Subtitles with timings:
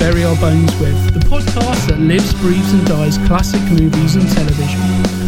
[0.00, 4.80] Bury Our Bones With, the podcast lives, breathes, and dies classic movies and television.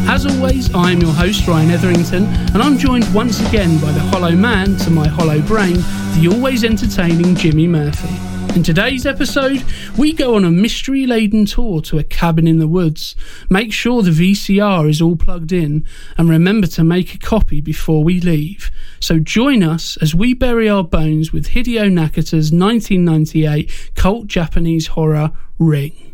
[0.09, 4.01] As always, I am your host, Ryan Etherington, and I'm joined once again by the
[4.01, 5.77] hollow man to my hollow brain,
[6.19, 8.33] the always entertaining Jimmy Murphy.
[8.55, 9.65] In today's episode,
[9.97, 13.17] we go on a mystery laden tour to a cabin in the woods.
[13.49, 15.87] Make sure the VCR is all plugged in,
[16.19, 18.71] and remember to make a copy before we leave.
[19.01, 25.33] So join us as we bury our bones with Hideo Nakata's 1998 cult Japanese horror
[25.59, 26.12] Ring.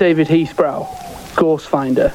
[0.00, 2.14] David Heathbrow, Ghost Finder.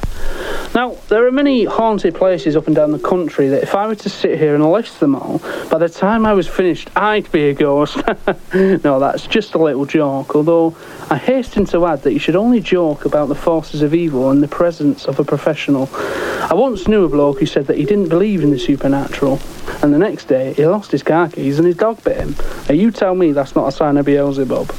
[0.73, 3.93] Now, there are many haunted places up and down the country that if I were
[3.93, 5.37] to sit here and list them all,
[5.69, 7.97] by the time I was finished, I'd be a ghost.
[8.55, 10.75] no, that's just a little joke, although
[11.11, 14.41] I hasten to add that you should only joke about the forces of evil in
[14.41, 15.87] the presence of a professional.
[15.93, 19.39] I once knew a bloke who said that he didn't believe in the supernatural,
[19.83, 22.35] and the next day he lost his car keys and his dog bit him.
[22.67, 24.73] Now, you tell me that's not a sign of Beelzebub.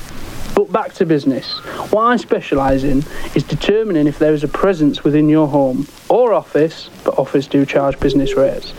[0.56, 1.58] But back to business.
[1.92, 3.04] What I specialise in
[3.34, 7.66] is determining if there is a presence within your home or office, but office do
[7.66, 8.72] charge business rates.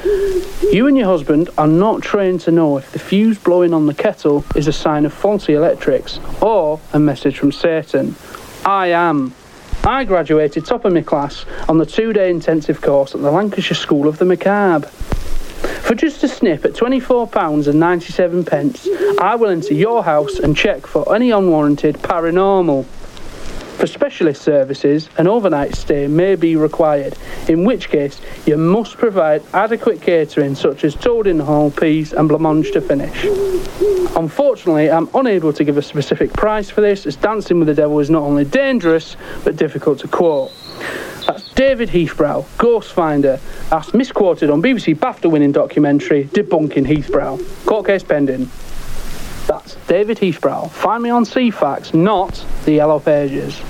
[0.73, 3.94] You and your husband are not trained to know if the fuse blowing on the
[3.94, 8.16] kettle is a sign of faulty electrics or a message from Satan.
[8.66, 9.36] I am.
[9.83, 13.76] I graduated top of my class on the two day intensive course at the Lancashire
[13.77, 14.89] School of the Macabre.
[15.88, 18.88] For just a snip at £24.97, pence,
[19.20, 22.86] I will enter your house and check for any unwarranted paranormal.
[23.78, 27.16] For specialist services, an overnight stay may be required,
[27.48, 32.12] in which case you must provide adequate catering such as toad in the hall, peas
[32.12, 33.26] and blancmange to finish.
[34.16, 38.00] Unfortunately, I'm unable to give a specific price for this as Dancing with the Devil
[38.00, 40.52] is not only dangerous but difficult to quote.
[41.27, 43.38] That's David Heathbrow, Ghost Finder.
[43.70, 47.65] That's misquoted on BBC BAFTA winning documentary Debunking Heathbrow.
[47.65, 48.49] Court case pending.
[49.45, 50.71] That's David Heathbrow.
[50.71, 53.61] Find me on Ceefax, not the Yellow Pages.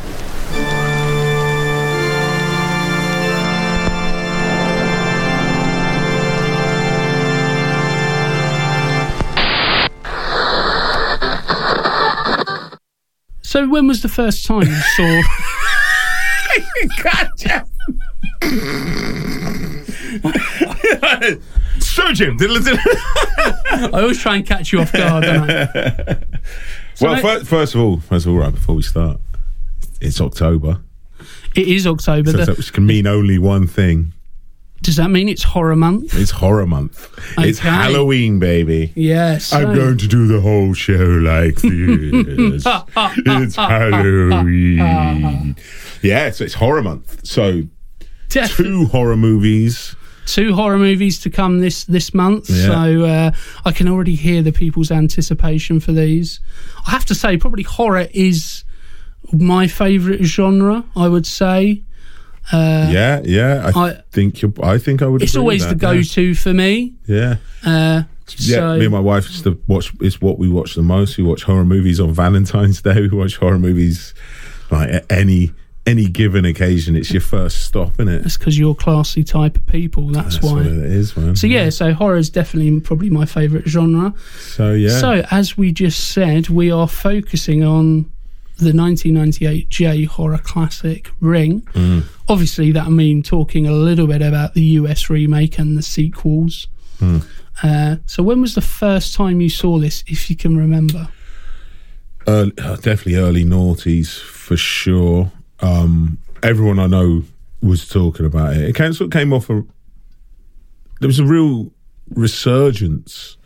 [13.41, 15.21] So, when was the first time you saw?
[17.03, 17.65] gotcha.
[21.79, 22.37] Surgeon.
[22.39, 25.23] I always try and catch you off guard.
[25.23, 26.17] Don't I?
[26.95, 29.19] So well, I- fir- first of all, first of all, right before we start,
[30.01, 30.81] it's October,
[31.55, 32.31] It is October.
[32.31, 34.13] so The- that can mean only one thing:
[34.81, 36.13] does that mean it's horror month?
[36.15, 37.09] it's horror month.
[37.37, 38.91] It's Halloween, baby.
[38.95, 39.53] Yes.
[39.53, 42.63] I'm going to do the whole show like this.
[42.95, 45.55] it's Halloween.
[46.07, 47.25] Yeah, so it's horror month.
[47.25, 47.63] So
[48.29, 49.95] two horror movies.
[50.25, 52.49] two horror movies to come this this month.
[52.49, 52.65] Yeah.
[52.67, 53.31] So uh,
[53.65, 56.39] I can already hear the people's anticipation for these.
[56.85, 58.63] I have to say, probably horror is
[59.33, 60.83] my favourite genre.
[60.95, 61.83] I would say
[62.53, 63.71] yeah, yeah.
[63.75, 65.21] I, I- think you I think I would.
[65.21, 66.01] it's always the that, yeah.
[66.01, 66.95] go-to for me.
[67.05, 67.37] Yeah.
[67.65, 68.03] Uh,
[68.37, 69.93] Yeah, so me and my wife used to watch.
[70.01, 71.17] It's what we watch the most.
[71.17, 73.01] We watch horror movies on Valentine's Day.
[73.11, 74.13] We watch horror movies
[74.71, 75.53] like at any
[75.87, 76.95] any given occasion.
[76.95, 78.23] It's your first stop, isn't it?
[78.23, 80.09] that's because you're a classy type of people.
[80.09, 80.53] That's, That's why.
[80.53, 81.35] what it is, man.
[81.35, 84.13] So yeah, so horror is definitely probably my favourite genre.
[84.39, 84.99] So yeah.
[84.99, 88.11] So as we just said, we are focusing on
[88.57, 91.61] the 1998 J horror classic Ring.
[91.73, 92.03] Mm.
[92.27, 96.67] Obviously, that mean talking a little bit about the US remake and the sequels.
[96.99, 97.25] Mm.
[97.63, 101.07] Uh, so when was the first time you saw this, if you can remember?
[102.27, 105.31] early, uh, definitely early noughties for sure.
[105.59, 107.23] Um, everyone I know
[107.61, 108.69] was talking about it.
[108.69, 109.63] It sort of came off a.
[110.99, 111.71] There was a real
[112.15, 113.37] resurgence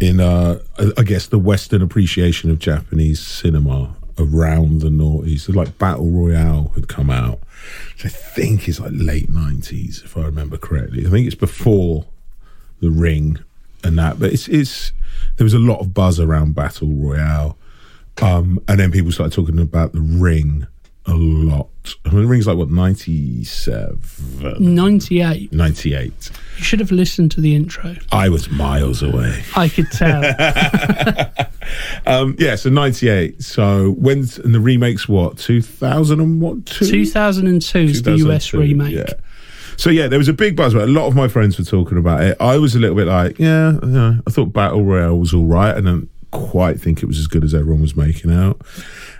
[0.00, 0.58] in, uh,
[0.96, 5.40] I- guess, the Western appreciation of Japanese cinema around the noughties.
[5.40, 7.40] So like Battle Royale had come out,
[7.94, 11.06] which I think is like late nineties, if I remember correctly.
[11.06, 12.06] I think it's before
[12.80, 13.38] The Ring
[13.84, 14.92] and that, but it's it's
[15.36, 17.56] there was a lot of buzz around Battle Royale.
[18.22, 20.66] Um, and then people started talking about the ring
[21.06, 21.68] a lot.
[22.04, 24.00] I mean, the ring's like, what, 97?
[24.58, 25.52] 98.
[25.52, 26.30] 98.
[26.58, 27.94] You should have listened to the intro.
[28.10, 29.44] I was miles away.
[29.54, 30.22] I could tell.
[32.06, 33.42] Um, yeah, so 98.
[33.42, 36.64] So when's, and the remake's what, 2000 and what?
[36.64, 36.86] Two?
[36.86, 38.94] 2002 is the US remake.
[38.94, 39.06] Yeah.
[39.76, 40.72] So yeah, there was a big buzz.
[40.72, 40.90] About it.
[40.90, 42.36] A lot of my friends were talking about it.
[42.40, 45.76] I was a little bit like, yeah, yeah I thought Battle Royale was all right.
[45.76, 48.60] and don't quite think it was as good as everyone was making out.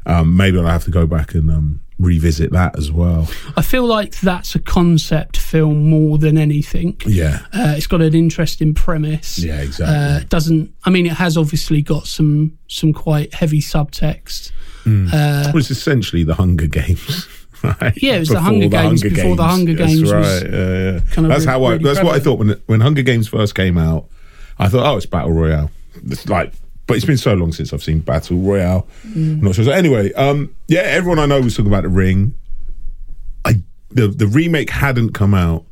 [0.07, 3.29] Um, maybe I'll have to go back and um, revisit that as well.
[3.57, 6.97] I feel like that's a concept film more than anything.
[7.07, 9.39] Yeah, Uh, it's got an interesting premise.
[9.39, 9.97] yeah, exactly.
[9.97, 10.73] Uh, doesn't.
[10.85, 14.53] I mean, it has obviously got some some quite heavy subtext.
[14.85, 15.09] Mm.
[15.09, 17.27] Uh, well, it's essentially the Hunger Games.
[17.63, 17.95] Right?
[18.01, 20.43] Yeah, it was the Hunger Games before the Hunger That's Games was right.
[20.53, 21.01] yeah, yeah.
[21.11, 21.73] kind of That's re- how I.
[21.73, 24.07] really That's what I thought when when Hunger Games first came out.
[24.59, 25.71] I thought, oh, it's Battle Royale.
[26.05, 26.53] It's like,
[26.87, 28.87] but it's been so long since I've seen Battle Royale.
[29.05, 29.65] I'm not sure.
[29.65, 32.35] So anyway, um, yeah, everyone I know was talking about the Ring.
[33.45, 35.65] I the the remake hadn't come out,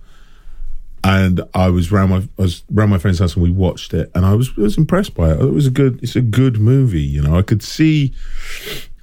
[1.05, 4.11] and I was round my I was round my friend's house and we watched it,
[4.15, 5.41] and I was I was impressed by it.
[5.41, 7.03] It was a good it's a good movie.
[7.03, 8.15] You know, I could see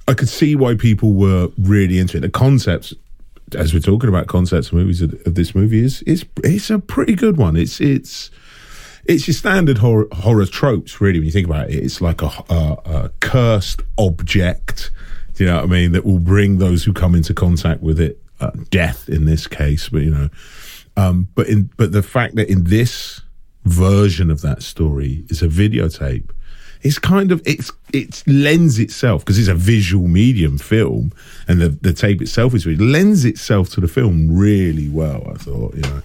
[0.06, 2.20] I could see why people were really into it.
[2.20, 2.92] The concepts,
[3.56, 6.78] as we're talking about concepts and movies of, of this movie, is it's it's a
[6.78, 7.56] pretty good one.
[7.56, 8.30] It's it's
[9.04, 11.18] it's your standard horror, horror tropes, really.
[11.18, 14.90] When you think about it, it's like a, a, a cursed object.
[15.34, 15.92] Do you know what I mean?
[15.92, 19.88] That will bring those who come into contact with it uh, death in this case,
[19.88, 20.28] but you know.
[20.96, 23.22] Um, but in but the fact that in this
[23.64, 26.30] version of that story is a videotape,
[26.82, 31.12] it's kind of it's it lends itself because it's a visual medium film,
[31.48, 35.26] and the the tape itself is it lends itself to the film really well.
[35.28, 36.02] I thought, you know.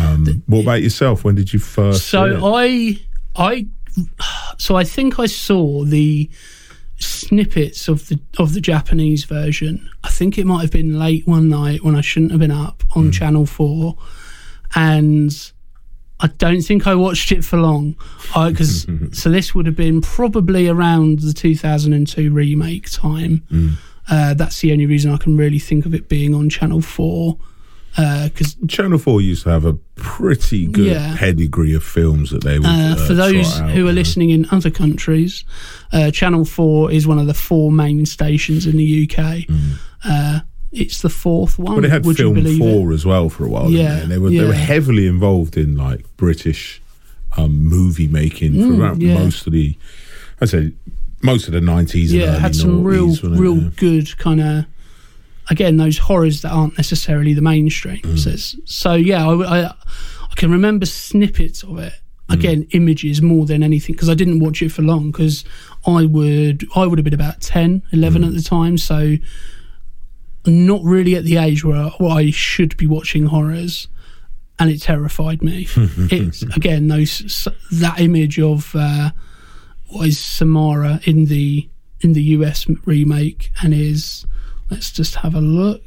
[0.00, 1.24] Um, what about yourself?
[1.24, 2.06] When did you first?
[2.08, 2.98] So I,
[3.36, 3.66] I,
[4.58, 6.28] so I think I saw the
[6.98, 9.88] snippets of the of the Japanese version.
[10.04, 12.82] I think it might have been late one night when I shouldn't have been up
[12.94, 13.10] on Hmm.
[13.10, 13.96] Channel Four,
[14.74, 15.52] and
[16.20, 17.96] I don't think I watched it for long.
[18.34, 23.42] Because so this would have been probably around the 2002 remake time.
[23.48, 23.70] Hmm.
[24.08, 27.38] Uh, that's the only reason I can really think of it being on Channel Four.
[27.96, 31.16] Because Channel Four used to have a pretty good Yeah.
[31.18, 32.66] pedigree of films that they would.
[32.66, 35.44] Uh, uh, for those out, who are listening in other countries,
[35.92, 39.46] uh, Channel 4 is one of the four main stations in the UK.
[40.04, 40.40] Uh,
[40.72, 41.74] it's the fourth one.
[41.74, 42.94] But they had would Film Four it?
[42.94, 43.70] as well for a while.
[43.70, 44.18] Yeah, Yeah, they?
[44.18, 44.66] were they were yeah.
[44.72, 46.80] heavily involved in like British
[47.36, 49.14] um, movie making for Mm, about yeah.
[49.14, 49.76] most of the,
[50.40, 50.72] I'd say
[51.22, 52.12] most of the nineties.
[52.12, 53.22] Yeah, had some real, it?
[53.22, 54.64] real good kind of.
[55.50, 57.98] Again, those horrors that aren't necessarily the mainstream.
[57.98, 58.68] Mm.
[58.68, 61.92] So, yeah, I, I, I can remember snippets of it.
[62.28, 62.34] Mm.
[62.34, 65.44] Again, images more than anything because I didn't watch it for long because
[65.86, 68.26] I would I would have been about 10, 11 Mm.
[68.28, 68.78] at the time.
[68.78, 69.16] So
[70.46, 73.88] not really at the age where I, where I should be watching horrors,
[74.58, 75.66] and it terrified me.
[75.76, 79.10] it's again those that image of uh,
[79.88, 81.68] what is Samara in the
[82.00, 84.24] in the US remake, and is
[84.70, 85.82] let's just have a look.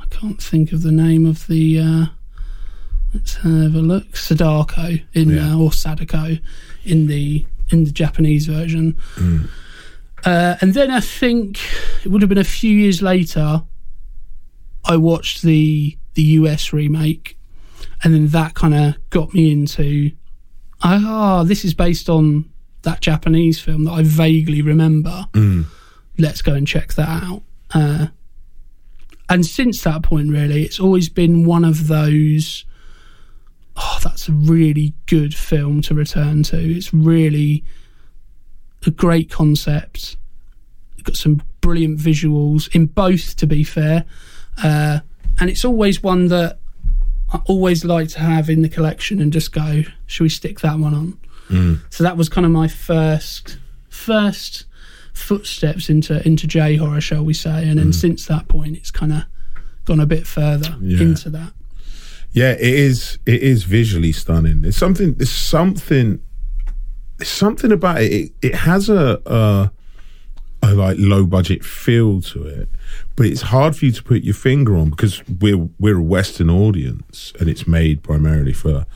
[0.00, 1.78] I can't think of the name of the.
[1.80, 2.06] Uh,
[3.14, 4.16] let's have a look.
[4.16, 5.54] Sadako in Yeah.
[5.54, 6.38] uh, or Sadako
[6.84, 8.94] in the in the Japanese version.
[10.24, 11.58] Uh, and then I think
[12.04, 13.62] it would have been a few years later.
[14.84, 17.38] I watched the the US remake,
[18.02, 20.12] and then that kind of got me into.
[20.82, 22.48] Ah, this is based on
[22.82, 25.26] that Japanese film that I vaguely remember.
[26.16, 27.42] Let's go and check that out.
[27.72, 28.06] Uh,
[29.28, 32.64] and since that point, really, it's always been one of those.
[33.76, 36.56] Oh, that's a really good film to return to.
[36.56, 37.64] It's really
[38.86, 40.16] a great concept.
[40.94, 44.04] It's got some brilliant visuals in both, to be fair.
[44.62, 45.00] Uh,
[45.38, 46.58] and it's always one that
[47.32, 50.78] I always like to have in the collection and just go, should we stick that
[50.78, 51.18] one on?
[51.90, 53.58] So that was kind of my first
[53.88, 54.64] first
[55.18, 57.68] footsteps into into J horror, shall we say?
[57.68, 57.94] And then mm.
[57.94, 59.22] since that point, it's kind of
[59.84, 61.02] gone a bit further Yeah.
[61.02, 61.52] into that.
[62.32, 63.18] Yeah, it is.
[63.26, 64.62] It is visually stunning.
[64.62, 65.14] There's something.
[65.14, 66.20] There's something.
[67.16, 68.12] There's something about it.
[68.12, 69.72] It, it has a, a
[70.62, 72.68] a like low budget feel to it,
[73.16, 76.50] but it's hard for you to put your finger on because we're we're a Western
[76.50, 78.86] audience and it's made primarily for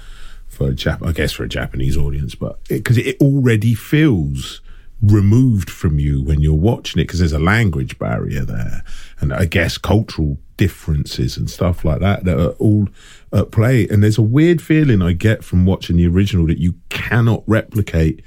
[0.48, 4.60] for a Jap- I guess for a Japanese audience, but because it, already feels
[5.02, 8.84] removed from you when you're watching it because there's a language barrier there
[9.20, 12.88] and I guess cultural differences and stuff like that that are all
[13.32, 13.88] at play.
[13.88, 18.22] And there's a weird feeling I get from watching the original that you cannot replicate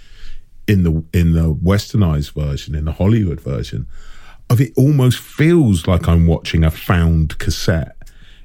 [0.67, 3.88] in the in the westernized version, in the Hollywood version,
[4.50, 7.96] of it almost feels like I'm watching a found cassette.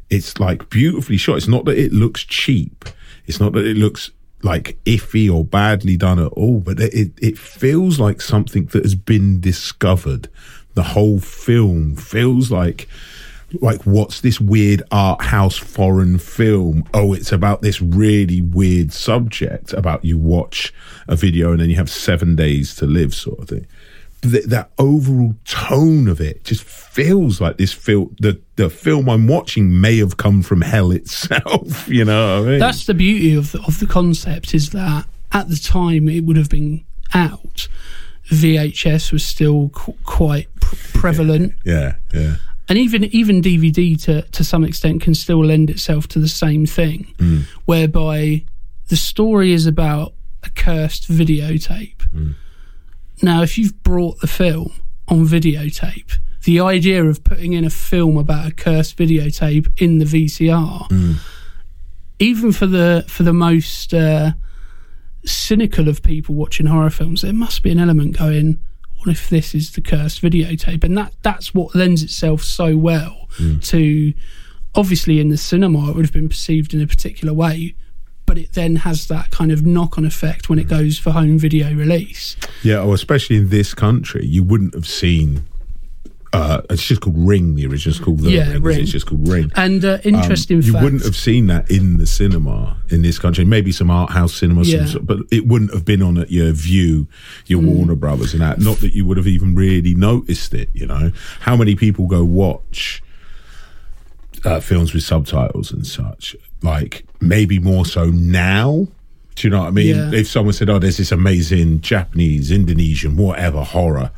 [0.08, 1.38] It's like beautifully shot.
[1.38, 2.84] It's not that it looks cheap.
[3.26, 4.10] It's not that it looks
[4.42, 8.94] like iffy or badly done at all, but it, it feels like something that has
[8.94, 10.28] been discovered.
[10.74, 12.88] The whole film feels like
[13.60, 19.72] like what's this weird art house foreign film oh it's about this really weird subject
[19.72, 20.72] about you watch
[21.08, 23.66] a video and then you have seven days to live sort of thing
[24.22, 29.80] that overall tone of it just feels like this film the, the film i'm watching
[29.80, 32.58] may have come from hell itself you know I mean?
[32.58, 36.36] that's the beauty of the, of the concept is that at the time it would
[36.36, 36.84] have been
[37.14, 37.68] out
[38.26, 42.36] vhs was still qu- quite pr- prevalent yeah yeah
[42.70, 46.64] and even even DVD to to some extent can still lend itself to the same
[46.66, 47.42] thing, mm.
[47.64, 48.44] whereby
[48.86, 51.96] the story is about a cursed videotape.
[52.14, 52.36] Mm.
[53.22, 54.72] Now, if you've brought the film
[55.08, 60.04] on videotape, the idea of putting in a film about a cursed videotape in the
[60.04, 61.16] VCR, mm.
[62.18, 64.32] even for the for the most uh,
[65.24, 68.58] cynical of people watching horror films, there must be an element going
[69.00, 70.84] what if this is the cursed videotape?
[70.84, 73.62] And that that's what lends itself so well mm.
[73.68, 74.12] to
[74.74, 77.74] obviously in the cinema it would have been perceived in a particular way,
[78.30, 81.36] but it then has that kind of knock on effect when it goes for home
[81.36, 82.36] video release.
[82.62, 85.42] Yeah, or especially in this country, you wouldn't have seen.
[86.32, 87.56] Uh, it's just called Ring.
[87.56, 88.82] The original is called the Yeah, Ring.
[88.82, 89.50] It's just called Ring.
[89.56, 93.18] And uh, Um, interesting you fact, wouldn't have seen that in the cinema in this
[93.18, 93.44] country.
[93.44, 94.86] Maybe some art house cinema, Yeah.
[94.86, 97.08] sort- but it wouldn't have been on at your Vue,
[97.48, 97.66] your Mm.
[97.66, 98.60] Warner Brothers, and that.
[98.60, 100.68] Not that you would have even really noticed it.
[100.72, 101.10] You know,
[101.40, 103.02] how many people go watch
[104.44, 106.36] uh, films with subtitles and such?
[106.62, 108.88] Like maybe more so now.
[109.36, 109.96] Do you know what I mean?
[109.96, 110.12] Yeah.
[110.12, 114.10] If someone said, "Oh, there's this amazing Japanese, Indonesian, whatever horror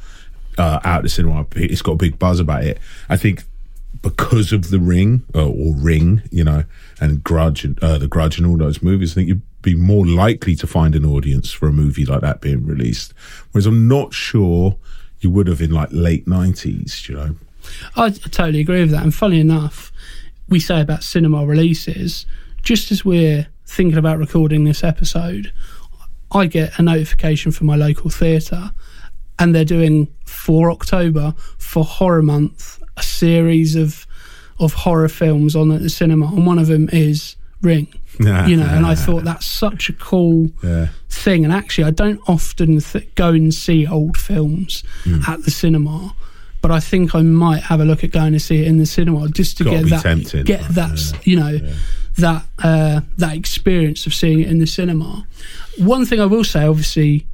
[0.58, 2.78] uh, out the cinema," it's got a big buzz about it.
[3.08, 3.44] I think
[4.02, 6.64] because of the Ring uh, or Ring, you know,
[7.00, 10.04] and Grudge and uh, the Grudge and all those movies, I think you'd be more
[10.04, 13.14] likely to find an audience for a movie like that being released.
[13.52, 14.76] Whereas I'm not sure
[15.20, 17.36] you would have in like late nineties, you know.
[17.96, 19.02] I, I totally agree with that.
[19.02, 19.92] And funny enough,
[20.48, 22.26] we say about cinema releases,
[22.62, 25.52] just as we're thinking about recording this episode,
[26.32, 28.72] I get a notification from my local theatre,
[29.38, 34.06] and they're doing for October for Horror Month a series of
[34.60, 37.88] of horror films on at the cinema, and one of them is Ring.
[38.20, 40.88] you know, and I thought that's such a cool Yeah.
[41.08, 41.44] thing.
[41.44, 45.20] And actually, I don't often th- go and see old films Hmm.
[45.26, 46.14] at the cinema,
[46.62, 48.86] but I think I might have a look at going to see it in the
[48.86, 51.58] cinema just to Gotta get that, get that, you know,
[52.18, 55.26] that uh, that experience of seeing it in the cinema.
[55.78, 57.26] One thing I will say, obviously,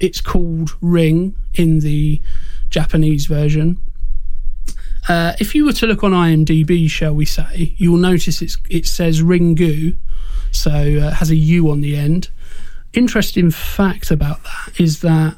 [0.00, 2.20] it's called Ring in the
[2.68, 3.78] Japanese version.
[5.08, 8.58] Uh, if you were to look on IMDb, shall we say, you will notice it's,
[8.68, 9.96] it says Ringu,
[10.50, 12.28] so uh, has a U on the end.
[12.92, 15.36] Interesting fact about that is that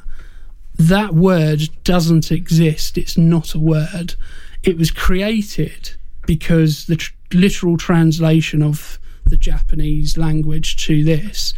[0.79, 2.97] that word doesn't exist.
[2.97, 4.15] It's not a word.
[4.63, 5.91] It was created
[6.25, 11.53] because the tr- literal translation of the Japanese language to this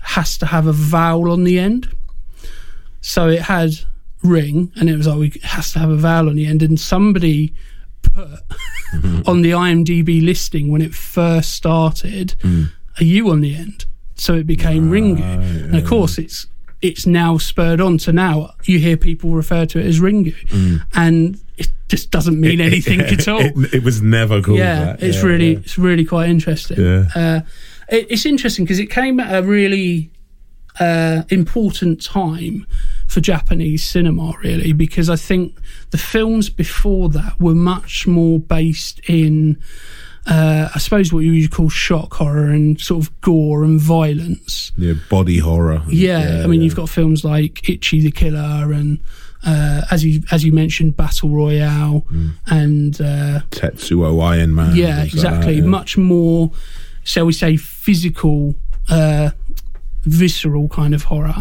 [0.00, 1.88] has to have a vowel on the end.
[3.00, 3.70] So it had
[4.22, 6.62] ring, and it was oh, like it has to have a vowel on the end.
[6.62, 7.54] And somebody
[8.02, 8.26] put
[9.26, 12.70] on the IMDb listing when it first started mm.
[13.00, 15.22] a U on the end, so it became Ringu.
[15.22, 16.46] And of course, it's
[16.82, 20.34] it's now spurred on to now you hear people refer to it as Ringu,
[20.94, 23.40] and it just doesn't mean anything at all.
[23.40, 25.02] It, it was never called yeah, that.
[25.02, 25.58] it's Yeah, really yeah.
[25.58, 26.80] it's really quite interesting.
[26.80, 27.06] Yeah.
[27.14, 27.40] Uh,
[27.88, 30.10] it, it's interesting because it came at a really
[30.80, 32.66] uh, important time
[33.06, 35.54] for Japanese cinema, really, because I think
[35.90, 39.60] the films before that were much more based in,
[40.26, 44.70] uh, I suppose, what you would call shock horror and sort of gore and violence.
[44.76, 45.82] yeah, body horror.
[45.88, 46.64] Yeah, I mean, yeah.
[46.64, 48.98] you've got films like Ichi the Killer and.
[49.44, 52.06] Uh, as you as you mentioned, Battle Royale
[52.46, 54.76] and uh, Tetsuo Iron Man.
[54.76, 55.54] yeah, like that, exactly.
[55.56, 55.64] yeah.
[55.64, 56.52] Much more,
[57.02, 58.54] shall we say, physical,
[58.88, 59.30] uh,
[60.04, 61.34] visceral kind of horror.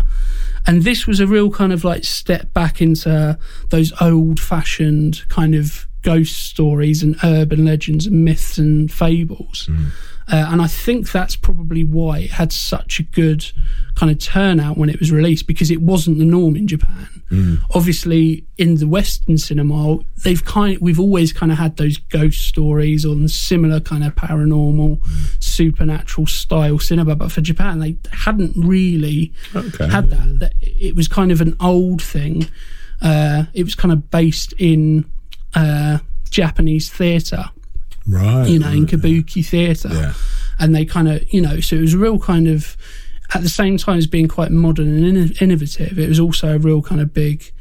[0.66, 3.38] And this was a real kind of like step back into
[3.70, 9.68] those old fashioned kind of ghost stories and urban legends and myths and fables.
[9.72, 9.88] Mm.
[10.32, 13.44] Uh, and I think that's probably why it had such a good
[13.96, 17.08] kind of turnout when it was released because it wasn't the norm in Japan.
[17.74, 23.06] Obviously, in the Western cinema, they've kind we've always kind of had those ghost stories
[23.06, 25.00] on similar kind of paranormal,
[25.42, 29.88] supernatural style cinema, but for Japan, they hadn't really Okay.
[29.88, 30.40] had that.
[30.40, 32.48] That It was kind of an old thing.
[33.02, 35.06] Uh, it was kind of based in
[35.56, 37.46] uh, Japanese theatre
[38.08, 38.48] Right.
[38.48, 38.92] you know, in right.
[38.94, 39.90] kabuki theatre.
[39.94, 40.14] Yeah.
[40.60, 42.76] And they kind of, you know, so it was a real kind of,
[43.34, 46.58] at the same time as being quite modern and inno- innovative, it was also a
[46.60, 47.52] real kind of big,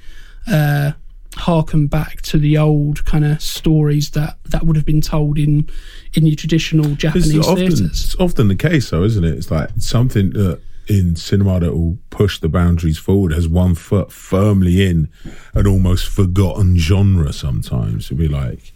[0.51, 0.93] uh,
[1.37, 5.69] harken back to the old kind of stories that, that would have been told in
[6.15, 7.81] in your traditional Japanese It's often, theatres.
[7.83, 9.35] it's often the case, though, isn't it?
[9.35, 14.11] It's like something that in cinema that will push the boundaries forward has one foot
[14.11, 15.09] firmly in
[15.55, 18.09] an almost forgotten genre sometimes.
[18.09, 18.73] To be like,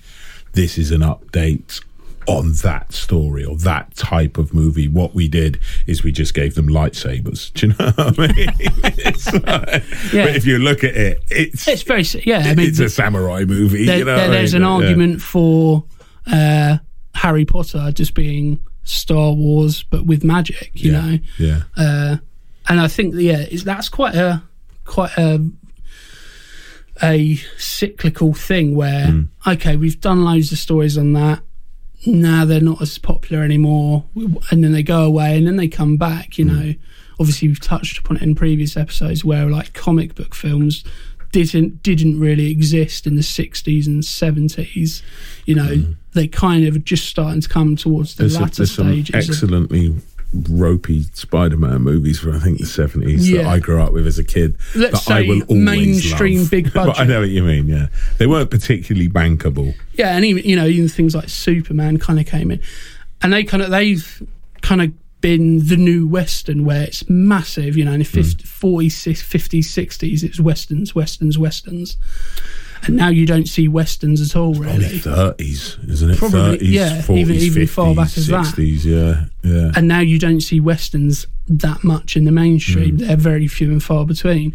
[0.52, 1.80] this is an update
[2.26, 4.88] on that story or that type of movie.
[4.88, 7.52] What we did is we just gave them lightsabers.
[7.54, 9.42] Do you know what I mean?
[9.42, 10.25] like, Yeah.
[10.26, 13.44] But if you look at it, it's, It's very, yeah, I mean, it's a samurai
[13.44, 13.84] movie.
[13.87, 14.70] there, you know there- what I there's an mean?
[14.70, 14.76] Yeah.
[14.87, 15.84] argument for
[16.26, 16.78] uh,
[17.14, 21.00] Harry Potter just being Star Wars, but with magic, you Yeah.
[21.00, 21.18] know?
[21.38, 21.62] Yeah.
[21.76, 22.16] uh,
[22.68, 24.42] and I think yeah, it's, that's quite a
[24.84, 25.44] quite a
[27.02, 29.22] a cyclical thing where Hmm.
[29.46, 31.42] okay, we've done loads of stories on that.
[32.06, 34.04] Now they're not as popular anymore,
[34.50, 36.38] and then they go away, and then they come back.
[36.38, 36.74] You know,
[37.18, 40.84] obviously we've touched upon it in previous episodes where like comic book films
[41.32, 45.02] didn't didn't really exist in the 60s and 70s
[45.46, 48.25] you know they kind of just starting to come towards the.
[48.25, 49.94] There's, a- latter there's some stages excellently
[50.50, 54.25] ropey Spider-Man movies from I think the seventies that I grew up with as a
[54.25, 54.56] kid.
[54.75, 56.50] Let's that I say will always mainstream love.
[56.50, 57.68] big But I know what you mean.
[57.68, 59.75] Yeah, they weren't particularly bankable.
[59.92, 62.61] Yeah, and even you know even things like Superman kind of came in,
[63.23, 64.23] and they kind of they've
[64.62, 67.76] kind of been the new western where it's massive.
[67.76, 71.97] You know, in the 50, 40s, 50s, 60s, it's westerns, westerns, westerns,
[72.86, 74.98] and now you don't see westerns at all really.
[74.98, 76.18] thirties, isn't it?
[76.18, 78.44] Probably, thirties, yeah, even- even far back as that.
[78.46, 78.84] sixties.
[78.86, 79.72] Yeah, yeah.
[79.76, 82.96] And now you don't see westerns that much in the mainstream.
[82.98, 83.06] Mm.
[83.06, 84.54] They're very few and far between.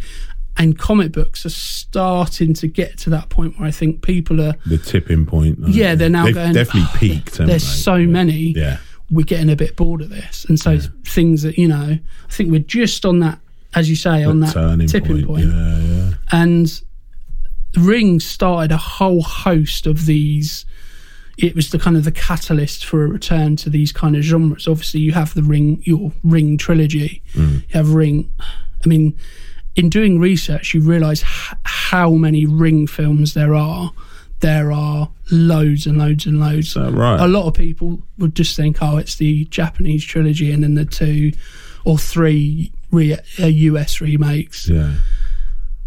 [0.57, 4.55] And comic books are starting to get to that point where I think people are
[4.65, 5.57] the tipping point.
[5.69, 5.95] Yeah, they?
[5.95, 6.53] they're now They've going.
[6.53, 7.37] definitely "Oh, peaked.
[7.37, 7.59] There's they?
[7.59, 8.07] so yeah.
[8.07, 8.53] many.
[8.55, 8.77] Yeah,
[9.09, 12.51] We're getting a bit bored of this, and so things that you know, I think
[12.51, 13.39] we're just on that,
[13.73, 15.45] as you say, on that tipping point.
[15.45, 16.11] Yeah, yeah.
[16.33, 16.81] And
[17.77, 20.65] Ring started a whole host of these.
[21.37, 24.67] It was the kind of the catalyst for a return to these kind of genres.
[24.67, 27.21] Obviously, you have the Ring, your Ring trilogy.
[27.33, 28.29] You have Ring.
[28.83, 29.15] I mean,
[29.75, 33.93] in doing research, you realise h- how many Ring films there are.
[34.41, 36.75] There are loads and loads and loads.
[36.75, 36.93] right?
[37.21, 40.85] A lot of people would just think, oh, it's the Japanese trilogy and then the
[40.85, 41.31] two
[41.85, 44.67] or three re- uh, US remakes.
[44.67, 44.93] Yeah.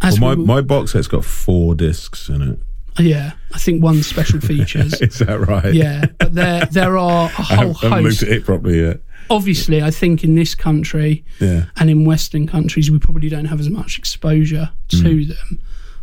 [0.03, 2.59] Well, my, we- my box set's got four discs in it.
[2.99, 4.95] yeah, I think one special features.
[5.01, 5.73] Is that right?
[5.73, 8.23] yeah, but there there are a whole haven't, haven't looked host.
[8.25, 9.01] at it properly yet.
[9.31, 11.67] Obviously, I think in this country Yeah.
[11.77, 15.29] and in Western countries, we probably don't have as much exposure to Mm.
[15.29, 15.61] them.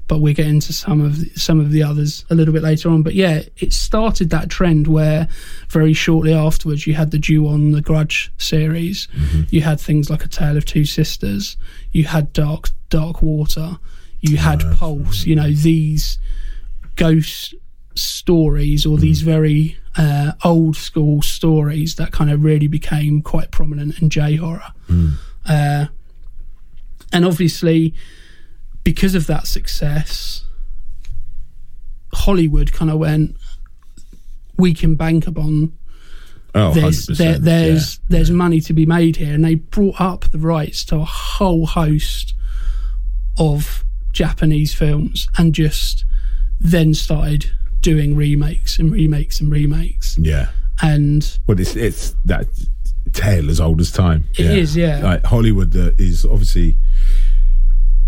[0.09, 2.89] But we'll get into some of the, some of the others a little bit later
[2.89, 3.03] on.
[3.03, 5.27] But yeah, it started that trend where
[5.69, 9.43] very shortly afterwards you had the Ju-On the Grudge series, Mm-hmm.
[9.51, 11.55] you had things like A Tale of Two Sisters,
[11.93, 13.77] you had Dark Dark Water,
[14.19, 15.25] you had Pulse.
[15.25, 16.17] You know these
[16.95, 17.53] ghost
[17.95, 19.01] stories or Mm.
[19.01, 24.37] these very uh, old school stories that kind of really became quite prominent in J
[24.37, 24.71] horror.
[24.89, 25.13] Mm.
[25.47, 25.85] Uh,
[27.13, 27.93] and obviously,
[28.83, 30.43] because of that success,
[32.13, 33.35] Hollywood kind of went,
[34.57, 35.73] we can bank upon
[36.55, 37.17] Oh, there's 100%.
[37.17, 38.05] there, there's yeah.
[38.09, 41.67] there's money to be made here, and they brought up the rights to a whole
[41.67, 42.33] host
[43.37, 46.05] of Japanese films, and just
[46.59, 50.47] then started doing remakes and remakes and remakes, Yeah.
[50.81, 52.47] and Well, it's it's that
[53.13, 54.25] tale as old as time.
[54.33, 55.01] yeah, It is, yeah.
[55.03, 56.77] Like Hollywood uh, is obviously,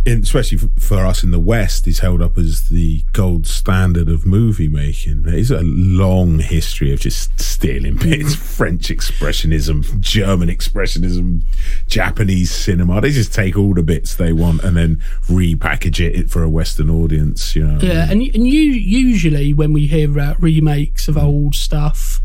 [0.06, 4.10] in, especially for, for us in the West, is held up as the gold standard
[4.10, 5.24] of movie making.
[5.28, 8.10] It's a long history of just stealing mm-hmm.
[8.10, 11.44] bits, French expressionism, German expressionism,
[11.88, 13.02] Japanese cinema.
[13.02, 16.90] They just take all the bits they want and then repackage it for a Western
[16.90, 17.56] audience.
[17.56, 17.80] You know.
[17.80, 22.20] yeah, and and you usually when we hear about remakes of old stuff.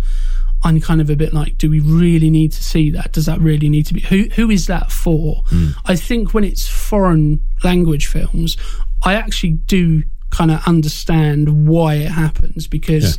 [0.65, 3.13] I'm kind of a bit like, do we really need to see that?
[3.13, 4.01] Does that really need to be?
[4.01, 5.43] Who who is that for?
[5.47, 5.71] Hmm.
[5.85, 8.57] I think when it's foreign language films,
[9.05, 13.19] I actually do kind of understand why it happens because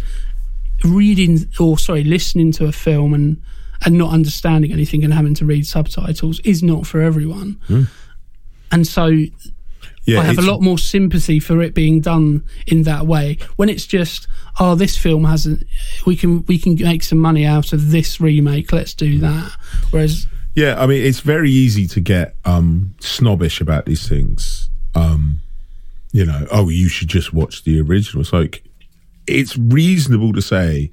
[0.83, 3.41] reading or sorry, listening to a film and
[3.85, 7.59] and not understanding anything and having to read subtitles is not for everyone.
[7.67, 7.83] Hmm.
[8.71, 9.05] And so
[10.05, 13.37] Yeah, I have a lot more sympathy for it being done in that way.
[13.57, 14.27] When it's just,
[14.59, 15.63] oh, this film hasn't,
[16.05, 18.71] we can we can make some money out of this remake.
[18.71, 19.51] Let's do that.
[19.91, 24.69] Whereas, Yeah, I mean, it's very easy to get um, snobbish about these things.
[24.95, 25.41] Um,
[26.11, 28.21] you know, oh, you should just watch the original.
[28.21, 28.63] It's like,
[29.27, 30.89] it's reasonable to say,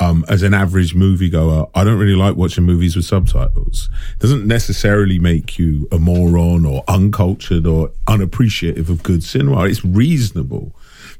[0.00, 3.90] um, as an average moviegoer, I don't really like watching movies with subtitles.
[4.14, 9.64] It doesn't necessarily make you a moron or uncultured or unappreciative of good cinema.
[9.64, 10.74] It's reasonable.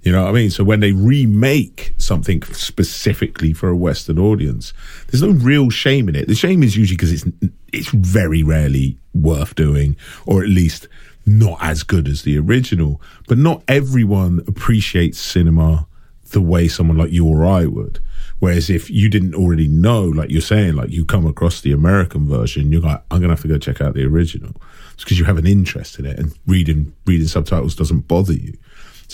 [0.07, 0.51] You know what I mean?
[0.51, 4.73] So when they remake something specifically for a Western audience,
[5.09, 6.29] there's no real shame in it.
[6.29, 7.25] The shame is usually because it's
[7.73, 10.87] it's very rarely worth doing, or at least
[11.27, 13.03] not as good as the original.
[13.27, 15.88] But not everyone appreciates cinema
[16.31, 17.99] the way someone like you or I would.
[18.38, 22.29] Whereas if you didn't already know, like you're saying, like you come across the American
[22.29, 24.55] version, you're like, I'm gonna have to go check out the original.
[24.95, 28.57] It's because you have an interest in it, and reading reading subtitles doesn't bother you.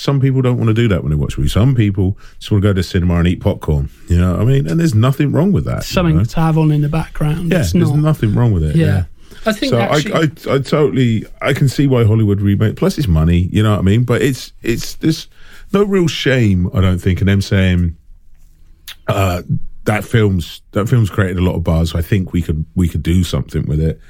[0.02, 1.52] Some people don't want to do that when they watch movies.
[1.52, 3.88] Some people just want to go to the cinema and eat popcorn.
[4.08, 4.68] You know what I mean?
[4.68, 5.76] And there's nothing wrong with that.
[5.76, 6.24] you something know?
[6.24, 7.52] to have on in the background.
[7.52, 8.00] Yeah, it's there's not.
[8.00, 8.76] nothing wrong with it.
[8.76, 8.86] yeah.
[8.86, 9.04] yeah.
[9.44, 12.76] I think So actually, I, I, I totally, I can see why Hollywood remake.
[12.76, 13.48] Plus, it's money.
[13.50, 14.04] You know what I mean?
[14.04, 15.26] But it's, it's there's
[15.72, 16.70] no real shame.
[16.74, 17.96] I don't think in them saying
[19.08, 19.42] uh,
[19.84, 21.94] that film's that film's created a lot of buzz.
[21.94, 24.00] I think we could we could do something with it,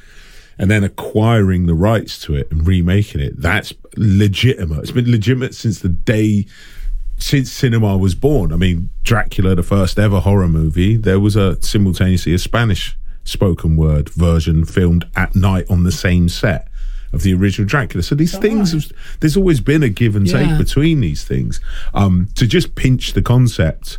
[0.59, 3.40] and then acquiring the rights to it and remaking it.
[3.40, 4.81] That's legitimate.
[4.81, 6.46] It's been legitimate since the day
[7.18, 8.52] since cinema was born.
[8.52, 13.76] I mean, Dracula, the first ever horror movie, there was a simultaneously a Spanish spoken
[13.76, 16.66] word version filmed at night on the same set
[17.12, 18.02] of the original Dracula.
[18.02, 20.59] So these things, have, there's always been a give and take Yeah.
[20.59, 21.61] between these things.
[21.94, 23.98] Um, to just pinch the concept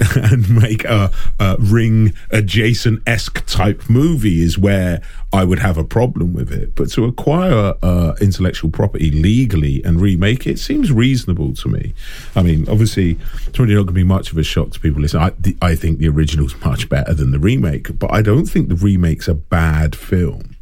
[0.16, 5.02] and make a, a ring adjacent esque type movie is where
[5.32, 6.74] I would have a problem with it.
[6.74, 11.94] But to acquire uh, intellectual property legally and remake it seems reasonable to me.
[12.34, 15.02] I mean, obviously, it's really not going to be much of a shock to people
[15.02, 15.22] listening.
[15.22, 18.68] I, the, I think the original's much better than the remake, but I don't think
[18.68, 20.56] the remake's a bad film.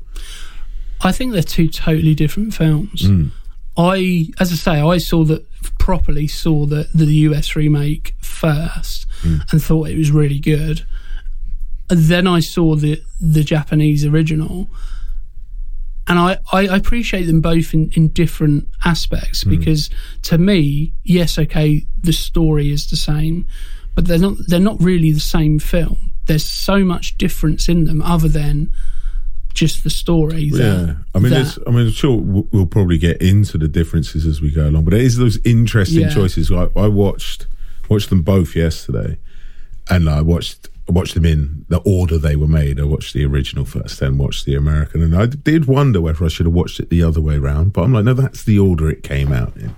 [1.03, 3.03] I think they're two totally different films.
[3.03, 3.31] Mm.
[3.77, 5.47] I, as I say, I saw that
[5.79, 9.53] properly saw the the US remake first Mm.
[9.53, 10.83] and thought it was really good.
[11.91, 14.69] And then I saw the the Japanese original,
[16.09, 19.51] and I, I appreciate them both in, in different aspects Mm.
[19.51, 19.91] because
[20.23, 23.45] to me, yes, okay, the story is the same,
[23.95, 25.99] but they're not they're not really the same film.
[26.27, 28.71] There's so much difference in them, other than
[29.53, 30.45] just the story.
[30.53, 31.33] Yeah, I mean,
[31.67, 34.95] I mean, sure, we'll we'll probably get into the differences as we go along, but
[34.95, 36.15] it is those interesting Yeah.
[36.15, 36.51] choices.
[36.51, 37.47] I, I watched
[37.91, 39.19] watched them both yesterday,
[39.91, 42.81] and I watched watched them in the order they were made.
[42.81, 46.29] I watched the original first, then watched the American, and I did wonder whether I
[46.29, 47.73] should have watched it the other way round.
[47.73, 49.75] But I'm like, no, that's the order it came out in.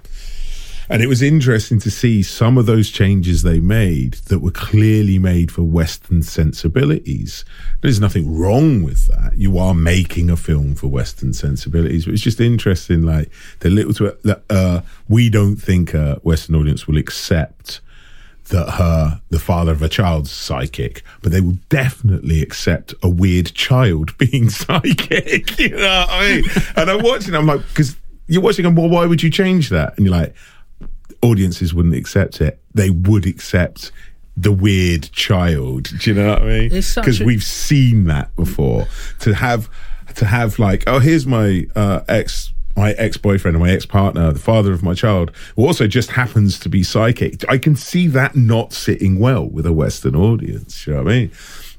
[0.89, 5.19] And it was interesting to see some of those changes they made that were clearly
[5.19, 7.47] made for Western sensibilities.
[7.81, 9.39] There's nothing wrong with that.
[9.39, 13.95] You are making a film for Western sensibilities, but it's just interesting, like the little
[13.95, 17.81] to uh, we don't think a Western audience will accept
[18.53, 23.47] that her the father of a child's psychic, but they will definitely accept a weird
[23.55, 25.59] child being psychic.
[25.59, 26.45] You know what I mean?
[26.77, 27.97] and I'm watching, I'm like, because
[28.29, 29.97] you're watching, and well, why would you change that?
[29.97, 30.35] And you're like,
[31.23, 32.61] audiences wouldn't accept it.
[32.75, 33.93] They would accept
[34.37, 35.85] the weird child.
[35.99, 36.69] Do you know what I mean?
[36.71, 38.87] Because a- we've seen that before.
[39.21, 39.69] To have
[40.17, 44.33] to have like, oh, here's my uh, ex my ex boyfriend and my ex partner,
[44.33, 47.49] the father of my child, who also just happens to be psychic.
[47.49, 50.87] I can see that not sitting well with a Western audience.
[50.87, 51.31] You know what I mean?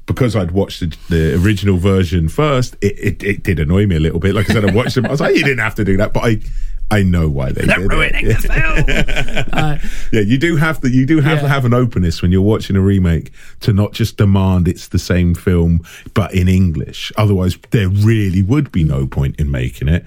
[0.06, 4.00] Because I'd watched the, the original version first, it, it, it did annoy me a
[4.00, 4.34] little bit.
[4.34, 5.06] Like I said, I watched them.
[5.06, 6.40] I was like, you didn't have to do that, but I
[6.90, 8.42] I know why they did ruining it.
[8.42, 9.44] the film.
[9.52, 9.78] Uh,
[10.12, 10.90] Yeah, you do have to.
[10.90, 14.16] You do have to have an openness when you're watching a remake to not just
[14.18, 15.80] demand it's the same film
[16.12, 17.10] but in English.
[17.16, 20.04] Otherwise, there really would be no point in making it.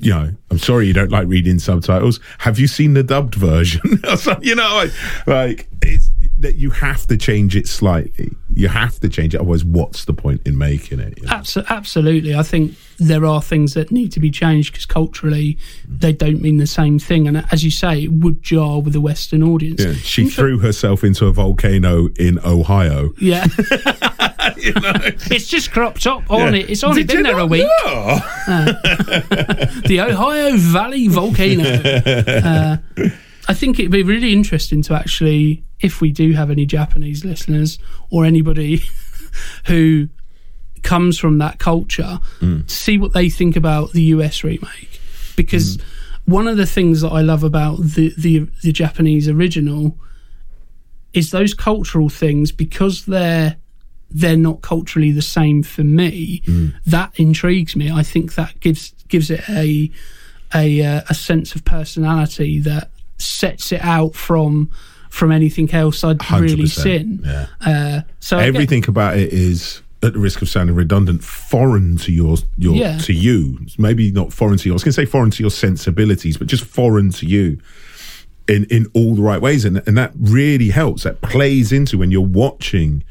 [0.00, 2.18] You know, I'm sorry you don't like reading subtitles.
[2.38, 3.80] Have you seen the dubbed version?
[4.42, 8.30] You know, like, like it's that you have to change it slightly.
[8.54, 9.38] You have to change it.
[9.38, 11.18] Otherwise, what's the point in making it?
[11.18, 11.32] you know?
[11.32, 12.34] Abso- absolutely.
[12.34, 15.56] I think there are things that need to be changed because culturally
[15.88, 17.28] they don't mean the same thing.
[17.28, 19.84] And as you say, it would jar with a Western audience.
[19.84, 23.10] Yeah, she In fact- threw herself into a volcano in Ohio.
[23.20, 23.46] Yeah.
[24.56, 24.92] You know?
[25.30, 26.60] it's just cropped up on Yeah.
[26.60, 26.70] it.
[26.70, 27.68] It's only Did been there a week.
[27.84, 28.18] know?
[29.86, 31.64] The Ohio Valley volcano.
[32.98, 33.08] Uh,
[33.46, 37.78] I think it'd be really interesting to actually, if we do have any Japanese listeners
[38.10, 38.82] or anybody
[39.66, 40.08] who
[40.82, 45.00] comes from that culture to see what they think about the US remake.
[45.36, 45.78] Because
[46.24, 49.96] one of the things that I love about the, the the Japanese original
[51.12, 53.56] is those cultural things because they're
[54.10, 56.42] they're not culturally the same for me
[56.86, 57.90] that intrigues me.
[57.90, 59.90] I think that gives gives it a
[60.54, 64.70] a uh, a sense of personality that sets it out from
[65.10, 67.20] from anything else I'd really 100%, seen.
[67.24, 67.46] Yeah.
[67.60, 72.12] uh, so get- Everything about it is at the risk of sounding redundant, foreign to
[72.12, 72.98] your your Yeah.
[72.98, 73.58] to you.
[73.78, 74.72] Maybe not foreign to you.
[74.72, 77.58] I was going to say foreign to your sensibilities, but just foreign to you
[78.46, 81.02] in in all the right ways, and and that really helps.
[81.02, 83.02] That plays into when you're watching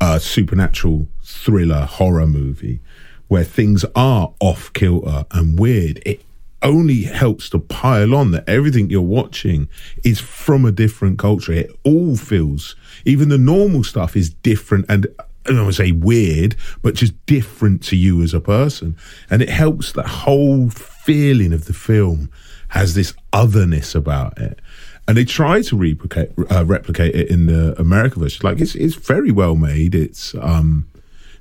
[0.00, 2.80] a supernatural thriller horror movie
[3.28, 6.02] where things are off kilter and weird.
[6.04, 6.22] It
[6.62, 9.68] only helps to pile on that everything you're watching
[10.02, 11.52] is from a different culture.
[11.52, 15.06] It all feels, even the normal stuff is different and
[15.46, 18.96] I don't want to say weird, but just different to you as a person.
[19.30, 22.30] And it helps that whole feeling of the film
[22.68, 24.60] has this otherness about it.
[25.06, 28.40] And they try to replicate, uh, replicate it in the American version.
[28.42, 29.94] Like it's, it's very well made.
[29.94, 30.88] It's, um,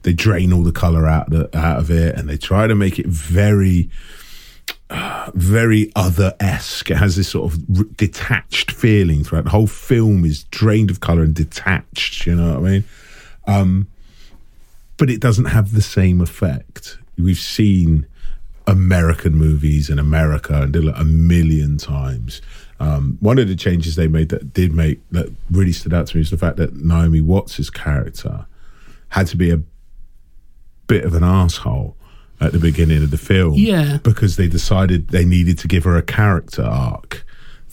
[0.02, 3.00] they drain all the color out of, out of it and they try to make
[3.00, 3.90] it very,
[5.34, 6.92] very other esque.
[6.92, 9.46] It has this sort of r- detached feeling throughout.
[9.46, 12.26] The whole film is drained of color and detached.
[12.26, 12.84] You know what I mean?
[13.48, 13.88] Um,
[15.04, 16.98] but it doesn't have the same effect.
[17.18, 18.06] We've seen
[18.68, 22.42] American movies in America and did it a million times.
[22.80, 26.16] Um, one of the changes they made that did make that really stood out to
[26.16, 28.46] me is the fact that Naomi Watts' character
[29.10, 29.60] had to be a
[30.88, 31.98] bit of an asshole
[32.40, 33.56] at the beginning of the film.
[33.56, 33.98] Yeah.
[34.04, 37.26] Because they decided they needed to give her a character arc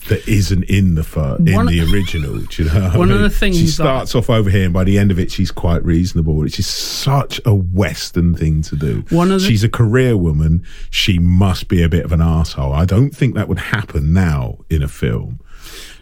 [0.07, 2.39] that isn't in the fir- in One- the original.
[2.39, 2.81] Do you know?
[2.81, 4.97] what I One of the things she that- starts off over here, and by the
[4.97, 6.33] end of it, she's quite reasonable.
[6.35, 9.03] Which is such a Western thing to do.
[9.09, 10.63] One of the- she's a career woman.
[10.89, 12.73] She must be a bit of an asshole.
[12.73, 15.39] I don't think that would happen now in a film.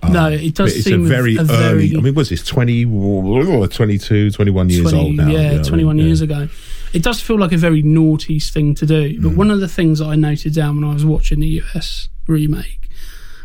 [0.09, 1.47] no it does it's seem a very a early.
[1.89, 5.27] very I mean, was this 20, 22, 21 years 20 old now?
[5.27, 6.05] Yeah, you know what I 21 mean?
[6.05, 6.25] years Yeah.
[6.25, 6.47] ago.
[6.93, 9.19] It does feel like a very naughty thing to do.
[9.19, 9.21] Mm.
[9.21, 12.09] But one of the things that I noted down when I was watching the US
[12.27, 12.89] remake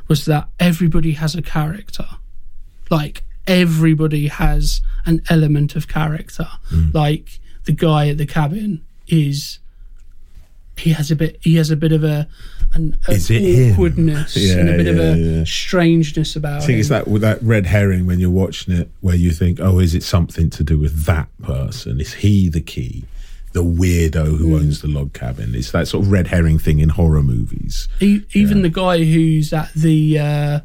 [0.09, 2.07] was that everybody has a character.
[2.91, 6.49] Like, everybody has an element of character.
[6.71, 6.95] Mm.
[6.95, 9.59] Like, the guy at the cabin is.
[10.77, 11.39] He has a bit.
[11.41, 12.27] He has a bit of a,
[12.73, 15.45] an it awkwardness Yeah, and a bit of a yeah.
[15.45, 16.81] strangeness about I think him.
[16.81, 19.95] it's that with that red herring when you're watching it, where you think, "Oh, is
[19.95, 22.01] it something to do with that person?
[22.01, 23.05] Is he the key,
[23.55, 24.55] the weirdo who Hmm.
[24.57, 27.89] owns the log cabin?" It's that sort of red herring thing in horror movies.
[28.01, 30.61] E- even the guy who's at the uh,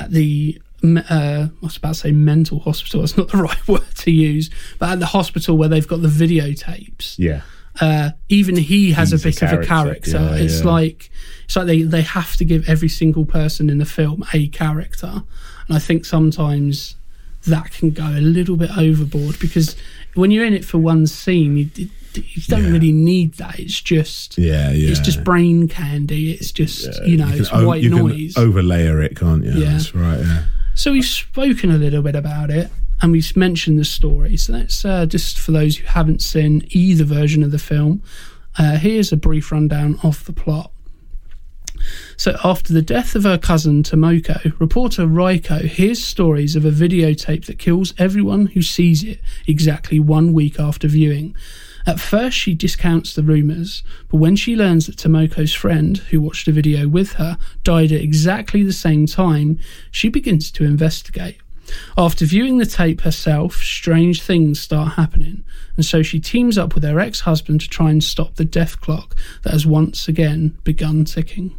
[0.00, 3.04] at the uh, I was about to say mental hospital.
[3.04, 4.50] It's not the right word to use,
[4.80, 7.14] but at the hospital where they've got the videotapes.
[7.18, 7.42] Yeah,
[7.80, 10.36] Uh, even he has He's a a bit of a character, character.
[10.36, 10.70] yeah, it's yeah.
[10.70, 11.10] like
[11.44, 15.22] it's like they they have to give every single person in the film a character,
[15.68, 16.96] and I think sometimes
[17.46, 19.74] that can go a little bit overboard because
[20.14, 21.70] when you're in it for one scene, you,
[22.14, 22.70] you don't Yeah.
[22.70, 23.58] really need that.
[23.58, 24.90] It's just yeah, yeah.
[24.90, 26.32] it's just brain candy.
[26.32, 28.34] It's just Yeah, you know, can it's o- white you can noise.
[28.34, 29.52] overlayer it, can't you?
[29.52, 29.72] Yeah.
[29.72, 30.20] That's right.
[30.20, 30.44] Yeah.
[30.74, 32.70] so we've spoken a little bit about it,
[33.00, 34.36] and we've mentioned the story.
[34.36, 38.02] So let's uh, just for those who haven't seen either version of the film,
[38.58, 40.70] uh, here's a brief rundown of the plot.
[42.16, 47.46] So, after the death of her cousin Tomoko, reporter Reiko hears stories of a videotape
[47.46, 51.34] that kills everyone who sees it exactly one week after viewing.
[51.86, 56.46] At first, she discounts the rumours, but when she learns that Tomoko's friend, who watched
[56.46, 59.58] the video with her, died at exactly the same time,
[59.90, 61.38] she begins to investigate.
[61.96, 65.44] After viewing the tape herself, strange things start happening,
[65.76, 68.80] and so she teams up with her ex husband to try and stop the death
[68.80, 71.54] clock that has once again begun ticking.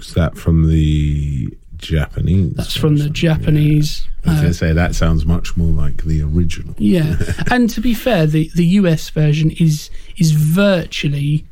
[0.00, 2.54] Was that from the Japanese?
[2.54, 3.08] That's from the?
[3.10, 4.06] Japanese.
[4.24, 4.30] Yeah.
[4.30, 6.74] I was uh, going to say that sounds much more like the original.
[6.78, 7.16] yeah,
[7.50, 11.44] and to be fair, the the US version is is virtually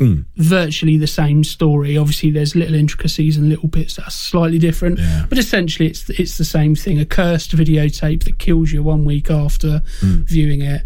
[0.00, 0.24] Mm.
[0.38, 1.94] virtually the same story.
[1.98, 5.26] Obviously, there's little intricacies and little bits that are slightly different, Yeah.
[5.28, 6.98] but essentially, it's it's the same thing.
[6.98, 10.24] A cursed videotape that kills you one week after Mm.
[10.26, 10.82] viewing it.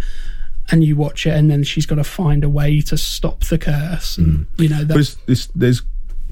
[0.70, 3.58] And you watch it, and then she's got to find a way to stop the
[3.58, 4.16] curse.
[4.18, 5.82] And, you know, But that, it's, it's, there's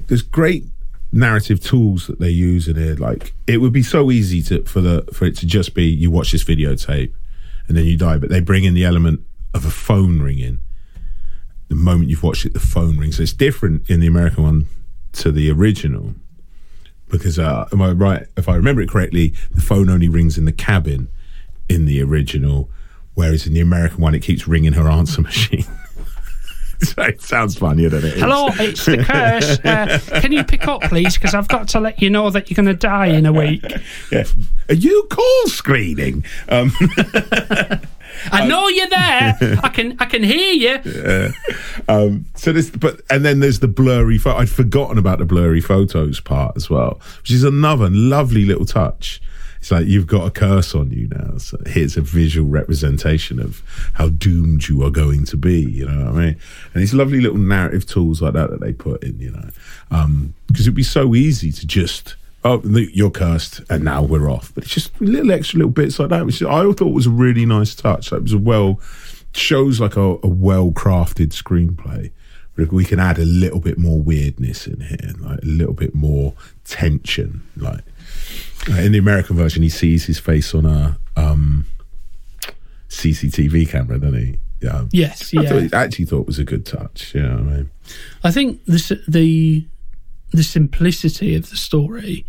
[0.07, 0.65] there's great
[1.11, 2.99] narrative tools that they use in it.
[2.99, 6.11] Like it would be so easy to for the for it to just be you
[6.11, 7.13] watch this videotape
[7.67, 9.21] and then you die, but they bring in the element
[9.53, 10.59] of a phone ringing.
[11.69, 13.19] The moment you've watched it, the phone rings.
[13.19, 14.65] It's different in the American one
[15.13, 16.15] to the original
[17.09, 18.25] because uh, am I right?
[18.35, 21.09] If I remember it correctly, the phone only rings in the cabin
[21.69, 22.69] in the original,
[23.13, 25.65] whereas in the American one, it keeps ringing her answer machine.
[26.97, 28.21] it sounds funnier than it is.
[28.21, 29.59] Hello, it's the curse.
[29.63, 31.13] Uh, can you pick up, please?
[31.15, 33.63] Because I've got to let you know that you're going to die in a week.
[34.11, 34.25] Yeah.
[34.69, 36.23] Are you call screening?
[36.49, 36.71] Um,
[38.31, 39.37] I know you're there.
[39.63, 41.33] I can, I can hear you.
[41.87, 44.17] um, so this, but and then there's the blurry.
[44.17, 48.65] Pho- I'd forgotten about the blurry photos part as well, which is another lovely little
[48.65, 49.21] touch.
[49.63, 51.37] It's like you've got a curse on you now.
[51.37, 53.61] So here's a visual representation of
[53.93, 55.61] how doomed you are going to be.
[55.61, 56.37] You know what I mean?
[56.73, 59.17] And these lovely little narrative tools like that that they put in.
[59.21, 59.49] You know,
[59.89, 62.17] um, because it'd be so easy to just.
[62.43, 64.53] Oh, you're cursed, and now we're off.
[64.53, 67.45] But it's just little extra little bits like that, which I thought was a really
[67.45, 68.11] nice touch.
[68.11, 68.81] Like, it was a well
[69.33, 72.11] shows like a, a well crafted screenplay.
[72.53, 75.73] But if we can add a little bit more weirdness in here, like a little
[75.73, 76.33] bit more
[76.65, 77.85] tension, like
[78.67, 81.65] in the American version, he sees his face on a um,
[82.89, 84.39] CCTV camera, doesn't he?
[84.61, 84.85] Yeah.
[84.91, 85.49] Yes, I yeah.
[85.49, 87.13] thought, I actually thought it was a good touch.
[87.13, 87.69] You know I mean?
[88.23, 89.65] I think the the
[90.31, 92.25] the simplicity of the story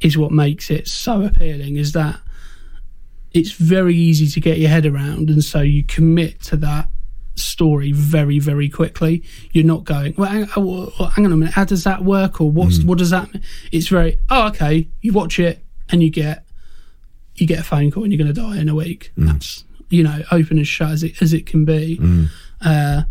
[0.00, 1.76] is what makes it so appealing.
[1.76, 2.20] Is that
[3.32, 6.88] it's very easy to get your head around, and so you commit to that
[7.34, 9.22] story very very quickly.
[9.52, 12.50] You're not going, well, hang, oh, hang on a minute, how does that work, or
[12.50, 13.32] what's what does that?
[13.32, 13.42] mean?
[13.70, 14.88] It's very, oh, okay.
[15.00, 16.44] You watch it, and you get
[17.36, 19.12] you get a phone call, and you're going to die in a week.
[19.16, 21.98] That's you know open as shut as it as it can be.
[22.60, 23.02] Uh,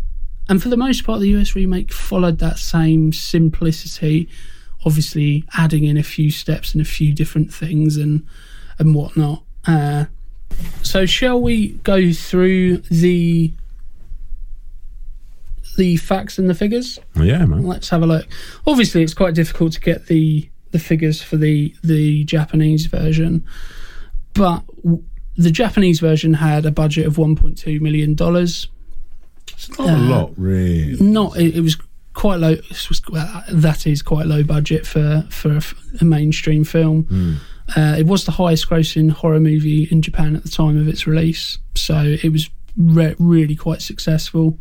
[0.50, 4.28] and for the most part, the US remake followed that same simplicity,
[4.86, 8.26] obviously adding in a few steps and a few different things and
[8.80, 9.44] and whatnot.
[9.66, 10.06] Uh,
[10.82, 13.54] so, shall we go through the
[15.82, 17.00] the facts and the figures?
[17.16, 17.64] Yeah, man.
[17.66, 18.28] Let's have a look.
[18.68, 23.44] Obviously, it's quite difficult to get the the figures for the the Japanese version,
[24.34, 25.04] but w-
[25.38, 28.68] the Japanese version had a budget of 1.2 million dollars.
[29.54, 30.96] It's not a lot, really.
[31.02, 31.78] not it, it was
[32.14, 32.56] quite low
[32.90, 35.60] was well, that is quite low budget for for
[36.02, 37.00] a mainstream film
[37.78, 41.08] uh, it was the highest grossing horror movie in japan at the time of its
[41.08, 44.58] release so it was re- really quite successful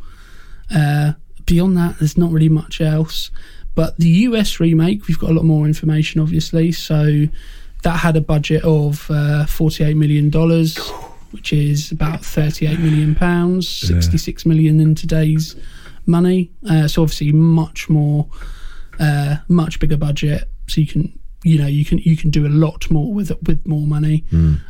[0.75, 1.13] uh,
[1.47, 3.31] beyond that there's not really much else
[3.75, 7.27] but the us remake we've got a lot more information obviously so
[7.83, 10.79] that had a budget of uh, 48 million dollars
[11.33, 15.55] which is about £38 million, £66 million in today's
[16.05, 16.51] money.
[16.69, 18.27] Uh, so obviously much more,
[18.99, 20.49] uh, much bigger budget.
[20.67, 23.65] So you can, you know, you can you can do a lot more with with
[23.65, 24.25] more money.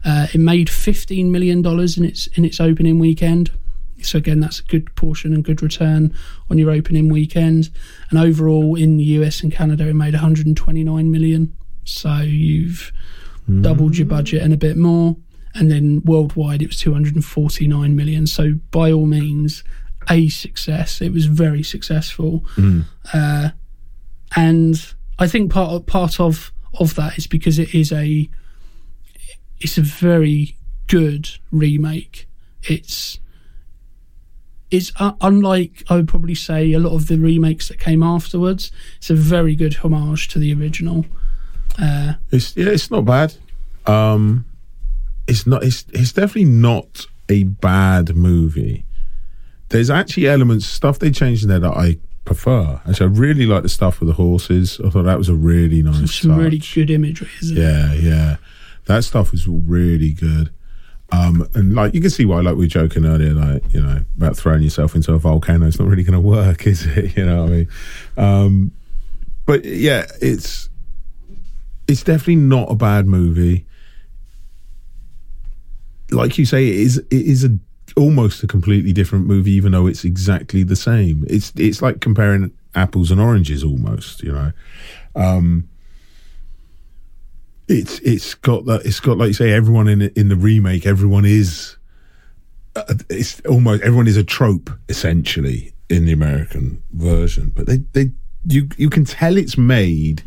[0.05, 3.51] Uh, it made fifteen million dollars in its in its opening weekend.
[4.05, 6.15] So again, that's a good portion and good return
[6.51, 7.71] on your opening weekend.
[8.11, 11.57] And overall in the US and Canada, it made 129 million.
[11.85, 12.93] So you've
[13.63, 15.17] doubled your budget and a bit more.
[15.55, 18.27] And then worldwide, it was 249 million.
[18.27, 19.65] So by all means,
[20.09, 21.01] a success.
[21.01, 22.45] It was very successful,
[23.13, 23.51] uh,
[24.37, 28.29] and I think part of, part of of that is because it is a
[29.59, 32.29] it's a very good remake.
[32.63, 33.19] It's
[34.71, 38.71] it's uh, unlike I would probably say a lot of the remakes that came afterwards.
[38.99, 41.07] It's a very good homage to the original.
[41.81, 43.35] Uh, It's yeah, it's not bad.
[43.87, 44.45] Um,
[45.27, 45.63] it's not.
[45.65, 48.85] It's it's definitely not a bad movie.
[49.69, 52.81] There's actually elements, stuff they changed in there that I prefer.
[52.89, 54.81] Actually, I really like the stuff with the horses.
[54.85, 56.13] I thought that was a really nice.
[56.15, 56.41] some touch.
[56.41, 57.61] really good imagery, isn't it?
[57.61, 58.37] Yeah, yeah,
[58.87, 60.51] that stuff was really good.
[61.12, 64.01] Um, and like you can see why, like we were joking earlier, like you know
[64.16, 65.66] about throwing yourself into a volcano.
[65.66, 67.16] It's not really going to work, is it?
[67.16, 67.68] You know what I mean?
[68.16, 68.73] Um,
[69.46, 70.68] but yeah, it's
[71.88, 73.66] it's definitely not a bad movie.
[76.12, 77.59] Like you say, it is it is a
[77.96, 81.25] almost a completely different movie, even though it's exactly the same.
[81.29, 84.53] It's it's like comparing apples and oranges almost, you know.
[85.16, 85.68] Um,
[87.71, 91.25] it's it's got that it's got like you say everyone in in the remake everyone
[91.25, 91.77] is
[92.77, 97.53] uh, it's almost everyone is a trope essentially in the American version.
[97.55, 98.13] But they they
[98.47, 100.23] you you can tell it's made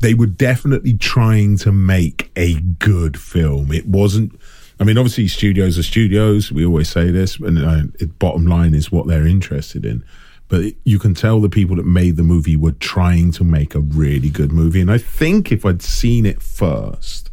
[0.00, 3.72] they were definitely trying to make a good film.
[3.72, 4.38] It wasn't
[4.78, 8.92] I mean obviously studios are studios we always say this and uh, bottom line is
[8.92, 10.04] what they're interested in
[10.48, 13.80] but you can tell the people that made the movie were trying to make a
[13.80, 14.80] really good movie.
[14.80, 17.30] And I think if I'd seen it first,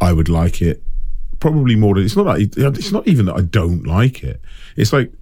[0.00, 0.82] I would like it
[1.40, 2.26] probably more than it's not.
[2.26, 4.40] Like, it's not even that I don't like it.
[4.76, 5.12] It's like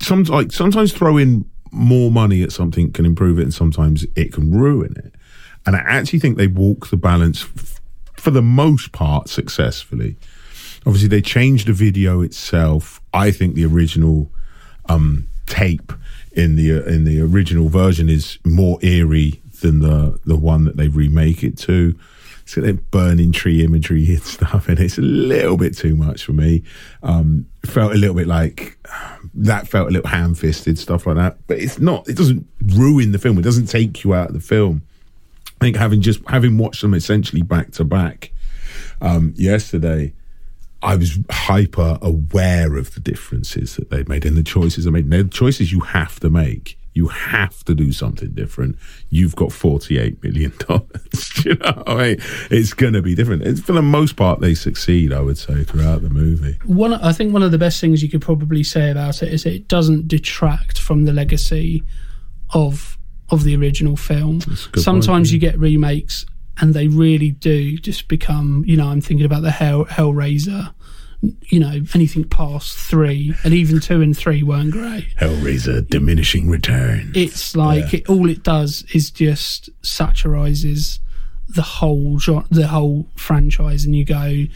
[0.00, 4.52] some like sometimes throwing more money at something can improve it, and sometimes it can
[4.52, 5.14] ruin it.
[5.64, 7.80] And I actually think they walk the balance f-
[8.16, 10.16] for the most part successfully.
[10.86, 13.00] obviously they changed the video itself.
[13.14, 14.30] I think the original
[14.88, 15.92] um, tape
[16.32, 20.76] in the uh, in the original version is more eerie than the the one that
[20.76, 21.94] they remake it to.
[22.42, 26.24] It's got that burning tree imagery and stuff, and it's a little bit too much
[26.24, 26.62] for me.
[27.02, 28.78] Um, felt a little bit like
[29.34, 32.08] that felt a little ham fisted stuff like that, but it's not.
[32.08, 33.38] It doesn't ruin the film.
[33.38, 34.82] It doesn't take you out of the film.
[35.60, 38.32] I think having just having watched them essentially back to back
[39.00, 40.14] um, yesterday,
[40.82, 45.10] I was hyper aware of the differences that they'd made and the choices they made.
[45.10, 46.76] They're choices you have to make.
[46.94, 48.76] You have to do something different.
[49.08, 51.44] You've got forty-eight million dollars.
[51.44, 52.16] you know, I mean,
[52.50, 53.42] it's going to be different.
[53.42, 55.12] It's, for the most part, they succeed.
[55.12, 56.58] I would say throughout the movie.
[56.66, 59.46] One, I think one of the best things you could probably say about it is
[59.46, 61.82] it doesn't detract from the legacy
[62.52, 62.98] of
[63.30, 64.40] of the original film.
[64.76, 65.32] Sometimes point, yeah.
[65.32, 66.26] you get remakes
[66.60, 68.64] and they really do just become.
[68.66, 70.72] You know, I'm thinking about the Hell Hellraiser.
[71.46, 75.06] You know, anything past three and even two and three weren't great.
[75.20, 77.12] Hellraiser diminishing return.
[77.14, 78.00] It's like Yeah.
[78.00, 80.98] it, all it does is just satirizes
[81.48, 84.46] the whole genre, the whole franchise, and you go,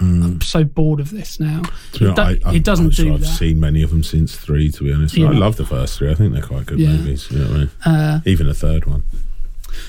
[0.00, 1.62] "I'm so bored of this now."
[1.92, 3.26] It, do- I- I- it doesn't I've, do I've that.
[3.26, 4.70] seen many of them since three.
[4.70, 5.28] To be honest, Yeah.
[5.28, 6.10] I love the first three.
[6.10, 6.96] I think they're quite good Yeah.
[6.96, 7.28] movies.
[7.30, 7.70] You know what I mean?
[7.84, 9.02] Uh, Even the third one.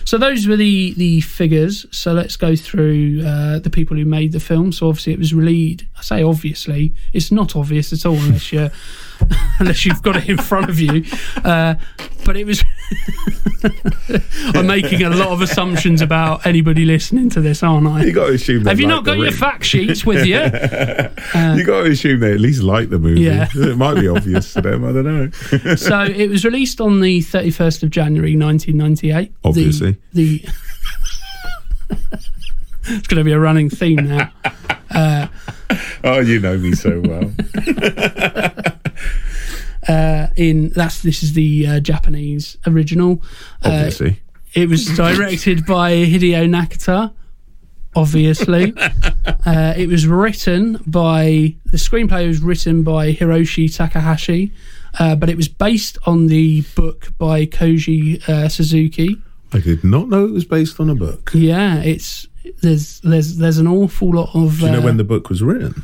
[0.05, 1.86] So those were the the figures.
[1.91, 4.71] So let's go through uh, the people who made the film.
[4.71, 5.86] So obviously it was released.
[5.97, 8.69] I say obviously, it's not obvious at all unless you
[9.59, 11.03] unless you've got it in front of you.
[11.43, 11.76] Uh,
[12.26, 12.63] but it was.
[14.53, 18.03] I'm making a lot of assumptions about anybody listening to this, aren't I?
[18.03, 18.65] You got to assume.
[18.65, 19.34] Have you like not got your ring.
[19.34, 20.36] fact sheets with you?
[20.39, 23.22] you got to assume they at least like the movie.
[23.22, 23.47] Yeah.
[23.53, 24.84] it might be obvious to them.
[24.84, 25.76] I don't know.
[25.76, 29.34] so it was released on the 31st of January 1998.
[29.43, 29.97] Obviously.
[30.13, 30.43] The,
[32.84, 35.30] it's going to be a running theme now.
[36.03, 37.32] oh, you know me so well.
[39.88, 43.21] Uh, in that's this is the uh, Japanese original.
[43.63, 44.21] Uh, Obviously.
[44.53, 47.13] it was directed by Hideo Nakata.
[47.93, 48.73] Obviously,
[49.45, 54.53] uh, it was written by the screenplay was written by Hiroshi Takahashi,
[54.99, 59.17] uh, but it was based on the book by Koji uh, Suzuki.
[59.51, 61.32] I did not know it was based on a book.
[61.34, 62.27] Yeah, it's
[62.61, 65.84] there's there's there's an awful lot of Do you know when the book was written?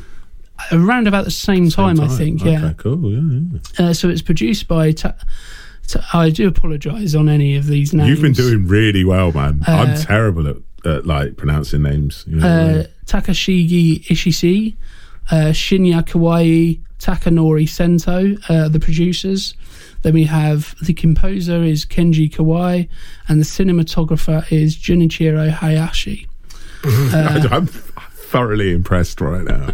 [0.72, 2.42] Around about the same time, I think.
[2.42, 3.12] Okay, Yeah, cool.
[3.12, 3.86] Yeah, yeah.
[3.90, 4.92] uh, so it's produced by.
[4.92, 5.16] Ta-
[5.88, 8.10] Ta- I do apologise on any of these names.
[8.10, 9.64] You've been doing really well, man.
[9.68, 12.26] I'm Uh, terrible at, at like pronouncing names.
[12.28, 12.88] You know I uh, mean?
[13.06, 14.76] Takashigi Ishii,
[15.32, 19.54] uh, Shinya Kawai, Takanori Sento, uh, the producers.
[20.02, 22.90] Then we have the composer is Kenji Kawai,
[23.30, 26.28] and the cinematographer is Junichiro Hayashi.
[26.84, 29.70] uh, I'm thoroughly impressed right now.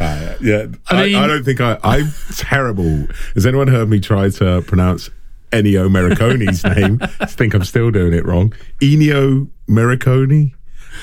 [0.00, 3.06] Uh, yeah, I I, mean- I don't think I, I'm terrible.
[3.34, 5.10] Has anyone heard me try to pronounce
[5.50, 6.98] Ennio Morricone's name?
[7.20, 8.52] I think I'm still doing it wrong.
[8.80, 10.52] Ennio Morricone.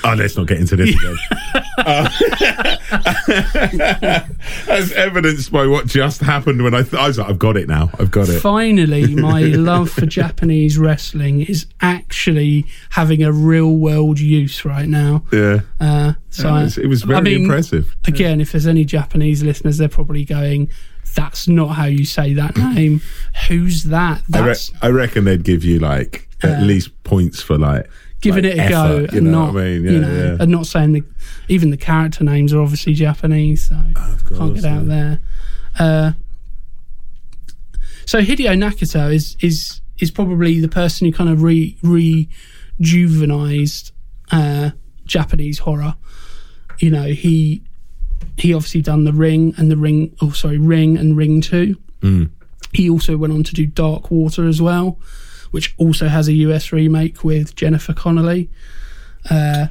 [0.04, 1.16] Oh, let's not get into this again.
[1.78, 2.08] Uh,
[4.68, 7.68] as evidenced by what just happened when I, th- I was like, I've got it
[7.68, 7.90] now.
[7.98, 8.40] I've got it.
[8.40, 15.24] Finally, my love for Japanese wrestling is actually having a real world use right now.
[15.32, 15.60] Yeah.
[15.80, 17.94] Uh, so It was, it was very I mean, impressive.
[18.06, 20.70] Again, if there's any Japanese listeners, they're probably going,
[21.14, 23.00] "That's not how you say that name.
[23.48, 27.88] Who's that?" I, re- I reckon they'd give you like at least points for like
[28.26, 29.84] giving like, it a go effort, you and not, I mean?
[29.84, 30.36] Yeah, you know, yeah.
[30.40, 31.04] and not saying the
[31.48, 34.88] even the character names are obviously Japanese, so can't course, get out yeah.
[34.88, 35.20] there.
[35.78, 36.12] Uh,
[38.04, 43.92] so Hideo Nakata is is is probably the person who kind of re rejuvenized
[44.30, 44.70] uh,
[45.04, 45.94] Japanese horror.
[46.78, 47.62] You know, he
[48.36, 50.14] he obviously done the Ring and the Ring.
[50.20, 51.76] Oh, sorry, Ring and Ring Two.
[52.00, 52.30] Mm.
[52.72, 54.98] He also went on to do Dark Water as well,
[55.52, 58.48] which also has a US remake with Jennifer Connelly.
[59.30, 59.66] Uh,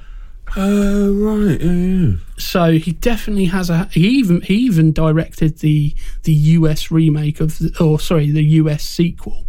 [0.58, 2.12] Uh, right, yeah, yeah.
[2.38, 3.86] so he definitely has a.
[3.92, 8.84] He even he even directed the the US remake of, the, or sorry, the US
[8.84, 9.46] sequel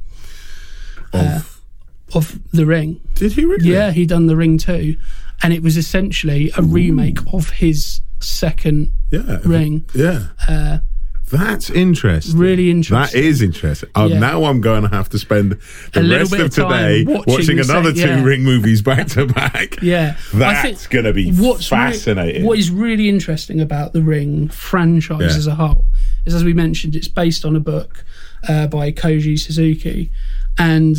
[1.12, 1.60] Of,
[2.14, 3.00] of The Ring.
[3.14, 3.68] did he really?
[3.68, 4.96] Yeah, he done The Ring too,
[5.42, 9.84] and it was essentially a remake of his second yeah, Ring.
[9.94, 10.28] yeah.
[10.48, 10.78] Uh,
[11.30, 12.38] That's interesting.
[12.38, 13.18] Really interesting.
[13.18, 13.90] That is interesting.
[13.96, 14.20] Oh, Yeah.
[14.20, 15.58] now I'm going to have to spend
[15.92, 18.24] the rest of of today watching watching, the another same- two.
[18.24, 19.76] Ring movies back to back.
[19.82, 22.44] yeah, That's going to be what's re- fascinating.
[22.44, 25.36] what is really interesting about the Ring franchise Yeah.
[25.36, 25.86] as a whole
[26.26, 28.04] is, as we mentioned, it's based on a book
[28.48, 30.12] uh, by Koji Suzuki,
[30.58, 30.96] and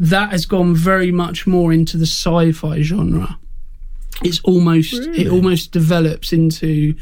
[0.00, 3.38] that has gone very much more into the sci-fi genre.
[4.24, 6.94] it's almost it almost develops into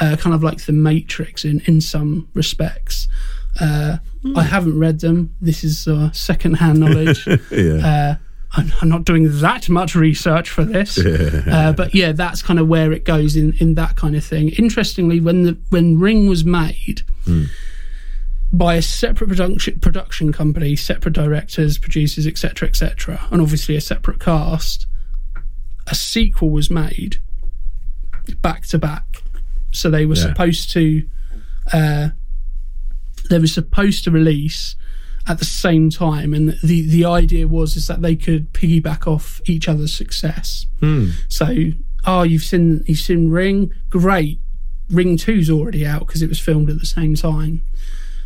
[0.00, 3.08] uh, kind of like the Matrix in in some respects.
[3.60, 4.36] Uh, Hmm.
[4.36, 5.34] I haven't read them.
[5.40, 7.26] This is uh, second-hand knowledge.
[7.50, 7.86] Yeah.
[7.86, 8.14] uh,
[8.52, 10.98] I'm, I'm not doing that much research for this,
[11.46, 14.50] uh, but yeah, that's kind of where it goes in in that kind of thing.
[14.50, 17.02] Interestingly, when the when Ring was made.
[18.52, 24.20] By a separate production production company, separate directors, producers, etc., etc., and obviously a separate
[24.20, 24.86] cast
[25.86, 27.16] a sequel was made
[28.42, 29.09] back to back.
[29.72, 30.22] So they were Yeah.
[30.28, 31.06] supposed to
[31.72, 32.08] uh,
[33.28, 34.74] they were supposed to release
[35.28, 39.40] at the same time and the the idea was is that they could piggyback off
[39.46, 40.66] each other's success.
[41.28, 41.46] So
[42.06, 44.40] oh you've seen you've seen Ring, great.
[44.90, 47.62] Ring Two's already out because it was filmed at the same time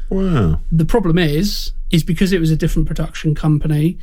[0.09, 0.61] wow.
[0.73, 3.99] the problem is is because it was a different production company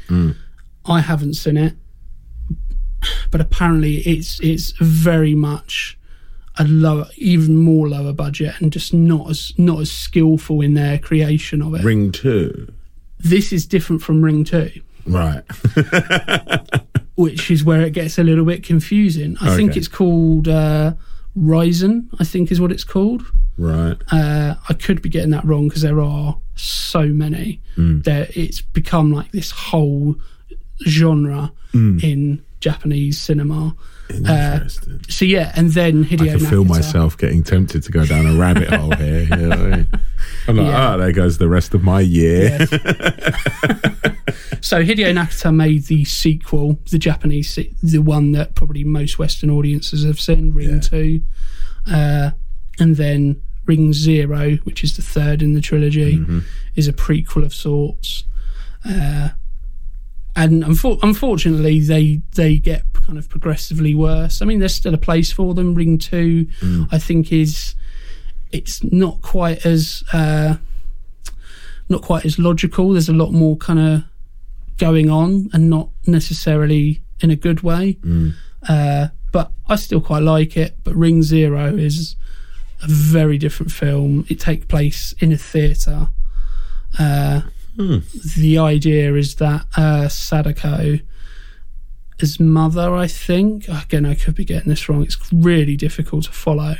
[0.85, 1.73] i haven't seen it
[3.31, 5.97] but apparently it's it's very much
[6.61, 10.97] a lower even more lower budget and just not as not as skillful in their
[10.97, 12.71] creation of it Ring two.
[13.19, 14.69] this is different from ring 2
[15.07, 15.43] Right.
[17.15, 20.93] which is where it gets a little bit confusing i think it's called uh
[21.37, 23.23] Rasen, I think is what it's called.
[23.57, 23.95] right.
[24.11, 27.61] Uh, I could be getting that wrong because there are so many.
[27.77, 30.17] that it's become like this whole
[30.85, 33.75] genre in Japanese cinema.
[34.09, 35.01] Interesting.
[35.09, 38.35] So yeah, and then Hideo I can feel myself getting tempted to go down a
[38.39, 39.21] rabbit hole here.
[39.23, 39.87] You know I mean?
[40.47, 40.89] Like, Yeah.
[40.93, 42.57] ah, there goes the rest of my year.
[42.59, 42.69] Yes.
[44.61, 49.49] so Hideo Nakata made the sequel, the Japanese, se- the one that probably most Western
[49.49, 50.79] audiences have seen, Ring Yeah.
[50.79, 51.21] Two,
[51.91, 52.31] uh,
[52.79, 56.39] and then Ring Zero, which is the third in the trilogy, Mm-hmm.
[56.75, 58.23] is a prequel of sorts.
[58.83, 59.29] Uh,
[60.35, 64.41] and unfor- unfortunately, they they get kind of progressively worse.
[64.41, 65.75] I mean, there's still a place for them.
[65.75, 66.87] Ring Two, Mm.
[66.91, 67.75] I think, is
[68.51, 70.55] it's not quite as uh,
[71.89, 72.91] not quite as logical.
[72.93, 74.03] There's a lot more kind of
[74.77, 77.97] going on, and not necessarily in a good way.
[78.67, 80.77] Uh, but I still quite like it.
[80.83, 82.15] But Ring Zero is
[82.83, 84.25] a very different film.
[84.29, 86.09] It takes place in a theatre.
[86.99, 87.41] Uh,
[87.77, 90.99] The idea is that uh, Sadako,
[92.19, 95.03] his mother, I think, again, I could be getting this wrong.
[95.03, 96.75] It's really difficult to follow.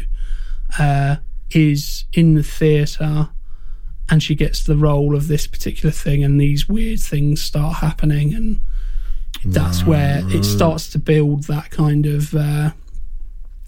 [0.79, 1.17] Uh,
[1.51, 3.29] is in the theatre
[4.09, 8.33] and she gets the role of this particular thing and these weird things start happening
[8.33, 8.61] and
[9.43, 12.71] that's where it starts to build that kind of uh,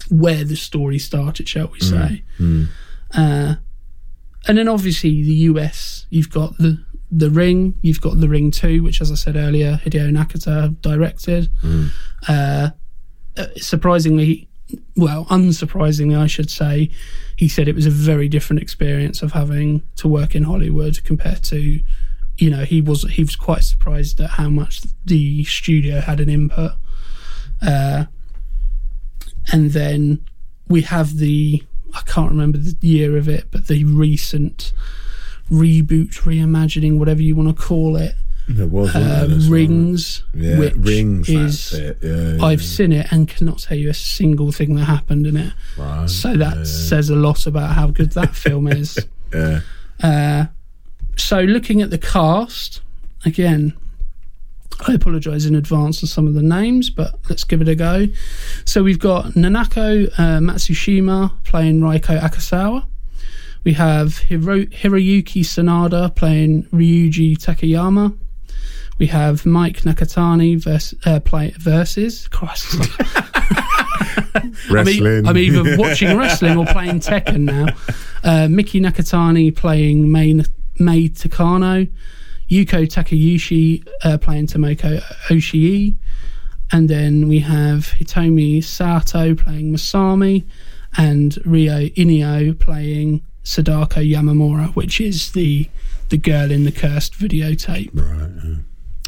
[0.08, 2.22] where the story started shall we say
[3.14, 3.56] Uh,
[4.48, 6.82] and then obviously the us you've got the
[7.16, 11.48] the ring you've got the ring 2 which as i said earlier hideo nakata directed.
[12.28, 12.70] Uh,
[13.36, 14.48] uh, surprisingly
[14.96, 16.90] well unsurprisingly i should say
[17.36, 21.42] he said it was a very different experience of having to work in hollywood compared
[21.42, 21.80] to
[22.36, 26.28] you know he was he was quite surprised at how much the studio had an
[26.28, 26.72] input.
[27.62, 28.04] Uh,
[29.52, 30.18] and then
[30.68, 31.62] we have the
[31.94, 34.72] i can't remember the year of it but the recent
[35.54, 38.14] reboot reimagining whatever you want to call it
[38.48, 41.28] There was there, uh, rings Yeah, which rings.
[41.28, 41.98] is that's it.
[42.02, 42.44] Yeah, yeah.
[42.44, 45.52] I've seen it and cannot tell you a single thing that happened in it.
[45.78, 46.64] Right, So that yeah.
[46.64, 48.98] says a lot about how good that film is.
[49.32, 49.60] Yeah.
[50.02, 50.46] Uh,
[51.16, 52.80] so looking at the cast,
[53.24, 53.72] again,
[54.88, 58.08] I apologise in advance on some of the names, but let's give it a go.
[58.64, 62.84] So we've got Nanako uh, Matsushima playing Reiko Akasawa.
[63.64, 68.16] We have Hiro- Hiroyuki Sanada playing Ryuji Takayama.
[68.98, 72.28] We have Mike Nakatani vers- uh, play- versus.
[72.28, 72.76] Christ,
[74.34, 75.26] I'm, e- Wrestling.
[75.26, 77.66] I'm either watching wrestling or playing Tekken now.
[78.22, 80.34] Uh, Miki Nakatani playing Mei,
[80.78, 81.90] Mei Takano.
[82.50, 85.96] Yuko Takayushi uh, playing Tomoko Oshii.
[86.70, 90.44] And then we have Hitomi Sato playing Masami.
[90.96, 95.68] And Rio Inio playing Sadako Yamamura, which is the
[96.08, 97.90] the girl in the cursed videotape.
[97.94, 98.30] Right.
[98.44, 98.56] yeah.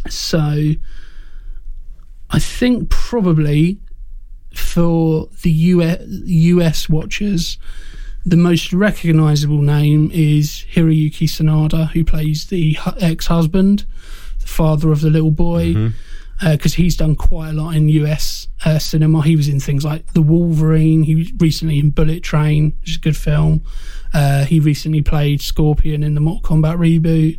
[0.09, 0.72] So
[2.30, 3.78] I think probably
[4.55, 7.59] for the US, US watchers,
[8.24, 13.87] the most recognizable name is Hiroyuki Sanada, who plays the ex-husband,
[14.41, 15.97] the father of the little boy, mm-hmm.
[16.43, 19.22] Because he's done quite a lot in US uh, cinema.
[19.22, 21.03] He was in things like The Wolverine.
[21.03, 23.62] He was recently in Bullet Train, which is a good film.
[24.12, 27.39] Uh, he recently played Scorpion in the Mortal Kombat reboot.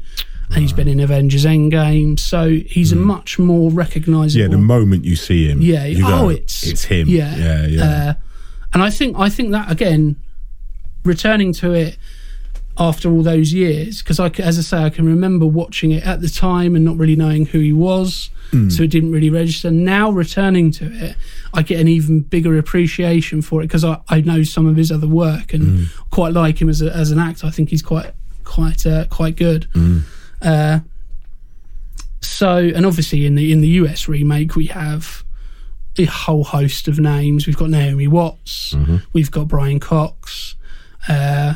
[0.49, 4.41] and he's been in Avengers Endgame, so he's a much more recognisable.
[4.41, 7.07] Yeah, the moment you see him, Yeah, you oh, go, it's it's him.
[7.09, 7.83] Yeah, yeah, yeah.
[7.83, 8.13] Uh,
[8.73, 10.15] and I think I think that again,
[11.03, 11.97] returning to it
[12.79, 16.21] after all those years, because I, as I say, I can remember watching it at
[16.21, 18.69] the time and not really knowing who he was, Hmm.
[18.69, 19.69] so it didn't really register.
[19.71, 21.15] Now returning to it,
[21.53, 24.89] I get an even bigger appreciation for it because I, I know some of his
[24.91, 25.83] other work and Hmm.
[26.11, 27.47] quite like him as a, as an actor.
[27.47, 28.11] I think he's quite
[28.45, 29.67] quite uh, quite good.
[29.73, 29.99] Hmm.
[30.41, 30.79] Uh,
[32.21, 35.23] so, and obviously in the in the US remake, we have
[35.97, 37.47] a whole host of names.
[37.47, 38.97] We've got Naomi Watts, Mm-hmm.
[39.13, 40.55] we've got Brian Cox.
[41.07, 41.55] Uh,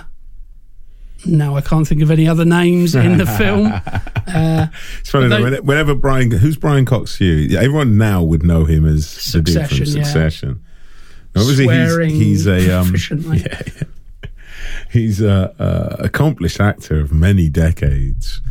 [1.25, 3.73] now I can't think of any other names in the film.
[4.33, 7.57] It's funny though, whenever Brian, who's Brian Cox you?
[7.57, 10.03] Everyone now would know him as the dude from Succession, yeah.
[10.03, 10.63] Succession.
[11.35, 12.95] Obviously, Swearing he's, he's a um,
[13.35, 14.29] yeah, yeah.
[14.91, 18.41] he's a, a accomplished actor of many decades.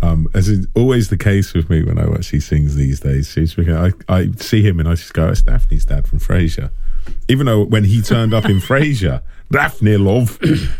[0.00, 3.36] Um, as is always the case with me when I watch these things these days,
[3.68, 6.70] I, I see him and I just go, "It's Daphne's dad from Frasier."
[7.28, 10.38] Even though when he turned up in Frasier, Daphne love.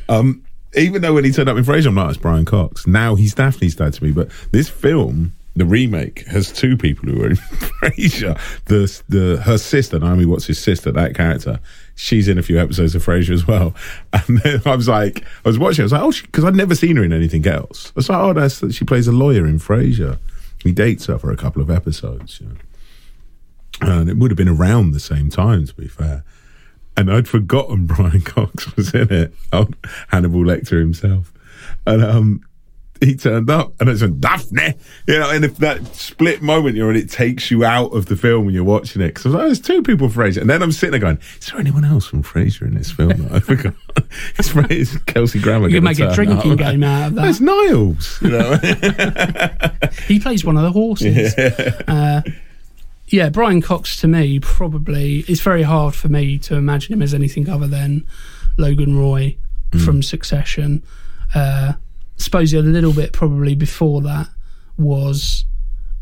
[0.09, 0.43] Um,
[0.75, 2.87] even though when he turned up in Frasier, I'm like, it's Brian Cox.
[2.87, 4.13] Now he's Daphne's dad to me.
[4.13, 8.39] But this film, the remake, has two people who are in Frasier.
[8.67, 11.61] The the her sister, Naomi Watts' his sister, that character.
[11.95, 13.75] She's in a few episodes of Frasier as well.
[14.13, 16.75] And then I was like, I was watching, I was like, oh, because I'd never
[16.75, 17.89] seen her in anything else.
[17.89, 20.19] I was like, oh, that's that she plays a lawyer in Frasier.
[20.63, 22.41] He dates her for a couple of episodes.
[22.41, 22.55] You know?
[23.83, 26.25] and it would have been around the same time, to be fair.
[26.97, 29.69] And I'd forgotten Brian Cox was in it, oh,
[30.09, 31.33] Hannibal Lecter himself,
[31.87, 32.45] and um,
[33.01, 34.75] he turned up, and it's a Daphne,
[35.09, 35.31] you know.
[35.31, 38.55] And if that split moment you're in, it takes you out of the film when
[38.55, 39.09] you're watching it.
[39.09, 41.19] Because I was like, there's two people from Frasier, and then I'm sitting there going,
[41.41, 43.29] is there anyone else from Frasier in this film?
[43.33, 43.75] I forgot.
[44.39, 45.69] it's, Fra- it's Kelsey Grammer.
[45.69, 46.59] You can make a drinking up.
[46.59, 47.45] game out of There's that.
[47.45, 49.91] Niles, you know.
[50.07, 51.35] He plays one of the horses.
[51.35, 52.23] Uh,
[53.13, 57.15] yeah, Brian Cox to me probably it's very hard for me to imagine him as
[57.15, 58.05] anything other than
[58.59, 59.37] Logan Roy
[59.85, 60.83] from Succession.
[61.35, 61.75] Uh,
[62.17, 64.29] suppose a little bit probably before that
[64.77, 65.45] was.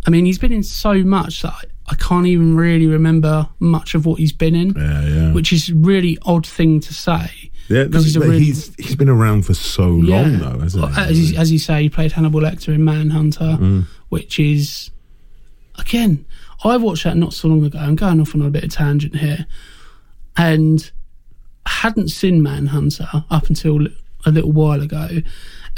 [0.06, 3.94] I mean, he's been in so much that I, I can't even really remember much
[3.94, 5.32] of what he's been in, yeah, yeah.
[5.32, 7.50] which is a really odd thing to say.
[7.68, 11.00] Yeah, no, he's, really, he's, he's been around for so long though, hasn't he?
[11.00, 13.84] As, you- as you say, he played Hannibal Lecter in Manhunter, Mm.
[14.08, 14.90] which is
[15.78, 16.24] again,
[16.62, 17.78] I watched that not so long ago.
[17.78, 19.46] I'm going off on a bit of tangent here,
[20.36, 20.90] and
[21.66, 23.86] hadn't seen Manhunter up until
[24.26, 25.22] a little while ago,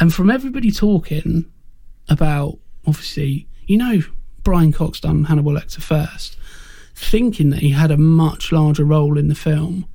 [0.00, 1.44] and from everybody talking
[2.08, 4.00] about obviously, you know,
[4.42, 6.36] Brian Cox done Hannibal Lecter first,
[6.94, 9.86] thinking that he had a much larger role in the film.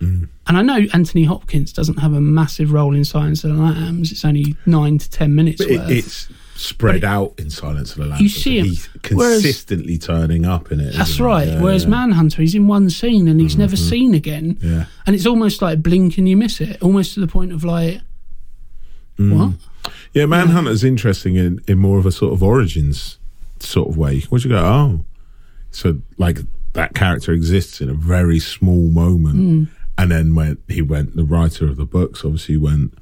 [0.00, 0.28] Mm.
[0.46, 4.12] And I know Anthony Hopkins doesn't have a massive role in Silence of the Lambs.
[4.12, 8.20] It's only nine to ten minutes it, it's spread out in Silence of the Lambs.
[8.22, 10.94] You see him, He's whereas- consistently turning up in it.
[10.94, 11.48] That's right.
[11.48, 11.90] Yeah, Whereas yeah.
[11.90, 11.90] Mm-hmm.
[12.10, 14.58] Manhunter, he's in one scene and he's never seen again.
[14.62, 14.84] Yeah.
[15.06, 18.00] And it's almost like blink and you miss it, almost to the point of like,
[19.18, 19.36] Mm.
[19.38, 19.92] what?
[20.12, 23.18] Yeah, Manhunter's interesting in, in more of a sort of origins
[23.60, 24.22] sort of way.
[24.30, 25.04] Would you go, oh,
[25.70, 26.40] so like
[26.72, 29.64] that character exists in a very small moment, Hmm.
[29.98, 32.94] and then when he went, the writer of the books obviously went.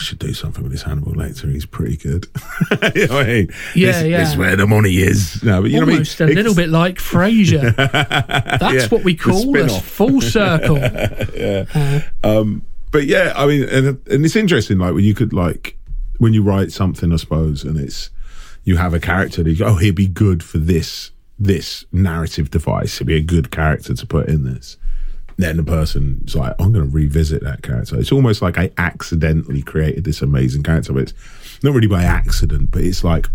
[0.00, 1.52] "We Should do something with this Hannibal Lecter.
[1.52, 2.26] He's pretty good.
[2.96, 3.48] you know I mean?
[3.74, 4.18] Yeah, this, yeah.
[4.20, 5.42] This is where the money is.
[5.44, 6.38] No, but you Almost know what I mean?
[6.38, 7.76] a little bit like Frasier.
[8.58, 10.78] That's Yeah, what we call a full circle.
[12.24, 15.76] Um, but yeah, I mean, and, and it's interesting, like when you could like
[16.18, 18.10] when you write something, I suppose, and it's
[18.64, 22.50] you have a character that you go, oh, he'd be good for this this narrative
[22.50, 22.98] device.
[22.98, 24.76] He'd be a good character to put in this.
[25.40, 27.98] Then the person's like, I'm going to revisit that character.
[27.98, 31.14] It's almost like I accidentally created this amazing character, but it's
[31.62, 33.26] not really by accident, but it's like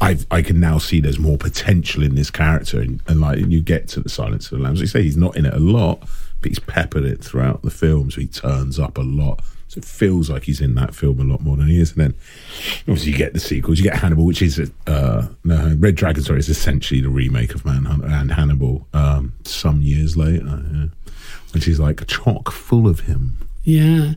[0.00, 3.60] I I can now see there's more potential in this character, and, and like you
[3.60, 4.80] get to the Silence of the Lambs.
[4.80, 6.00] You say he's not in it a lot,
[6.40, 9.42] but he's peppered it throughout the film, so he turns up a lot.
[9.68, 11.92] So it feels like he's in that film a lot more than he is.
[11.92, 12.14] And then
[12.80, 13.78] obviously you get the sequels.
[13.78, 16.24] You get Hannibal, which is uh, no Red Dragon.
[16.24, 20.86] Sorry, is essentially the remake of Manhunter and Hannibal um, some years later, yeah.
[21.52, 23.36] Which is like chock full of him.
[23.64, 24.14] Yeah.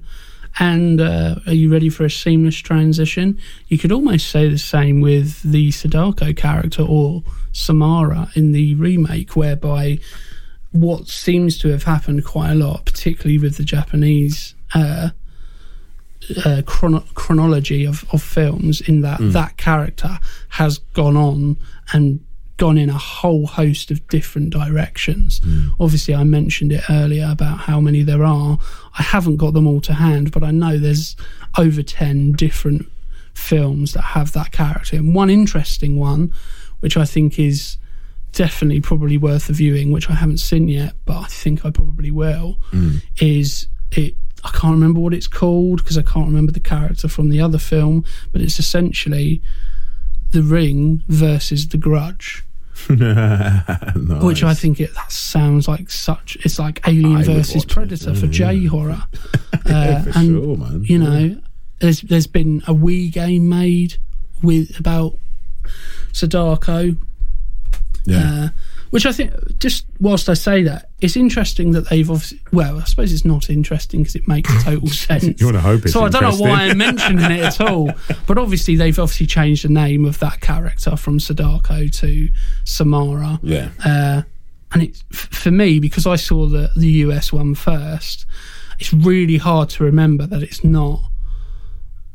[0.59, 3.39] And uh, are you ready for a seamless transition?
[3.67, 9.35] You could almost say the same with the Sadako character or Samara in the remake,
[9.35, 9.99] whereby
[10.71, 15.09] what seems to have happened quite a lot, particularly with the Japanese uh,
[16.45, 20.19] uh, chrono- chronology of, of films, in that that character
[20.49, 21.57] has gone on
[21.93, 22.22] and
[22.57, 25.41] gone in a whole host of different directions.
[25.43, 25.69] Hmm.
[25.79, 28.59] Obviously, I mentioned it earlier about how many there are.
[28.97, 31.15] I haven't got them all to hand, but I know there's
[31.57, 32.87] over 10 different
[33.33, 34.95] films that have that character.
[34.97, 36.31] And one interesting one,
[36.79, 37.77] which I think is
[38.33, 42.11] definitely probably worth a viewing, which I haven't seen yet, but I think I probably
[42.11, 42.97] will, hmm.
[43.19, 44.15] is it.
[44.45, 47.57] I can't remember what it's called because I can't remember the character from the other
[47.57, 49.41] film, but it's essentially
[50.33, 52.43] The Ring versus The Grudge,
[52.89, 53.63] Nice.
[54.23, 56.37] which I think it that sounds like such.
[56.43, 58.69] It's like Alien I versus watch it, Predator for J yeah.
[58.69, 59.03] horror,
[59.65, 60.83] uh, for and sure, man.
[60.85, 61.41] you know,
[61.79, 63.97] there's there's been a Wii game made
[64.41, 65.17] with about
[66.11, 66.95] Sadako,
[68.05, 68.17] yeah.
[68.45, 68.49] uh,
[68.93, 72.39] which I think just whilst I say that, it's interesting that they've obviously.
[72.51, 75.41] Well, I suppose it's not interesting because it makes total sense.
[75.41, 77.89] you want to hope it's So I don't know why I'm mentioning it at all,
[78.27, 82.29] but obviously they've obviously changed the name of that character from Sadako to
[82.65, 83.39] Samara.
[83.41, 83.69] Yeah.
[83.83, 84.21] Uh,
[84.73, 88.27] and it's for me because I saw the the US one first.
[88.77, 91.01] It's really hard to remember that it's not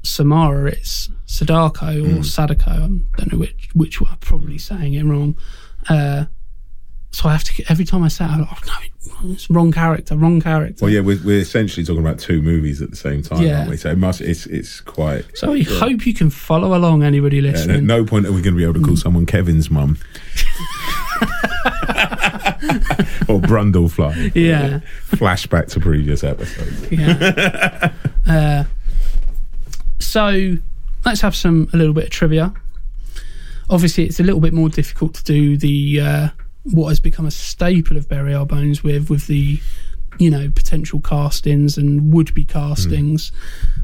[0.05, 0.70] Samara.
[0.70, 2.70] It's Sadako or Sadako.
[2.70, 4.12] I don't know which which one.
[4.12, 5.37] I'm probably saying it wrong.
[5.89, 6.26] Uh,
[7.11, 9.73] so I have to every time I say, it, I'm like, oh no, it's wrong
[9.73, 10.85] character, wrong character.
[10.85, 13.59] Well, yeah, we're, we're essentially talking about two movies at the same time, Yeah.
[13.61, 13.77] aren't we?
[13.77, 14.21] So it must.
[14.21, 15.25] It's it's quite.
[15.35, 17.87] So I hope you can follow along, anybody And at listening.
[17.87, 18.87] no point are we going to be able to Mm.
[18.87, 19.99] call someone Kevin's mum
[23.29, 24.33] or Brundlefly.
[24.35, 24.81] Yeah,
[25.11, 26.91] Flashback to previous episodes.
[26.93, 27.93] yeah.
[28.27, 28.65] uh,
[29.99, 30.57] so
[31.05, 32.53] let's have some a little bit of trivia.
[33.71, 36.29] Obviously, it's a little bit more difficult to do the uh,
[36.65, 39.61] what has become a staple of Bury Our Bones with with the
[40.19, 43.31] you know potential castings and would be castings.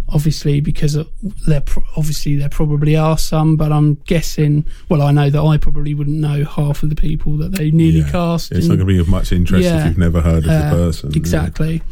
[0.08, 0.98] Obviously, because
[1.46, 1.62] there
[1.96, 4.66] obviously there probably are some, but I'm guessing.
[4.88, 8.00] Well, I know that I probably wouldn't know half of the people that they nearly
[8.00, 8.10] Yeah.
[8.10, 8.52] cast.
[8.52, 9.80] It's not going to be of much interest Yeah.
[9.80, 11.12] if you've never heard of the uh, person.
[11.16, 11.82] Exactly.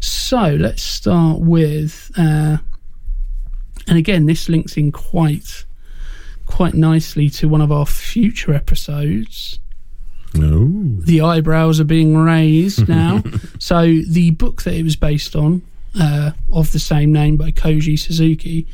[0.00, 2.58] So let's start with, uh,
[3.86, 5.66] and again, this links in quite,
[6.46, 9.58] quite nicely to one of our future episodes.
[10.34, 10.68] No.
[11.00, 13.22] The eyebrows are being raised now.
[13.58, 15.62] so the book that it was based on,
[15.98, 18.66] uh, of the same name by Koji Suzuki,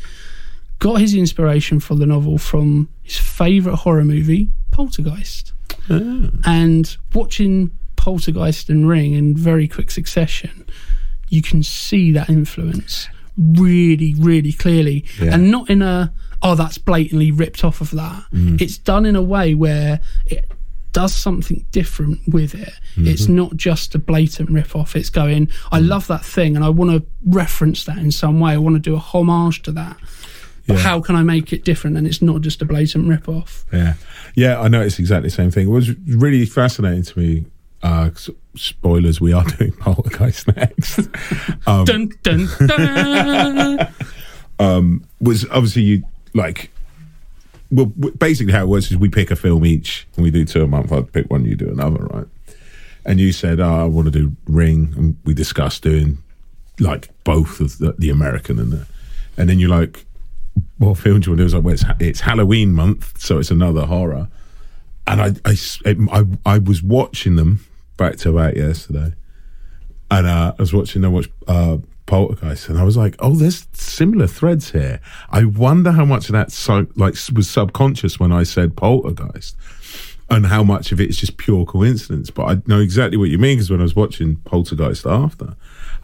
[0.81, 5.53] got his inspiration for the novel from his favourite horror movie, Poltergeist
[5.91, 6.29] Ah.
[6.47, 10.65] and watching Poltergeist and Ring in very quick succession,
[11.29, 15.35] you can see that influence really, really clearly, Yeah.
[15.35, 18.25] and not in a oh that's blatantly ripped off of that.
[18.33, 20.51] It's done in a way where it
[20.95, 22.73] does something different with it.
[22.97, 24.97] It's not just a blatant rip off.
[24.97, 28.53] It's going, I love that thing and I want to reference that in some way.
[28.53, 29.99] I want to do a homage to that.
[30.67, 30.81] But Yeah.
[30.83, 31.99] how can I make it different?
[31.99, 33.67] And it's not just a blatant rip off.
[33.71, 33.95] Yeah,
[34.35, 35.67] yeah, I know it's exactly the same thing.
[35.67, 37.45] It was really fascinating to me.
[37.83, 38.09] Uh,
[38.57, 41.01] spoilers: we are doing Poltergeist next.
[41.67, 43.89] um, Dun dun dun.
[45.21, 46.71] was obviously you like.
[47.75, 50.63] Well, basically, how it works is we pick a film each, and we do two
[50.63, 50.93] a month.
[50.93, 52.27] I pick one, you do another, right?
[53.05, 56.19] And you said, oh, "I want to do Ring," and we discussed doing
[56.81, 58.87] like both of the, the American and the,
[59.37, 60.07] and then you're like,
[60.79, 63.19] "What film do you want to do?" I was like, "Well, it's, it's Halloween month,
[63.21, 64.29] so it's another horror."
[65.07, 67.67] And I, I, it- I, I was watching them
[67.97, 69.13] back to back yesterday,
[70.11, 73.67] and uh, I was watching them watch uh, Poltergeist, and I was like, "Oh, there's
[73.73, 75.01] similar threads here."
[75.31, 79.57] I wonder how much of that so, like was subconscious when I said Poltergeist,
[80.29, 82.31] and how much of it is just pure coincidence.
[82.31, 85.57] But I know exactly what you mean because when I was watching Poltergeist after,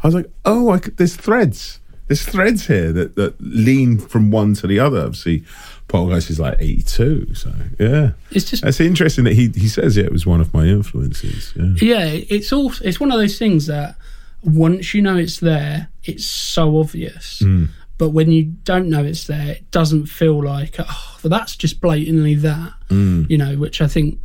[0.03, 4.33] I was like, "Oh, I could, there's threads." There's threads here that, that lean from
[4.33, 4.99] one to the other.
[4.99, 5.45] Obviously,
[5.87, 8.13] Poltergeist is like 82, so yeah.
[8.33, 11.53] It's just That's interesting that he he says yeah, it was one of my influences.
[11.55, 11.75] Yeah.
[11.81, 13.95] yeah, it's all it's one of those things that
[14.43, 17.41] once you know it's there, it's so obvious.
[17.41, 17.67] Hmm.
[17.99, 21.81] But when you don't know it's there, it doesn't feel like oh, well, that's just
[21.81, 22.73] blatantly that.
[22.89, 23.25] Hmm.
[23.29, 24.19] You know, which I think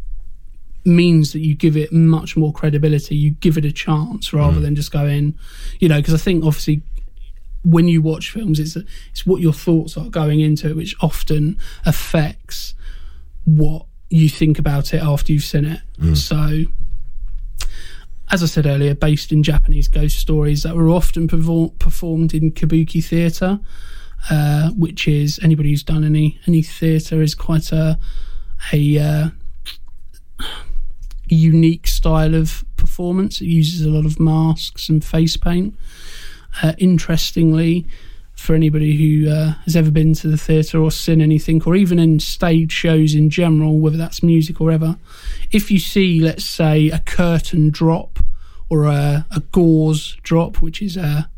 [0.85, 3.15] means that you give it much more credibility.
[3.15, 4.63] You give it a chance rather hmm.
[4.63, 5.37] than just going,
[5.79, 6.83] you know, because I think obviously
[7.65, 8.77] when you watch films, it's
[9.09, 12.75] it's what your thoughts are going into it, which often affects
[13.43, 15.81] what you think about it after you've seen it.
[16.15, 16.65] So,
[18.31, 22.51] as I said earlier, based in Japanese ghost stories that were often perfor- performed in
[22.51, 23.59] kabuki theatre,
[24.29, 27.99] uh, which is anybody who's done any any theatre is quite a
[28.73, 29.29] a uh,
[31.27, 33.41] unique style of performance.
[33.41, 35.75] It uses a lot of masks and face paint.
[36.63, 37.85] Uh, interestingly,
[38.45, 41.99] for anybody who uh, has ever been to the theatre or seen anything, or even
[41.99, 44.97] in stage shows in general, whether that's music or ever,
[45.51, 48.19] if you see, let's say, a curtain drop
[48.69, 51.29] or a, a gauze drop, which is a,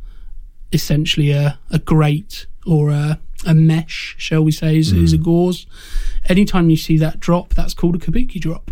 [0.72, 5.66] essentially a, a grate or a, a mesh, shall we say, is, is a gauze.
[6.28, 8.70] Anytime you see that drop, that's called a kabuki drop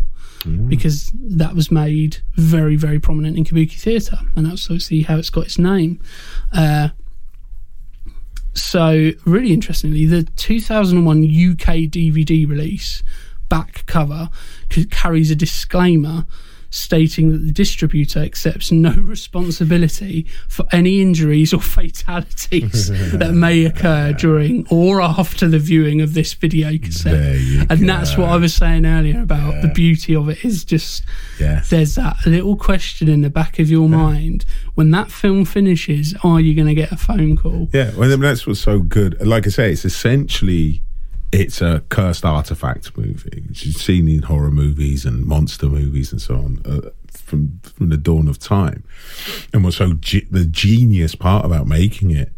[0.68, 5.30] because that was made very, very prominent in kabuki theatre, and that's obviously how it's
[5.30, 6.00] got its name.
[6.54, 6.90] Uh,
[8.56, 13.04] so, really interestingly, the 2001 UK DVD release
[13.50, 14.30] back cover
[14.90, 16.26] carries a disclaimer
[16.76, 24.14] stating that the distributor accepts no responsibility for any injuries or fatalities that may occur
[24.14, 27.36] during or after the viewing of this video cassette.
[27.70, 27.86] And go.
[27.88, 31.04] that's what I was saying earlier about the beauty of it is just
[31.40, 31.64] Yeah.
[31.70, 34.46] there's that little question in the back of your mind
[34.76, 37.70] when that film finishes, are you going to get a phone call?
[37.74, 39.26] Yeah, well, that's what's so good.
[39.26, 40.82] Like I say, it's essentially
[41.36, 46.36] it's a cursed artifact movie, you've seen in horror movies and monster movies and so
[46.36, 48.84] on uh, from from the dawn of time.
[49.54, 52.32] And what's so ge- the genius part about making it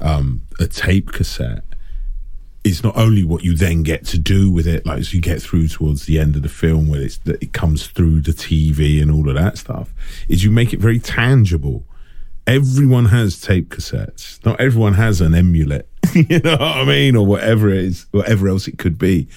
[0.00, 1.64] um, a tape cassette
[2.64, 5.40] is not only what you then get to do with it, like as you get
[5.40, 9.10] through towards the end of the film, where it's it comes through the TV and
[9.10, 9.92] all of that stuff,
[10.28, 11.84] is you make it very tangible.
[12.46, 14.44] Everyone has tape cassettes.
[14.44, 15.86] Not everyone has an emulate.
[16.14, 19.28] you know what I mean, or whatever it is, whatever else it could be.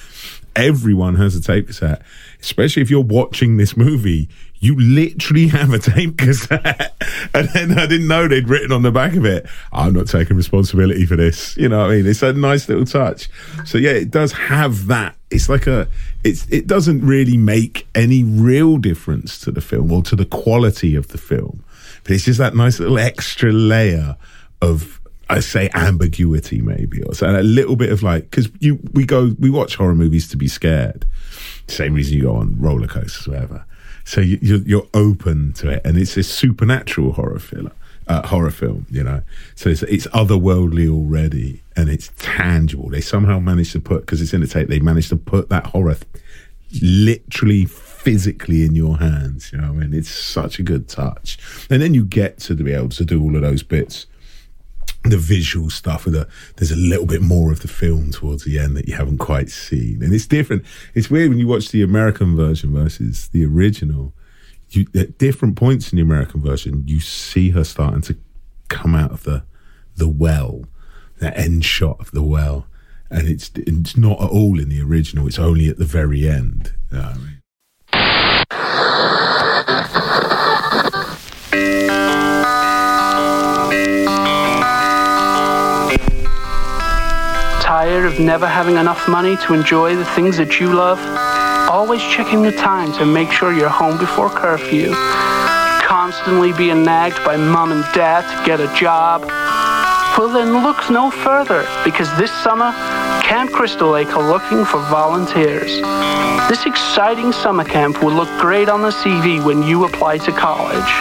[0.55, 2.01] Everyone has a tape cassette,
[2.41, 4.27] especially if you're watching this movie.
[4.59, 6.93] You literally have a tape cassette.
[7.33, 10.35] And then I didn't know they'd written on the back of it, I'm not taking
[10.35, 11.55] responsibility for this.
[11.57, 12.07] You know what I mean?
[12.07, 13.29] It's a nice little touch.
[13.65, 15.15] So yeah, it does have that.
[15.29, 15.87] It's like a,
[16.23, 20.95] it's, it doesn't really make any real difference to the film or to the quality
[20.95, 21.63] of the film.
[22.03, 24.17] But it's just that nice little extra layer
[24.61, 24.99] of,
[25.29, 29.35] I say ambiguity maybe, or so, a little bit of like, cause you, we go,
[29.39, 31.05] we watch horror movies to be scared.
[31.67, 33.65] Same reason you go on roller coasters, whatever.
[34.05, 37.71] So you, you're, you're open to it, and it's a supernatural horror film.
[38.07, 39.21] Uh, horror film, you know,
[39.55, 42.87] so it's, it's otherworldly already, and it's tangible.
[42.87, 44.69] They somehow managed to put because it's in the tape.
[44.69, 46.23] They managed to put that horror th-
[46.81, 49.51] literally physically in your hands.
[49.51, 51.37] You know, I mean, it's such a good touch.
[51.69, 54.05] And then you get to be able to do all of those bits
[55.03, 56.27] the visual stuff with a
[56.57, 59.49] there's a little bit more of the film towards the end that you haven't quite
[59.49, 60.03] seen.
[60.03, 60.65] And it's different.
[60.93, 64.13] It's weird when you watch the american version versus the original.
[64.69, 68.17] You at different points in the american version you see her starting to
[68.67, 69.43] come out of the
[69.95, 70.65] the well
[71.19, 72.67] that end shot of the well.
[73.09, 75.27] And it's it's not at all in the original.
[75.27, 76.73] It's only at the very end.
[76.91, 77.36] You know I mean?
[88.07, 90.99] Of never having enough money to enjoy the things that you love?
[91.69, 94.93] Always checking the time to make sure you're home before curfew?
[95.83, 99.23] Constantly being nagged by mom and dad to get a job?
[100.17, 102.71] Well, then look no further because this summer,
[103.23, 105.81] Camp Crystal Lake are looking for volunteers.
[106.49, 110.91] This exciting summer camp will look great on the CV when you apply to college.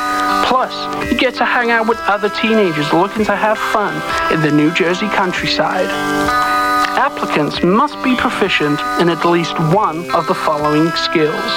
[0.48, 0.74] Plus,
[1.10, 3.94] you get to hang out with other teenagers looking to have fun
[4.32, 6.55] in the New Jersey countryside.
[6.96, 11.52] Applicants must be proficient in at least one of the following skills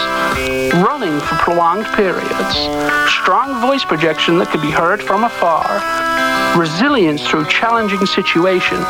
[0.83, 2.55] running for prolonged periods,
[3.07, 5.79] strong voice projection that can be heard from afar,
[6.59, 8.85] resilience through challenging situations,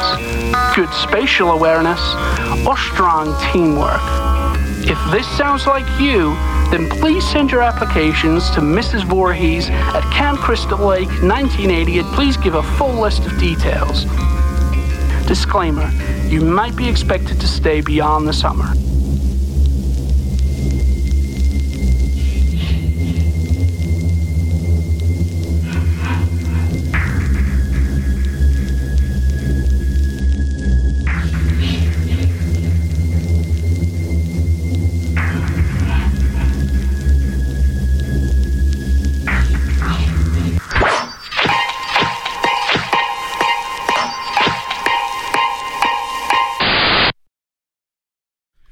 [0.76, 2.02] good spatial awareness,
[2.66, 4.02] or strong teamwork.
[4.90, 6.34] If this sounds like you,
[6.72, 9.04] then please send your applications to Mrs.
[9.06, 14.06] Voorhees at Camp Crystal Lake 1980 and please give a full list of details.
[15.30, 15.92] Disclaimer
[16.26, 18.74] you might be expected to stay beyond the summer.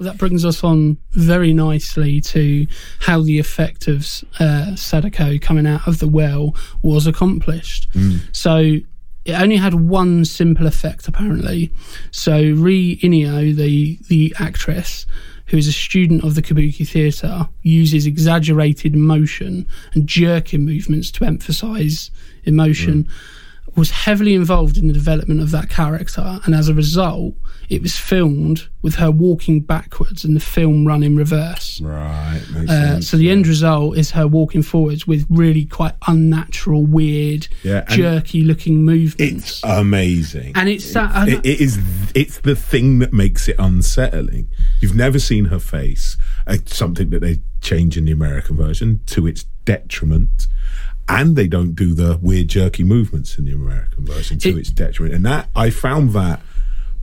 [0.08, 2.66] That brings us on very nicely to
[3.00, 4.08] how the effect of
[4.40, 7.88] uh, Sadako coming out of the well was accomplished.
[8.32, 8.78] So
[9.26, 11.72] it only had one simple effect, apparently.
[12.12, 15.06] So Ri Inio, the the actress,
[15.48, 21.26] who is a student of the Kabuki theatre, uses exaggerated motion and jerking movements to
[21.26, 22.10] emphasise
[22.46, 23.08] emotion.
[23.76, 27.36] Was heavily involved in the development of that character, and as a result,
[27.70, 31.80] it was filmed with her walking backwards and the film run in reverse.
[31.82, 32.42] Right.
[32.56, 33.34] makes Uh, sense, so the yeah.
[33.34, 39.20] end result is her walking forwards with really quite unnatural, weird, Yeah, jerky-looking movements.
[39.60, 40.54] It's amazing.
[40.56, 41.28] and it's that.
[41.28, 41.78] It- it is.
[42.16, 44.48] It's the thing that makes it unsettling.
[44.80, 46.18] You've never seen her face.
[46.48, 50.48] It's something that they change in the American version to its detriment,
[51.10, 54.70] and they don't do the weird jerky movements in the American version to It- its
[54.70, 55.16] detriment.
[55.16, 56.42] And that I found that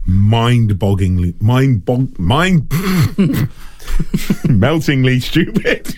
[0.07, 2.71] mind-bogglingly, mind bog, mind
[4.49, 5.95] meltingly stupid.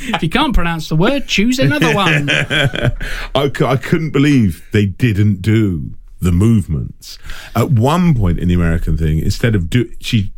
[0.00, 2.28] if you can't pronounce the word, choose another one.
[2.30, 7.18] I, I couldn't believe they didn't do the movements.
[7.54, 10.32] At one point in the American thing, instead of do she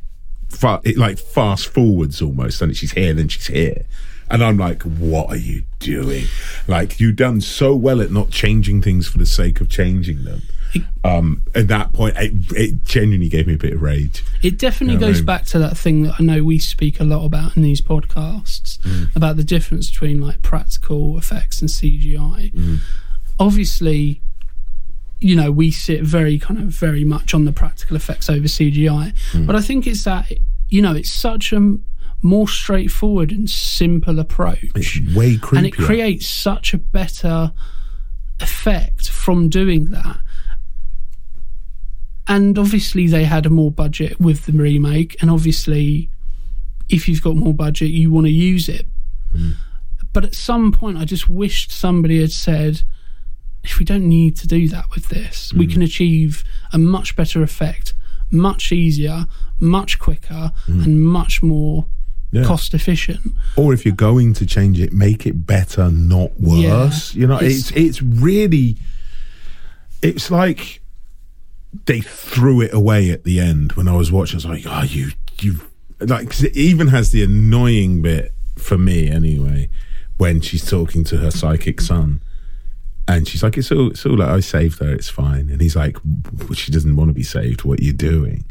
[0.48, 3.86] fa- it like fast forwards almost, and she's here, then she's here.
[4.30, 6.26] And I'm like, what are you doing?
[6.68, 10.42] Like, you've done so well at not changing things for the sake of changing them.
[11.02, 14.22] Um, at that point, it, it genuinely gave me a bit of rage.
[14.40, 15.26] It definitely You know what I goes mean?
[15.26, 18.78] back to that thing that I know we speak a lot about in these podcasts
[18.78, 19.14] Mm.
[19.16, 22.52] about the difference between like practical effects and CGI.
[22.54, 22.78] Mm.
[23.40, 24.20] Obviously,
[25.18, 29.12] you know, we sit very kind of very much on the practical effects over CGI,
[29.32, 29.46] Mm.
[29.46, 30.30] but I think it's that
[30.68, 31.76] you know it's such a
[32.22, 35.56] more straightforward and simple approach It's way creepier.
[35.58, 37.52] and it creates such a better
[38.40, 40.20] effect from doing that.
[42.26, 46.10] And obviously, they had a more budget with the remake, and obviously,
[46.88, 48.86] if you've got more budget, you want to use it.
[49.34, 49.54] Mm.
[50.12, 52.82] But at some point, I just wished somebody had said,
[53.62, 55.72] if we don't need to do that with this, we mm.
[55.72, 57.94] can achieve a much better effect,
[58.30, 59.26] much easier,
[59.58, 60.84] much quicker, mm.
[60.84, 61.86] and much more
[62.32, 62.44] Yeah.
[62.44, 63.20] cost efficient.
[63.56, 67.14] or if you're going to change it, make it better, not worse.
[67.14, 67.20] Yeah.
[67.20, 68.76] you know, It's- it's it's really,
[70.02, 70.80] it's like
[71.86, 74.36] they threw it away at the end when I was watching.
[74.36, 75.10] I was like, oh, you
[75.40, 75.60] you
[76.00, 79.68] like 'cause it even has the annoying bit for me anyway
[80.16, 82.20] when she's talking to her psychic son.
[83.08, 85.50] And she's like, it's all, it's all like, I saved her, it's fine.
[85.50, 87.64] And he's like, "Well, she doesn't want to be saved.
[87.64, 88.44] What are you doing?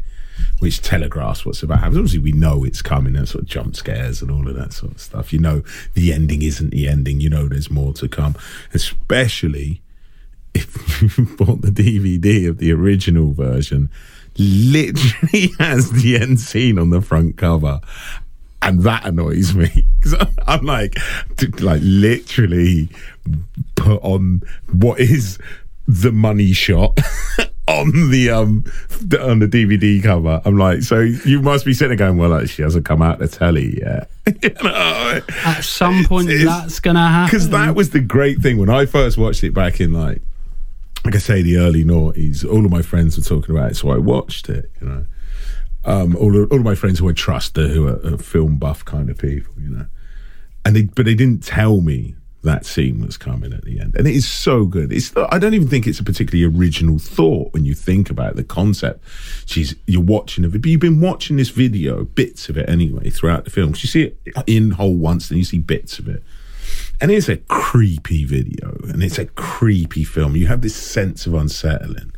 [0.58, 1.98] Which telegraphs what's about happening.
[1.98, 4.92] Obviously, we know it's coming and sort of jump scares and all of that sort
[4.92, 5.32] of stuff.
[5.32, 5.62] You know,
[5.94, 7.20] the ending isn't the ending.
[7.20, 8.36] You know, there's more to come.
[8.74, 9.82] Especially
[10.54, 13.90] if you bought the DVD of the original version,
[14.38, 17.80] literally has the end scene on the front cover.
[18.62, 20.96] And that annoys me because I'm like,
[21.38, 22.88] to, like literally
[23.74, 25.38] put on what is
[25.88, 26.98] the money shot
[27.70, 28.64] on the um
[29.20, 30.40] on the DVD cover.
[30.44, 33.18] I'm like, so you must be sitting there going, well, like, she hasn't come out
[33.18, 34.10] the telly yet.
[34.42, 35.20] you know?
[35.44, 37.26] At some point, It's- that's going to happen.
[37.28, 40.20] because that was the great thing when I first watched it back in like,
[41.04, 42.44] like I say, the early noughties.
[42.44, 44.70] All of my friends were talking about it, so I watched it.
[44.80, 45.04] You know,
[45.86, 48.84] um, all of, all of my friends who I trust, who are, are film buff
[48.84, 49.54] kind of people.
[49.58, 49.86] You know,
[50.64, 54.06] and they but they didn't tell me that scene was coming at the end, and
[54.06, 54.92] it is so good.
[54.92, 58.44] It's I don't even think it's a particularly original thought when you think about the
[58.44, 59.04] concept.
[59.46, 63.44] She's you're watching it, but you've been watching this video, bits of it anyway, throughout
[63.44, 63.70] the film.
[63.70, 66.22] You see it in whole once, then you see bits of it.
[67.00, 70.36] And it's a creepy video and it's a creepy film.
[70.36, 72.12] You have this sense of unsettling.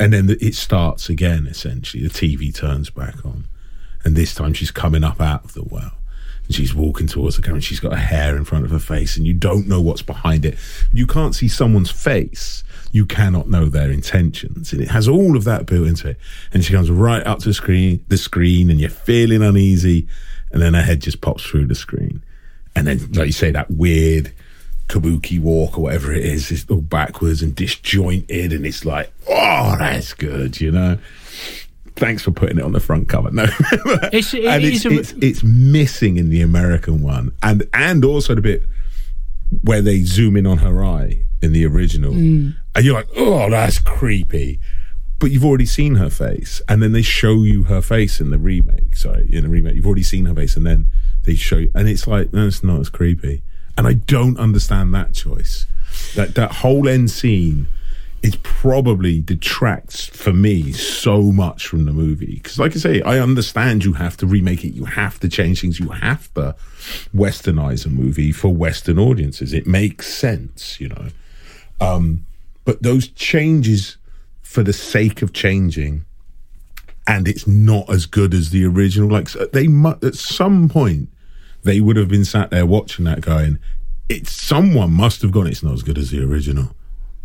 [0.00, 2.06] And then it starts again, essentially.
[2.06, 3.46] The TV turns back on.
[4.04, 5.97] And this time she's coming up out of the well.
[6.48, 8.80] And she's walking towards the camera and she's got her hair in front of her
[8.80, 10.58] face and you don't know what's behind it.
[10.92, 12.64] You can't see someone's face.
[12.90, 14.72] You cannot know their intentions.
[14.72, 16.16] And it has all of that built into it.
[16.52, 20.08] And she comes right up to the screen, the screen and you're feeling uneasy.
[20.50, 22.22] And then her head just pops through the screen.
[22.74, 24.32] And then, like you say, that weird
[24.88, 29.76] kabuki walk or whatever it is, it's all backwards and disjointed, and it's like, oh,
[29.78, 30.98] that's good, you know.
[31.98, 33.30] Thanks for putting it on the front cover.
[33.30, 33.42] No,
[34.12, 38.04] It's- it and is it's, a- it's it's missing in the American one, and and
[38.04, 38.62] also the bit
[39.62, 42.54] where they zoom in on her eye in the original, mm.
[42.74, 44.60] and you're like, oh, that's creepy.
[45.20, 48.38] But you've already seen her face, and then they show you her face in the
[48.38, 48.94] remake.
[48.96, 50.86] Sorry, in the remake, you've already seen her face, and then
[51.24, 53.42] they show you, and it's like, no, it's not as creepy.
[53.76, 55.66] And I don't understand that choice.
[56.14, 57.66] That that whole end scene,
[58.22, 62.36] it probably detracts for me so much from the movie.
[62.36, 65.60] Because, like I say, I understand you have to remake it, you have to change
[65.60, 66.56] things, you have to
[67.14, 69.52] westernize a movie for Western audiences.
[69.52, 71.08] It makes sense, you know.
[71.80, 72.26] Um,
[72.64, 73.96] but those changes
[74.42, 76.04] for the sake of changing
[77.06, 81.08] and it's not as good as the original like they mu- at some point
[81.64, 83.58] they would have been sat there watching that going
[84.08, 86.74] it's someone must have gone it's not as good as the original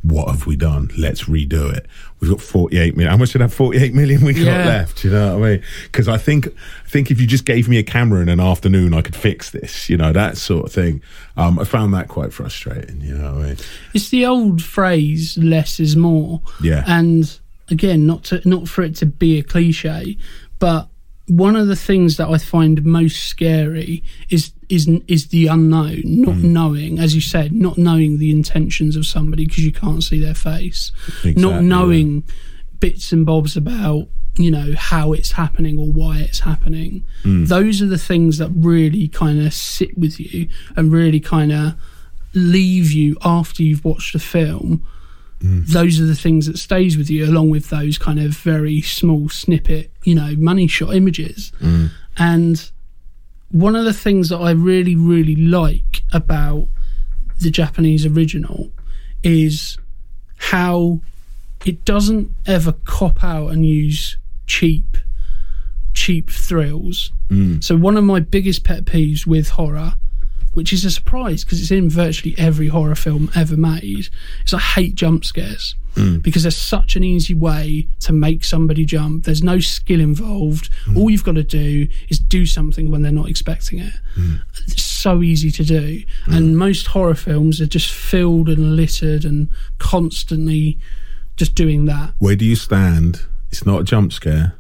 [0.04, 0.92] what have we done?
[0.98, 1.86] Let's redo it.
[2.20, 3.10] We've got 48 million.
[3.12, 4.66] How much did that 48 million we got Yeah.
[4.66, 5.04] left?
[5.04, 5.64] You know what I mean?
[5.84, 8.94] Because I think, I think if you just gave me a camera in an afternoon,
[8.94, 11.02] I could fix this, you know, that sort of thing.
[11.38, 13.58] Um, I found that quite frustrating, you know what I mean?
[13.94, 16.84] It's the old phrase "less is more." Yeah.
[16.86, 17.40] And
[17.70, 20.18] again, not to not for it to be a cliche,
[20.60, 20.90] but
[21.28, 26.36] one of the things that I find most scary is is is the unknown, not
[26.36, 26.44] Mm.
[26.44, 30.34] knowing, as you said, not knowing the intentions of somebody because you can't see their
[30.34, 30.92] face,
[31.24, 32.24] Exactly, not knowing
[32.80, 37.04] bits and bobs about you know how it's happening or why it's happening.
[37.24, 37.48] Mm.
[37.48, 41.76] Those are the things that really kind of sit with you and really kind of
[42.34, 44.84] leave you after you've watched the film
[45.44, 49.28] those are the things that stays with you along with those kind of very small
[49.28, 51.52] snippet you know money shot images.
[51.60, 51.92] Mm.
[52.18, 52.72] And
[53.52, 56.68] one of the things that i really really like about
[57.42, 58.72] the japanese original
[59.22, 59.78] is
[60.38, 61.00] how
[61.66, 64.18] it doesn't ever cop out and use
[64.48, 64.98] cheap
[65.94, 67.12] cheap thrills.
[67.30, 67.64] Mm.
[67.64, 69.94] So one of my biggest pet peeves with horror
[70.54, 74.10] which is a surprise because it's in virtually every horror film ever made,
[74.46, 76.22] is I hate jump scares mm.
[76.22, 79.26] because there's such an easy way to make somebody jump.
[79.26, 80.70] There's no skill involved.
[80.86, 80.98] Mm.
[80.98, 83.94] All you've got to do is do something when they're not expecting it.
[84.16, 84.42] Mm.
[84.68, 86.04] It's so easy to do.
[86.28, 89.50] And most horror films are just filled and littered and
[89.80, 90.78] constantly
[91.36, 92.14] just doing that.
[92.20, 93.26] Where do you stand?
[93.52, 94.56] It's not a jump scare.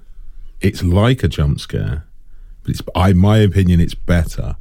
[0.59, 2.05] It's like a jump scare,
[2.63, 3.79] but it's I my opinion.
[3.81, 4.55] It's better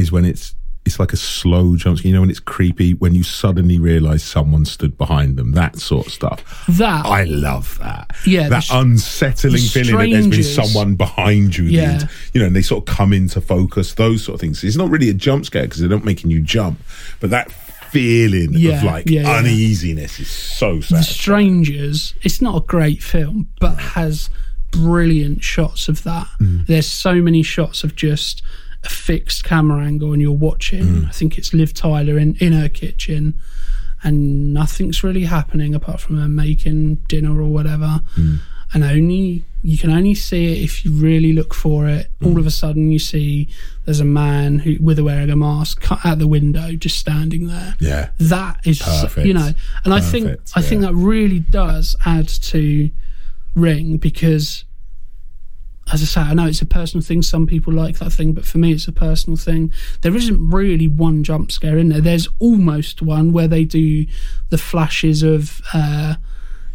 [0.00, 0.54] is when it's
[0.86, 2.08] it's like a slow jump scare.
[2.08, 5.52] You know when it's creepy when you suddenly realise someone stood behind them.
[5.52, 6.64] That sort of stuff.
[6.68, 8.10] That I love that.
[8.26, 11.64] Yeah, that the unsettling the feeling that there's been someone behind you.
[11.66, 12.06] the Yeah.
[12.32, 13.94] you know, and they sort of come into focus.
[13.94, 14.64] Those sort of things.
[14.64, 16.80] It's not really a jump scare because they're not making you jump,
[17.20, 17.52] but that
[17.90, 19.36] feeling Yeah, of like yeah, yeah.
[19.38, 21.04] uneasiness is so The sad.
[21.04, 24.30] Strangers, it's not a great film, but has
[24.70, 26.26] brilliant shots of that.
[26.40, 26.66] Mm.
[26.66, 28.42] There's so many shots of just
[28.84, 30.84] a fixed camera angle and you're watching.
[30.84, 31.08] Mm.
[31.08, 33.38] I think it's Liv Tyler in, in her kitchen
[34.02, 38.00] and nothing's really happening apart from her making dinner or whatever.
[38.16, 38.38] Mm.
[38.72, 42.08] And only you can only see it if you really look for it.
[42.20, 42.28] Mm.
[42.28, 43.48] All of a sudden, you see
[43.84, 47.48] there's a man who with a wearing a mask cut out the window, just standing
[47.48, 48.10] there Yeah.
[48.18, 49.26] that is Perfect.
[49.26, 49.52] you know
[49.84, 52.90] and i think Perfect, i think that really does add to
[53.54, 54.64] ring because
[55.92, 58.44] as i say i know it's a personal thing some people like that thing but
[58.44, 59.72] for me it's a personal thing.
[60.02, 62.00] There isn't really one jump scare in there.
[62.00, 64.06] There's almost one where they do
[64.50, 66.14] the flashes of uh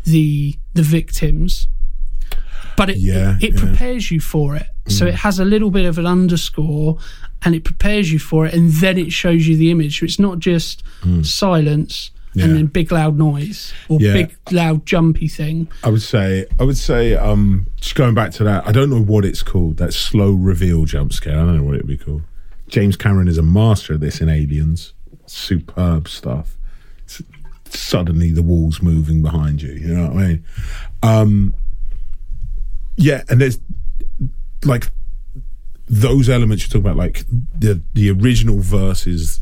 [0.06, 1.68] the the victims
[2.78, 3.60] but it Yeah, it, it yeah.
[3.62, 4.68] prepares you for it.
[4.90, 6.98] So it has a little bit of an underscore
[7.44, 10.00] and it prepares you for it and then it shows you the image.
[10.00, 10.84] So it's not just
[11.24, 12.46] silence Yeah.
[12.46, 14.14] and then big loud noise or Yeah.
[14.14, 18.44] big loud jumpy thing I would say, I would say, um, just going back to
[18.44, 19.78] that, I don't know what it's called.
[19.78, 21.34] That slow reveal jump scare.
[21.40, 22.24] I don't know what it would be called.
[22.68, 24.94] James Cameron is a master of this in Aliens.
[25.28, 26.58] Superb stuff.
[27.08, 27.22] S-
[27.70, 29.72] suddenly, the walls moving behind you.
[29.74, 30.44] You know what I mean?
[31.04, 31.54] Um,
[32.98, 33.60] yeah, and there's
[34.64, 34.90] like
[35.88, 37.24] those elements you talk about, like
[37.58, 39.40] the the original versus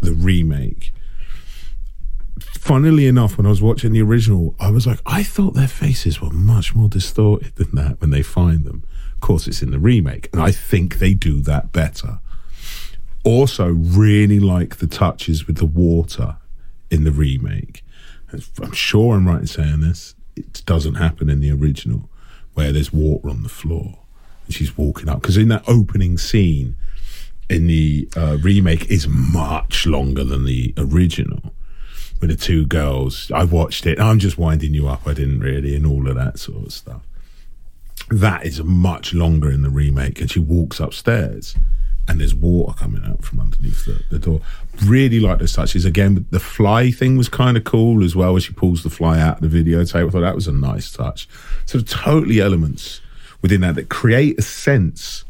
[0.00, 0.92] the remake
[2.66, 6.20] funnily enough, when I was watching the original, I was like, I thought their faces
[6.20, 8.82] were much more distorted than that when they find them.
[9.14, 12.18] Of course, it's in the remake, and I think they do that better.
[13.22, 16.38] Also, really like the touches with the water
[16.90, 17.84] in the remake.
[18.60, 20.16] I'm sure I'm right in saying this.
[20.34, 22.10] It doesn't happen in the original,
[22.54, 24.00] where there's water on the floor
[24.44, 25.20] and she's walking up.
[25.20, 26.74] Because in that opening scene
[27.48, 31.54] in the uh, remake is much longer than the original
[32.20, 33.30] with the two girls.
[33.34, 34.00] I watched it.
[34.00, 35.06] I'm just winding you up.
[35.06, 37.02] I didn't really, and all of that sort of stuff.
[38.10, 41.56] That is much longer in the remake, and she walks upstairs,
[42.06, 44.40] and there's water coming out from underneath the, the door.
[44.84, 45.84] Really like those touches.
[45.84, 49.18] Again, the fly thing was kind of cool as well, as she pulls the fly
[49.18, 50.06] out of the videotape.
[50.06, 51.28] I thought that was a nice touch.
[51.64, 53.00] So totally elements
[53.42, 55.24] within that that create a sense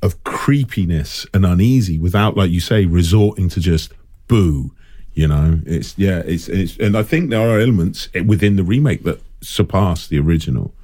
[0.00, 3.92] of creepiness and uneasy without, like you say, resorting to just
[4.28, 4.72] boo.
[5.14, 9.04] You know, it's yeah, it's it's, and I think there are elements within the remake
[9.04, 10.74] that surpass the original.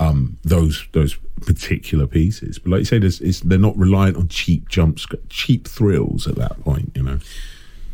[0.00, 1.16] Um, those those
[1.46, 5.68] particular pieces, but like you say, there's, it's, they're not reliant on cheap jumps, cheap
[5.68, 6.90] thrills at that point.
[6.96, 7.18] You know,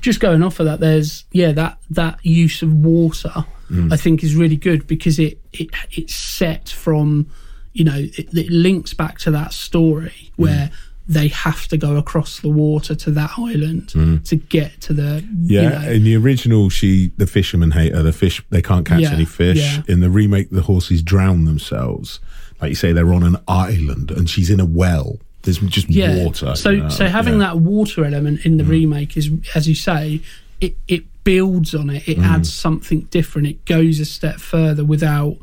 [0.00, 3.92] just going off of that, there's yeah that that use of water Mm.
[3.92, 7.28] I think is really good because it it it's set from
[7.74, 10.30] you know it, it links back to that story
[10.68, 10.72] Mm.
[11.08, 13.88] They have to go across the water to that island
[14.26, 15.36] to get to the Mm.
[15.44, 18.02] Yeah, you know, in the original, she the fishermen hate her.
[18.02, 19.56] The fish they can't catch Yeah, any fish.
[19.58, 19.82] yeah.
[19.88, 22.20] In the remake, the horses drown themselves.
[22.60, 25.18] Like you say, they're on an island and she's in a well.
[25.42, 26.22] There's just yeah.
[26.24, 26.54] water.
[26.56, 27.34] So you know, so having.
[27.34, 27.38] Mm.
[27.40, 30.20] that water element in the remake is, as you say,
[30.60, 32.02] it it builds on it.
[32.02, 32.08] Mm.
[32.08, 33.48] It adds something different.
[33.48, 35.36] It goes a step further without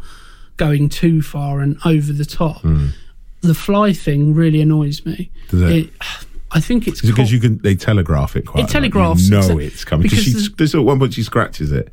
[0.57, 2.63] going too far and over the top.
[3.47, 5.31] The fly thing really annoys me.
[5.49, 5.89] Does it?
[6.51, 8.63] I think it's Is it because you can they telegraph it quite.
[8.65, 11.71] It telegraphs- You know it's coming because because she's there's at one point she scratches
[11.71, 11.91] it,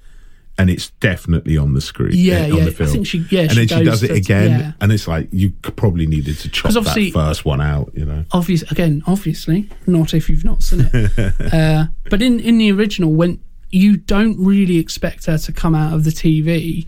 [0.58, 2.12] and it's definitely on the screen.
[2.14, 4.14] Yeah, on yeah, The I think she- yeah, and she then she does it to-
[4.14, 4.72] again, yeah.
[4.80, 7.90] and it's like you probably needed to chop that first one out.
[7.94, 8.24] You know.
[8.32, 13.12] obvious again obviously not if you've not seen it uh, but in in the original
[13.12, 16.86] when you don't really expect her to come out of the tv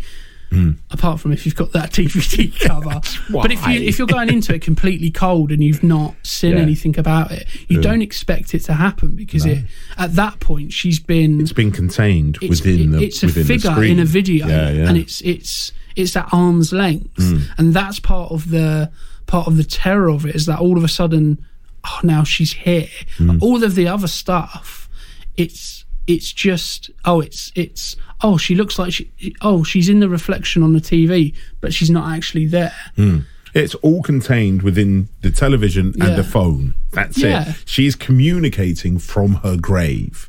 [0.91, 3.01] apart from if you've got that dvd cover.
[3.31, 6.63] But if you if you're going into it completely cold and you've not seen Yeah.
[6.63, 9.65] anything about it you don't expect it to happen because it
[9.99, 13.43] at that point she's been It's been contained it's, within it- the it's a within
[13.43, 13.93] the figure screen.
[13.93, 14.89] in a video Yeah, yeah.
[14.89, 17.17] and it's it's it's at arm's length.
[17.23, 17.39] Hmm.
[17.59, 18.91] And that's part of the
[19.27, 21.45] part of the terror of it is that all of a sudden
[21.87, 22.89] oh now she's here.
[23.19, 23.39] Hmm.
[23.41, 24.89] All of the other stuff
[25.37, 29.11] it's it's just oh it's it's oh she looks like she
[29.41, 32.73] oh she's in the reflection on the tv but she's not actually there
[33.55, 36.17] It's all contained within the television and Yeah.
[36.17, 36.75] the phone.
[36.91, 37.51] That's Yeah.
[37.51, 37.57] it.
[37.67, 40.29] She's communicating from her grave.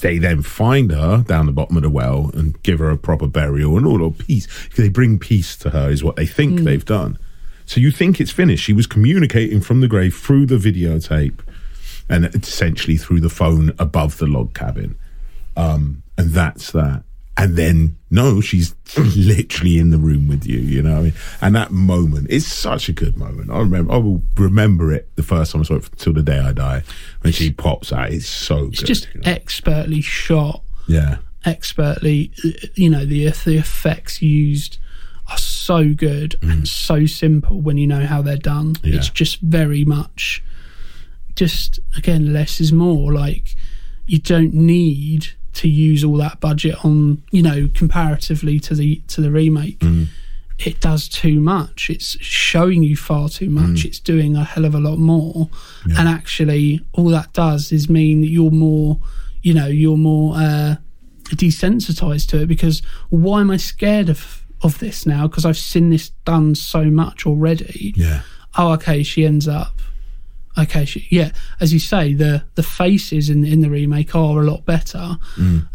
[0.00, 3.26] They then find her down the bottom of the well and give her a proper
[3.26, 4.48] burial and all of peace.
[4.76, 6.64] They bring peace to her, is what they think Hmm.
[6.64, 7.18] they've done.
[7.66, 8.64] So you think it's finished.
[8.64, 11.40] She was communicating from the grave through the videotape
[12.08, 14.94] and essentially through the phone above the log cabin.
[15.56, 17.04] Um, and that's that.
[17.36, 21.12] And then, no, she's literally in the room with you, you know what I mean?
[21.40, 23.50] And that moment is such a good moment.
[23.50, 26.38] I remember, I will remember it the first time I saw it till the day
[26.38, 26.84] I die
[27.22, 28.12] when she pops out.
[28.12, 28.86] It's so it's good.
[28.86, 29.30] just you know?
[29.32, 31.16] expertly shot yeah.
[31.44, 32.30] expertly
[32.74, 34.78] you know the the effects used
[35.30, 38.96] are so good and so simple when you know how they're done Yeah.
[38.96, 40.44] it's just very much
[41.34, 43.56] just again less is more like
[44.06, 49.20] you don't need to use all that budget on you know comparatively to the to
[49.20, 49.82] the remake
[50.56, 51.90] it does too much.
[51.90, 53.84] It's showing you far too much.
[53.84, 55.50] It's doing a hell of a lot more.
[55.98, 59.00] And actually all that does is mean that you're more
[59.42, 60.76] you know you're more uh
[61.30, 65.26] desensitized to it because why am i scared of of this now?
[65.26, 67.92] Because i've seen this done so much already.
[67.96, 68.22] Yeah.
[68.56, 69.80] oh okay she ends up
[70.56, 74.44] okay she, yeah as you say the the faces in in the remake are a
[74.44, 75.18] lot better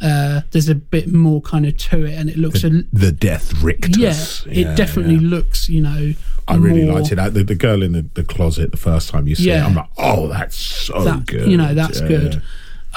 [0.01, 3.61] uh there's a bit more kind of to it and it looks a The death
[3.61, 3.97] rictus.
[3.97, 4.45] yeah rictus.
[4.47, 5.29] it definitely yeah.
[5.35, 6.13] looks you know
[6.47, 7.15] I really more- liked it.
[7.15, 9.75] That- The, the girl in the, the closet the first time you see it, I'm
[9.75, 11.47] like, oh, that's so that good.
[11.47, 12.39] you know that's Yeah, good yeah.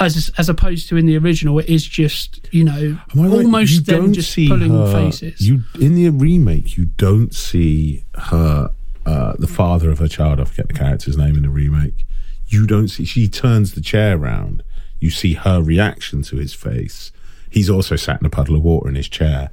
[0.05, 3.29] as as opposed to in the original it is just you know I right?
[3.29, 7.31] You almost them don't just see pulling her- faces You in the remake, you don't
[7.35, 8.71] see her,
[9.05, 10.39] uh, the father of her child.
[10.39, 12.05] I forget the character's name in the remake.
[12.47, 13.05] You don't see.
[13.05, 14.63] She turns the chair around.
[14.99, 17.11] You see her reaction to his face.
[17.49, 19.49] He's also sat in a puddle of water in his chair.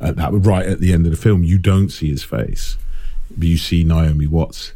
[0.00, 2.78] At that right at the end of the film, you don't see his face,
[3.36, 4.72] but you see Naomi Watts.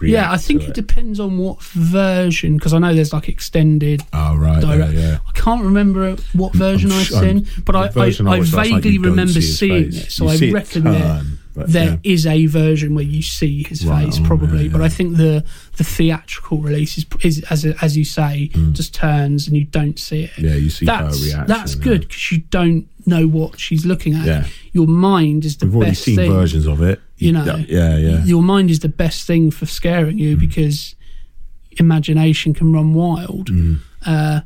[0.00, 4.00] yeah i think to it depends on what version because i know there's like extended
[4.12, 4.92] Oh right, yeah, direct.
[4.94, 5.18] yeah.
[5.26, 8.54] I can't remember what version I'm I've seen, but I, I, I I watched last
[8.54, 10.06] night, vaguely remember see seeing face.
[10.06, 10.10] it.
[10.12, 12.12] So You I reckon turn, but there yeah.
[12.14, 14.64] is a version where you see his Right, face, oh, probably.
[14.66, 14.82] yeah, But.
[14.82, 15.44] I think the
[15.76, 20.24] the theatrical release is, is as as you say, just turns and you don't see
[20.24, 20.30] it.
[20.32, 20.42] Mm.
[20.42, 21.46] Yeah, you see that's, her reaction.
[21.46, 24.26] That's good because you don't know what she's looking at.
[24.26, 24.46] Yeah.
[24.72, 26.32] Your mind is the We've already seen thing.
[26.32, 27.00] versions of it.
[27.18, 28.24] You know, yeah, yeah.
[28.24, 30.20] Your mind is the best thing for scaring Mm.
[30.20, 30.94] you because
[31.78, 33.48] imagination can run wild.
[33.50, 33.78] Mm.
[34.04, 34.40] Uh,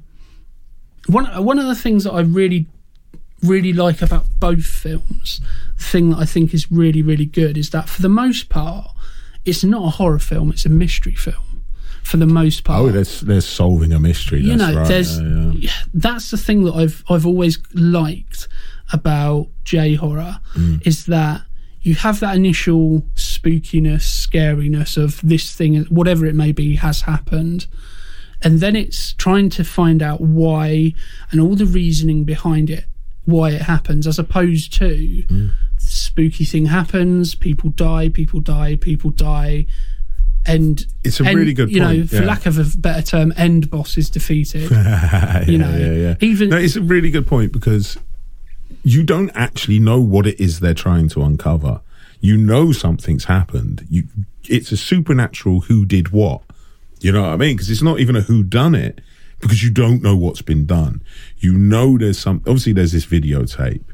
[1.07, 2.67] one one of the things that I really
[3.43, 5.41] really like about both films,
[5.77, 8.91] the thing that I think is really really good is that for the most part,
[9.45, 11.45] it's not a horror film; it's a mystery film.
[12.03, 14.41] For the most part, Oh, there's there's solving a mystery.
[14.41, 14.89] you that's know, right.
[14.89, 15.71] there's yeah, yeah.
[15.95, 18.49] that's the thing that I've I've always liked
[18.93, 20.85] about J horror Mm.
[20.87, 21.43] is that
[21.83, 27.67] you have that initial spookiness, scariness of this thing, whatever it may be, has happened.
[28.43, 30.93] And then it's trying to find out why
[31.31, 32.85] and all the reasoning behind it,
[33.25, 35.51] why it happens, as opposed to Mm.
[35.79, 39.67] spooky thing happens, people die, people die, people die,
[40.47, 42.23] and It's a end- really good you know, for yeah.
[42.25, 44.71] lack of a better term, end boss is defeated.
[44.71, 46.15] yeah, you know, yeah, yeah.
[46.21, 47.97] even- no, it's a really good point because
[48.83, 51.81] you don't actually know what it is they're trying to uncover.
[52.21, 53.87] You know something's happened.
[53.91, 54.05] You,
[54.49, 56.43] it's a supernatural who did what,
[57.01, 57.57] You know what I mean?
[57.57, 59.01] Because it's not even a who done it
[59.41, 61.03] because you don't know what's been done.
[61.39, 63.85] You know there's some obviously there's this videotape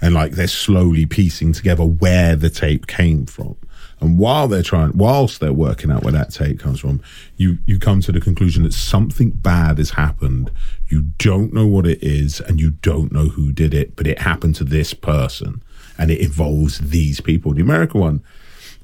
[0.00, 3.56] and like they're slowly piecing together where the tape came from.
[4.00, 7.02] And while they're trying, whilst they're working out where that tape comes from,
[7.36, 10.50] you you come to the conclusion that something bad has happened.
[10.88, 14.20] You don't know what it is, and you don't know who did it, but it
[14.20, 15.62] happened to this person,
[15.98, 17.52] and it involves these people.
[17.52, 18.24] The American one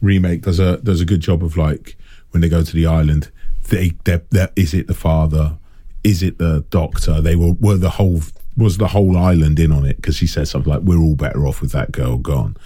[0.03, 1.97] remake does a does a good job of like
[2.33, 3.31] when they go to the island,
[3.69, 5.57] they they're is it the father,
[6.07, 7.21] is it the doctor?
[7.21, 8.21] They were were the whole
[8.57, 11.47] was the whole island in on it because she said something like, "We're all better
[11.47, 12.57] off with that girl gone."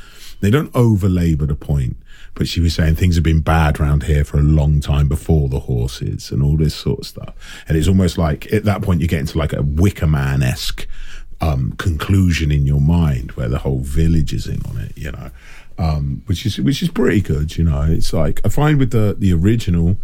[0.41, 1.97] They don't over labour the point,
[2.35, 5.49] but she was saying things have been bad around here for a long time before
[5.49, 7.63] the horses and all this sort of stuff.
[7.67, 10.87] And it's almost like at that point you get into like a Wicker Man esque
[11.41, 15.31] um, conclusion in your mind where the whole village is in on it, you know,
[15.79, 17.57] um, which is which is pretty good.
[17.57, 19.97] You know, it's like I find with the the original,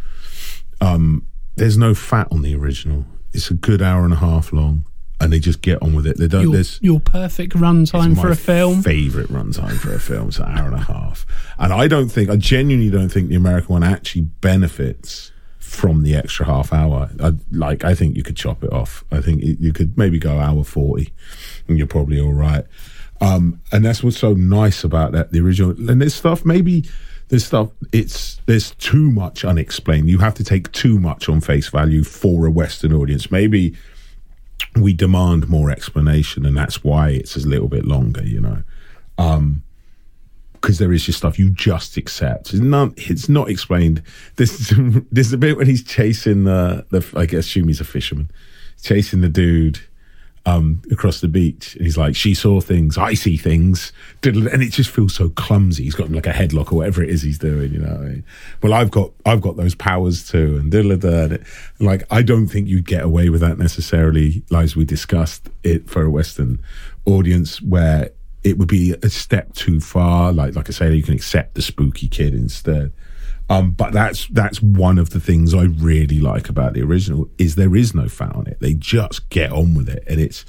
[0.80, 1.26] um,
[1.56, 3.04] there's no fat on the original.
[3.36, 4.84] It's a good hour and a half long
[5.20, 6.18] and they just get on with it.
[6.18, 6.52] They don't.
[6.52, 8.82] Your, your perfect runtime for a film.
[8.82, 10.28] Favorite runtime for a film.
[10.28, 11.26] It's an hour and a half,
[11.58, 16.14] and I don't think I genuinely don't think the American one actually benefits from the
[16.14, 17.10] extra half hour.
[17.20, 19.04] I, like I think you could chop it off.
[19.10, 21.12] I think you could maybe go hour forty,
[21.68, 22.64] and you're probably all right.
[23.20, 25.32] Um, and that's what's so nice about that.
[25.32, 26.84] The original and this stuff maybe
[27.28, 30.08] there's stuff it's there's too much unexplained.
[30.08, 33.30] You have to take too much on face value for a Western audience.
[33.30, 33.74] Maybe
[34.76, 38.62] we demand more explanation, and that's why it's a little bit longer, you know.
[39.18, 39.62] Um,
[40.54, 42.52] because there is just stuff you just accept.
[42.52, 42.92] It's not.
[42.96, 44.02] It's not explained.
[44.36, 44.74] This
[45.12, 47.06] there's a bit when he's chasing the the.
[47.16, 48.30] I guess assume he's a fisherman,
[48.82, 49.80] chasing the dude
[50.46, 51.74] um, across the beach.
[51.74, 53.92] And he's like, she saw things, I see things.
[54.22, 55.84] And it just feels so clumsy.
[55.84, 58.22] He's got like a headlock or whatever it is he's doing, you know.
[58.62, 60.56] Well, I've got, I've got those powers too.
[60.56, 61.38] And diddle
[61.80, 66.02] like, I don't think you'd get away with that necessarily, as we discussed it for
[66.02, 66.62] a Western
[67.04, 68.10] audience where
[68.44, 70.32] it would be a step too far.
[70.32, 72.92] Like, like I say, you can accept the spooky kid instead.
[73.48, 77.54] Um, but that's that's one of the things I really like about the original is
[77.54, 78.58] there is no fat on it.
[78.60, 80.44] They just get on with it, and it's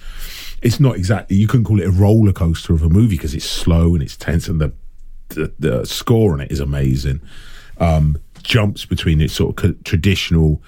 [0.63, 3.45] it's not exactly you couldn't call it a roller coaster of a movie because it's
[3.45, 4.73] slow and it's tense, and the
[5.29, 7.21] the, the score on it is amazing.
[7.79, 10.63] Um, jumps between its sort of traditional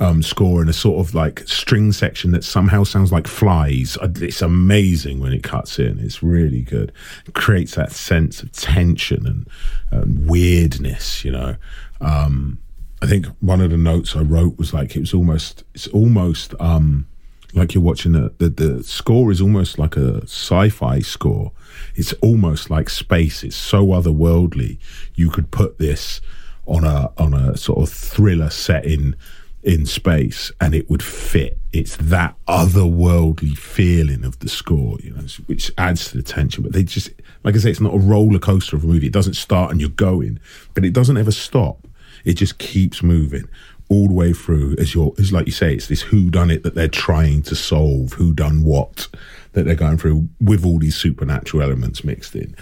[0.00, 3.96] um, score and a sort of like string section that somehow sounds like flies.
[4.02, 5.98] It's amazing when it cuts in.
[5.98, 6.92] It's really good.
[7.26, 9.48] It creates that sense of tension and,
[9.90, 11.56] and weirdness, you know.
[12.00, 12.58] Um,
[13.00, 16.54] I think one of the notes I wrote was like it was almost it's almost
[16.58, 17.06] um,
[17.54, 21.52] like you're watching a, the the score is almost like a sci-fi score.
[21.94, 23.44] It's almost like space.
[23.44, 24.78] It's so otherworldly.
[25.14, 26.20] You could put this
[26.66, 29.14] on a on a sort of thriller setting
[29.62, 31.58] in space and it would fit.
[31.72, 36.62] It's that otherworldly feeling of the score, you know, which adds to the tension.
[36.62, 37.10] But they just,
[37.44, 39.08] like I say, it's not a roller coaster of a movie.
[39.08, 40.40] It doesn't start and you're going,
[40.74, 41.86] but it doesn't ever stop.
[42.24, 43.48] It just keeps moving
[43.88, 46.62] all the way through as you're, as like you say, it's this who done it
[46.62, 49.08] that they're trying to solve, who done what
[49.52, 52.54] that they're going through with all these supernatural elements mixed in.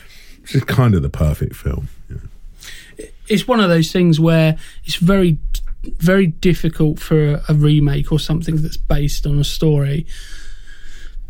[0.53, 1.89] Is kind of the perfect film.
[3.29, 5.39] It's one of those things where it's very
[5.99, 10.07] very difficult for a remake or something that's based on a story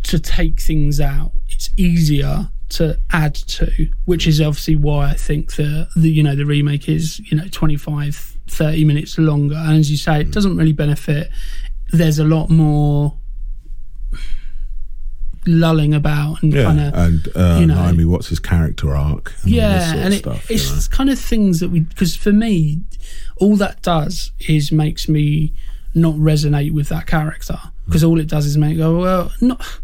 [0.04, 1.32] to take things out.
[1.48, 6.34] It's easier to add to, which is obviously why I think the, the you know
[6.34, 10.56] the remake is you know 25 30 minutes longer and as you say it doesn't
[10.56, 11.30] really benefit
[11.90, 13.16] there's a lot more
[15.46, 19.32] lulling about and yeah, kind of and uh, you know, Naomi Watts' his character arc.
[19.42, 20.82] And yeah, and it, stuff, it's you know?
[20.90, 22.80] kind of things that we because for me,
[23.36, 25.52] all that does is makes me
[25.94, 29.64] not resonate with that character because all it does is make go well not.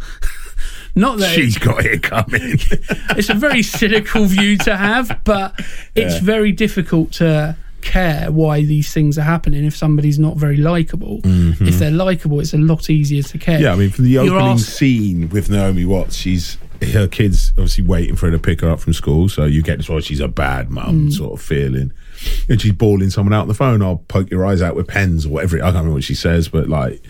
[0.94, 2.59] Not that she's got it coming.
[3.16, 5.55] it's a very cynical view to have, but
[5.94, 6.20] it's yeah.
[6.20, 11.20] very difficult to care why these things are happening if somebody's not very likable.
[11.22, 11.66] Mm-hmm.
[11.66, 13.60] If they're likable, it's a lot easier to care.
[13.60, 16.59] Yeah, I mean, for the opening asked- scene with Naomi Watts, she's
[16.92, 19.78] her kids obviously waiting for her to pick her up from school, so you get
[19.78, 21.12] this why she's a bad mum mm.
[21.12, 21.92] sort of feeling.
[22.48, 25.26] And she's bawling someone out on the phone, I'll poke your eyes out with pens
[25.26, 25.59] or whatever.
[25.59, 27.04] I can't remember what she says, but like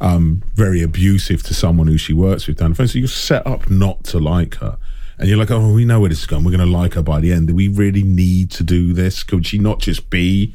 [0.00, 2.88] um, very abusive to someone who she works with down the phone.
[2.88, 4.78] So you're set up not to like her
[5.22, 6.42] and you're like, oh, we know where this is going.
[6.42, 7.46] We're going to like her by the end.
[7.46, 9.22] Do we really need to do this?
[9.22, 10.52] Could she not just be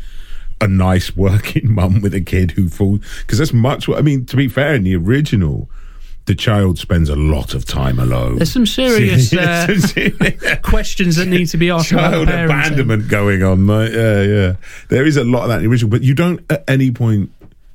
[0.60, 3.00] a nice working mum with a kid who falls?
[3.22, 4.26] Because that's much what I mean.
[4.26, 5.70] To be fair, in the original,
[6.26, 8.36] the child spends a lot of time alone.
[8.36, 9.68] There's some serious uh,
[10.64, 13.68] questions that need to be asked child about abandonment going on.
[13.68, 14.56] Like, yeah, yeah.
[14.90, 17.32] There is a lot of that in the original, but you don't at any point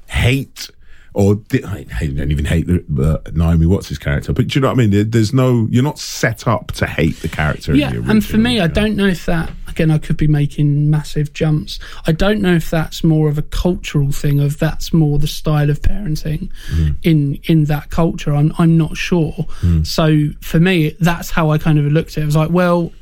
[0.09, 0.69] hate
[1.15, 2.83] or di- I hate- don't even hate the,
[3.27, 4.33] uh, Naomi Watts' character.
[4.33, 5.11] But do you know what I mean?
[5.11, 7.75] There's no, you're not set up to hate the character.
[7.75, 8.75] Yeah, the original, and for me, I you know?
[8.75, 9.51] don't know if that.
[9.69, 11.79] Again, I could be making massive jumps.
[12.07, 15.71] I don't know if that's more of a cultural thing, of that's more the style
[15.71, 16.97] of parenting Mm.
[17.03, 18.35] in in that culture.
[18.35, 19.47] I'm I'm not sure.
[19.63, 19.87] Mm.
[19.87, 22.23] So for me, that's how I kind of looked at it.
[22.23, 22.93] I was like, well,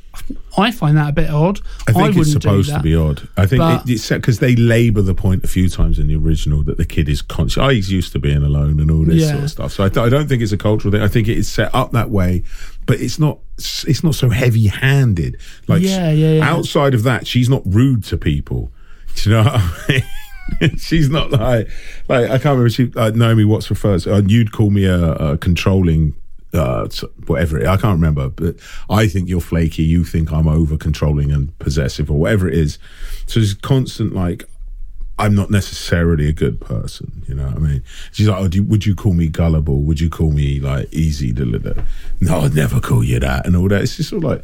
[0.57, 1.61] I find that a bit odd.
[1.87, 3.27] I think wouldn't it's supposed to be odd.
[3.37, 6.15] I think But- it, it's because they labour the point a few times in the
[6.17, 7.71] original that the kid is conscious.
[7.71, 9.31] He's used to being alone and all this Yeah.
[9.31, 9.71] sort of stuff.
[9.73, 11.01] So I, th- I don't think it's a cultural thing.
[11.01, 12.43] I think it is set up that way,
[12.85, 13.39] but it's not.
[13.57, 15.37] It's not so heavy-handed.
[15.67, 16.49] Like Yeah, yeah, yeah.
[16.49, 18.71] outside of that, she's not rude to people.
[19.15, 20.03] Do you know what I
[20.59, 20.77] mean?
[20.77, 21.69] she's not like
[22.09, 22.69] like I can't remember.
[22.69, 24.05] She uh, Naomi Watts refers.
[24.07, 26.15] Uh, you'd call me a, a controlling.
[26.53, 26.87] Uh,
[27.27, 28.57] whatever it, I can't remember, but
[28.89, 29.83] I think you're flaky.
[29.83, 32.77] You think I'm over controlling and possessive, or whatever it is.
[33.25, 34.43] So it's constant like,
[35.17, 37.23] I'm not necessarily a good person.
[37.27, 37.83] You know what I mean?
[38.11, 39.81] She's like, oh, you, would you call me gullible?
[39.83, 41.31] Would you call me like easy?
[41.31, 41.83] Da, da.
[42.19, 43.81] No, I'd never call you that, and all that.
[43.81, 44.43] It's just sort of like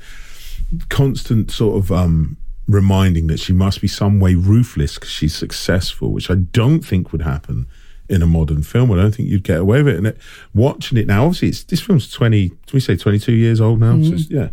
[0.90, 6.12] constant sort of um reminding that she must be some way ruthless because she's successful,
[6.12, 7.66] which I don't think would happen
[8.10, 8.92] in a modern film.
[8.92, 9.98] I don't think you'd get away with it.
[9.98, 10.18] And it,
[10.54, 12.50] watching it now, obviously, it's this film's twenty.
[12.50, 14.02] Can we say twenty two years old now?
[14.02, 14.50] So it's, yeah,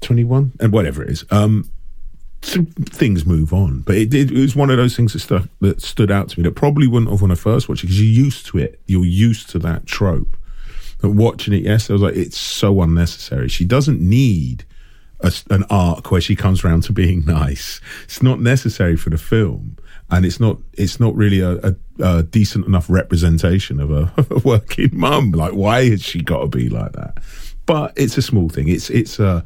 [0.00, 1.24] twenty one and whatever it is.
[1.30, 1.70] Um,
[2.42, 5.80] so things move on, but it, it, was one of those things that stuck that
[5.80, 8.24] stood out to me that probably wouldn't have when I first watched it because you're
[8.24, 8.80] used to it.
[8.86, 10.36] You're used to that trope.
[11.00, 13.48] But watching it yesterday, I was like, it's so unnecessary.
[13.48, 14.64] She doesn't need
[15.20, 17.80] a, an arc where she comes around to being nice.
[18.04, 19.76] It's not necessary for the film,
[20.12, 20.58] and it's not.
[20.74, 25.32] It's not really a, a, a decent enough representation of a, a working mum.
[25.32, 27.18] Like, why has she got to be like that?
[27.64, 28.68] But it's a small thing.
[28.68, 29.44] It's it's a.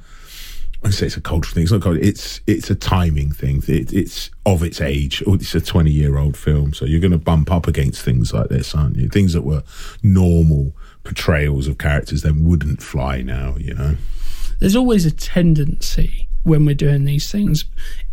[0.84, 1.62] I say it's a cultural thing.
[1.62, 2.04] It's not cultural.
[2.04, 3.62] It's it's a timing thing.
[3.68, 5.22] It, it's of its age.
[5.26, 8.32] Oh, It's a twenty year old film, so you're going to bump up against things
[8.32, 9.08] like this, aren't you?
[9.08, 9.62] Things that were
[10.02, 10.72] normal
[11.04, 13.54] portrayals of characters then wouldn't fly now.
[13.58, 13.96] You know.
[14.58, 17.64] there's always a tendency when we're doing these things,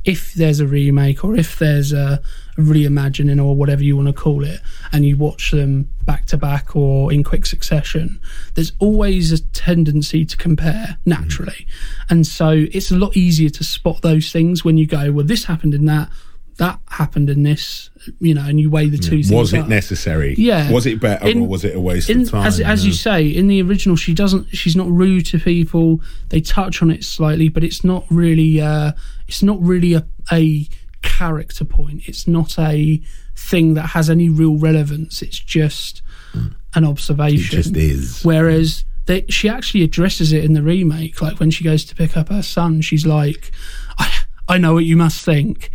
[0.03, 2.22] if there's a remake or if there's a,
[2.57, 4.61] reimagining or whatever you want to call it,
[4.91, 8.19] and you watch them back to back or in quick succession,
[8.55, 11.65] there's always a tendency to compare naturally.
[12.10, 15.45] And so it's a lot easier to spot those things when you go, well, this
[15.45, 16.10] happened in that,
[16.57, 17.89] that happened in this,
[18.19, 19.27] you know, and you weigh the two mm.
[19.27, 19.31] things.
[19.31, 19.67] Was it up.
[19.67, 20.35] necessary?
[20.38, 20.71] Yeah.
[20.71, 22.45] Was it better In- or was it a waste in, of time?
[22.45, 22.88] as, as Yeah.
[22.89, 22.97] you mm.
[23.01, 27.03] say in the original she doesn't she's not rude to people they touch on it
[27.03, 28.91] slightly but it's not really uh
[29.27, 30.67] it's not really a, a
[31.01, 33.01] character point it's not a
[33.35, 36.01] thing that has any real relevance it's just
[36.34, 36.53] mm.
[36.75, 38.23] an observation It just is.
[38.23, 42.15] whereas they, she actually addresses it in the remake like when she goes to pick
[42.15, 43.51] up her son she's like
[43.97, 45.71] i, I know what you must think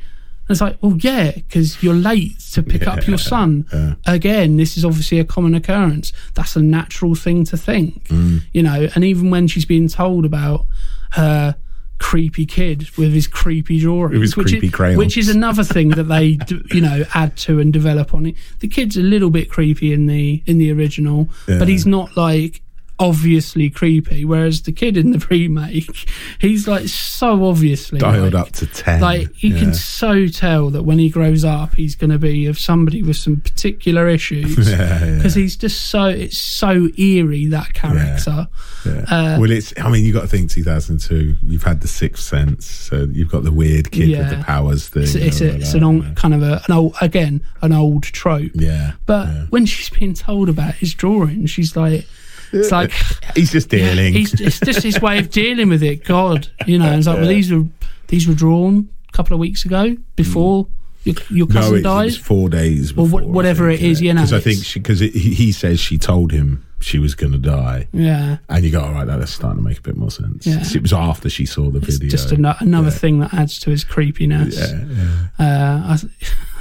[0.48, 3.96] it's like, well, yeah, because you're late to pick up your son.
[4.06, 6.12] Again, this is obviously a common occurrence.
[6.34, 8.42] That's a natural thing to think, Mm.
[8.52, 8.88] you know.
[8.94, 10.66] And even when she's being told about
[11.12, 11.56] her
[11.98, 16.04] creepy kid with his creepy drawings, his which creepy is, which is another thing that
[16.04, 18.36] they, d- you know, add to and develop on it.
[18.60, 21.58] The kid's a little bit creepy in the in the original, Yeah.
[21.58, 22.62] but he's not like
[23.00, 24.24] obviously creepy.
[24.24, 26.08] Whereas the kid in the remake,
[26.40, 29.00] he's like so obviously dialed like, up to ten.
[29.00, 29.60] like you Yeah.
[29.60, 33.16] can so tell that when he grows up, he's going to be of somebody with
[33.16, 35.16] some particular issues Yeah, yeah.
[35.16, 38.48] because he's just so it's so eerie that character.
[38.84, 39.04] Yeah.
[39.08, 39.72] Uh, well, it's.
[39.78, 41.36] I mean, you got to think 2002.
[41.42, 45.02] You've had the Sixth Sense, so you've got the weird kid with the powers thing.
[45.02, 46.12] It's, it's, a, it's that, an old yeah.
[46.14, 48.50] kind of a, an old again an old trope.
[48.54, 49.46] Yeah, But yeah.
[49.50, 52.06] when she's being told about his drawing, she's like,
[52.52, 52.92] it's like
[53.34, 54.12] he's just yeah, dealing.
[54.14, 56.04] he's it's just his way of dealing with it.
[56.04, 57.64] God, you know, it's like well these were
[58.08, 60.66] these were drawn a couple of weeks ago before
[61.04, 61.54] your, your Mm.
[61.54, 62.14] no, cousin it, it died.
[62.16, 62.92] four days.
[62.92, 65.78] Before, wh- whatever I it is, you know, Because I think because he, he says
[65.80, 68.38] she told him she was going to die, yeah.
[68.48, 70.46] and you go, all right, that's starting to make a bit more sense.
[70.46, 70.62] Yeah.
[70.62, 72.08] It was after she saw the It's video.
[72.10, 74.56] just ano- another thing that adds to his creepiness.
[74.56, 75.26] yeah, yeah.
[75.40, 75.98] Uh, I,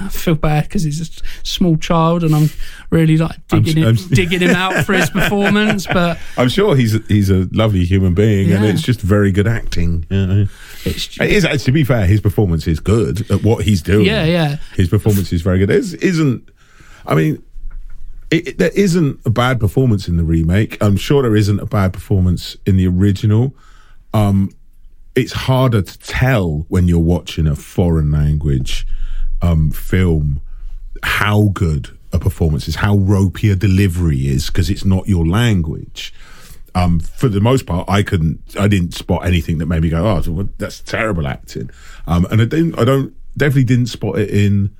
[0.04, 2.50] I feel bad because he's a small child, and I'm
[2.90, 5.86] really like I'm- digging I'm- him, digging him out for his performance.
[5.86, 9.46] But I'm sure he's a, he's a lovely human being, and it's just very good
[9.46, 10.04] acting.
[10.10, 10.46] You know?
[10.84, 14.06] it's It is, to be fair, his performance is good at what he's doing.
[14.06, 14.56] yeah, yeah.
[14.74, 15.68] His performance is very good.
[15.68, 16.48] There isn't,
[17.06, 17.42] I mean,
[18.30, 20.76] it, it- there isn't a bad performance in the remake.
[20.82, 23.54] I'm sure there isn't a bad performance in the original.
[24.14, 24.50] Um,
[25.14, 28.86] it's harder to tell when you're watching a foreign language
[29.42, 30.40] um, film
[31.02, 36.12] how good a performance is how ropey a delivery is because it's not your language.
[36.74, 40.06] Um, for the most part, I couldn't, I didn't spot anything that made me go,
[40.06, 41.70] "Oh, that's terrible acting."
[42.06, 44.74] Um, and I didn't, I don't, definitely didn't spot it in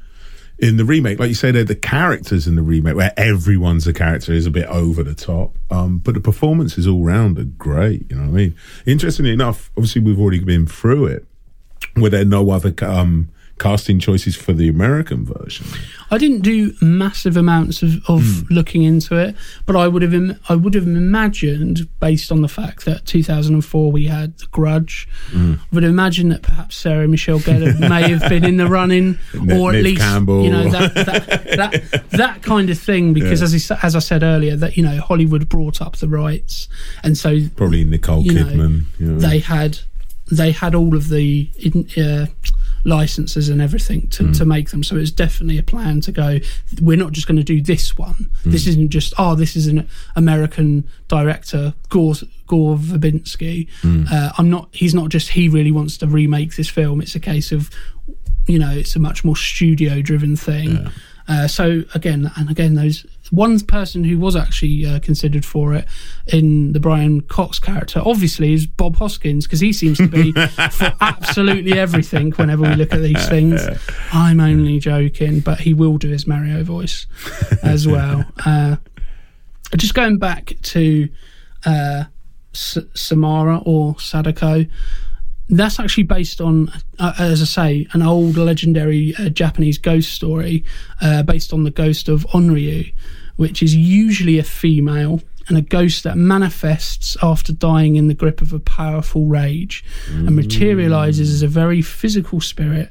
[0.59, 1.19] in the remake.
[1.19, 4.51] Like you say, they're the characters in the remake where everyone's a character is a
[4.51, 5.57] bit over the top.
[5.71, 8.11] Um, but the performances all round are great.
[8.11, 8.57] You know what I mean?
[8.87, 11.27] Interestingly enough, obviously we've already been through it.
[11.97, 15.67] Were there no other um, casting choices for the American version?
[16.11, 18.55] I didn't do massive amounts of, of Hmm.
[18.55, 19.35] looking into it,
[19.67, 23.93] but I would have Im- I would have imagined, based on the fact that 2004
[23.93, 25.55] we had The Grudge, Hmm.
[25.61, 29.19] I would imagine that perhaps Sarah Michelle Gellar may have been in the running,
[29.51, 30.45] or at least Campbell.
[30.45, 31.27] you know that that,
[31.93, 33.13] that, that kind of thing.
[33.13, 33.57] Because Yeah.
[33.57, 36.69] as I, as I said earlier, that you know Hollywood brought up the rights,
[37.03, 38.85] and so Probably Nicole know, Kidman.
[38.99, 39.19] you know.
[39.19, 39.81] they had
[40.31, 42.27] they had all of the in, uh,
[42.85, 44.83] licenses and everything to, to make them.
[44.83, 46.39] So it was definitely a plan to go
[46.81, 48.31] we're not just going to do this one.
[48.45, 52.15] This isn't just oh this is an american director gore
[52.47, 53.69] gore verbinski.
[54.11, 57.01] Uh, i'm not he's not just he really wants to remake this film.
[57.01, 57.71] It's a case of
[58.47, 60.91] you know it's a much more studio driven thing
[61.29, 65.87] uh, so again and again those one person who was actually uh, considered for it
[66.27, 70.33] in the Brian Cox character obviously is Bob Hoskins because he seems to be
[70.71, 73.61] for absolutely everything whenever we look at these things.
[74.13, 77.07] I'm only joking but he will do his Mario voice
[77.63, 78.25] as well.
[78.45, 78.77] Uh,
[79.77, 81.09] just going back to
[81.67, 82.05] uh,
[82.55, 84.65] S- Samara or Sadako
[85.51, 90.63] that's actually based on, uh, as I say, an old legendary uh, Japanese ghost story
[91.01, 92.93] uh, based on the ghost of Onryu,
[93.39, 98.43] which is usually a female and a ghost that manifests after dying in the grip
[98.43, 99.83] of a powerful rage
[100.27, 102.91] and materializes as a very physical spirit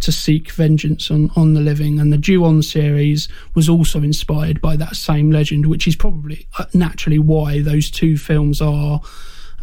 [0.00, 1.98] to seek vengeance on, on the living.
[1.98, 6.66] And the Ju-On series was also inspired by that same legend, which is probably uh,
[6.72, 9.00] naturally why those two films are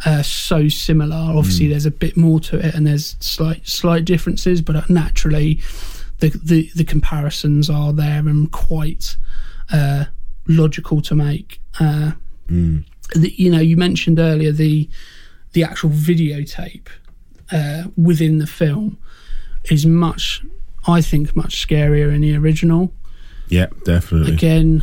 [0.04, 1.16] uh, so similar.
[1.16, 5.58] Obviously, there's a bit more to it, and there's slight slight differences, but uh, naturally,
[6.18, 9.16] the the, the comparisons are there and quite
[9.72, 10.04] uh,
[10.48, 11.60] logical to make.
[11.80, 12.12] Uh,
[12.48, 14.88] the, you know, you mentioned earlier the
[15.52, 16.88] the actual videotape
[17.52, 18.98] uh, within the film
[19.70, 20.42] is much,
[20.86, 22.92] I think, much scarier in the original
[23.48, 24.32] yeah, definitely.
[24.34, 24.82] again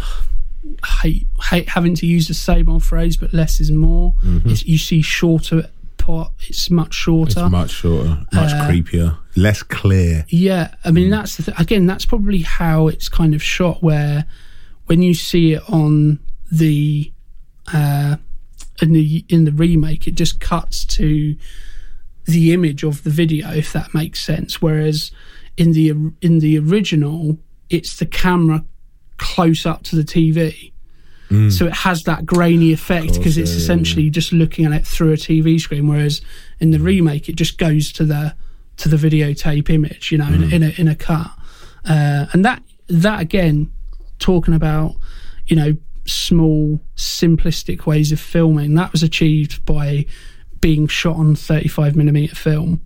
[1.02, 4.14] hate hate having to use the same old phrase but less is more
[4.46, 9.64] it's, you see shorter part it's much shorter It's much shorter, much Uh, creepier, less
[9.64, 10.26] clear.
[10.30, 14.26] yeah i mean that's the th- again that's probably how it's kind of shot where
[14.86, 16.20] when you see it on
[16.52, 17.12] the
[17.74, 18.18] uh
[18.82, 21.36] in the in the remake it just cuts to
[22.26, 24.62] the image of the video if that makes sense.
[24.62, 25.12] Whereas
[25.58, 25.90] in the
[26.22, 27.38] in the original
[27.70, 28.64] it's the camera
[29.18, 30.74] close up to the TV
[31.50, 34.86] so it has that grainy effect because it's yeah, yeah, essentially just looking at it
[34.86, 36.22] through a TV screen whereas
[36.60, 38.36] in the remake it just goes to the
[38.78, 41.32] to the videotape image you know in, in a in a cut.
[41.86, 43.72] Uh, and that that again
[44.20, 44.96] talking about
[45.48, 45.76] you know
[46.06, 48.76] small simplistic ways of filming.
[48.76, 50.06] That was achieved by
[50.60, 52.86] being shot on 35 millimeter film.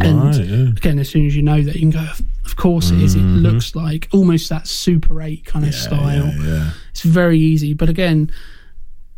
[0.00, 0.70] And yeah.
[0.70, 2.06] again as soon as you know that you can go
[2.44, 3.14] of course it is.
[3.14, 3.38] It mm-hmm.
[3.38, 6.26] looks like almost that super 8 kind of style.
[6.26, 6.70] Yeah, yeah.
[6.90, 7.74] it's very easy.
[7.74, 8.30] But again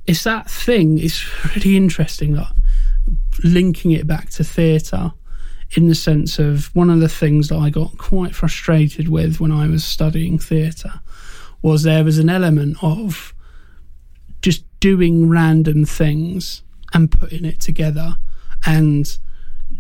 [0.07, 0.99] it's that thing.
[0.99, 1.25] It's
[1.55, 2.49] really interesting like
[3.43, 5.13] linking it back to theatre
[5.77, 9.51] in the sense of one of the things that I got quite frustrated with when
[9.51, 11.01] I was studying theatre
[11.63, 13.35] was there was an element of
[14.43, 18.17] just doing random things and putting it together
[18.67, 19.19] and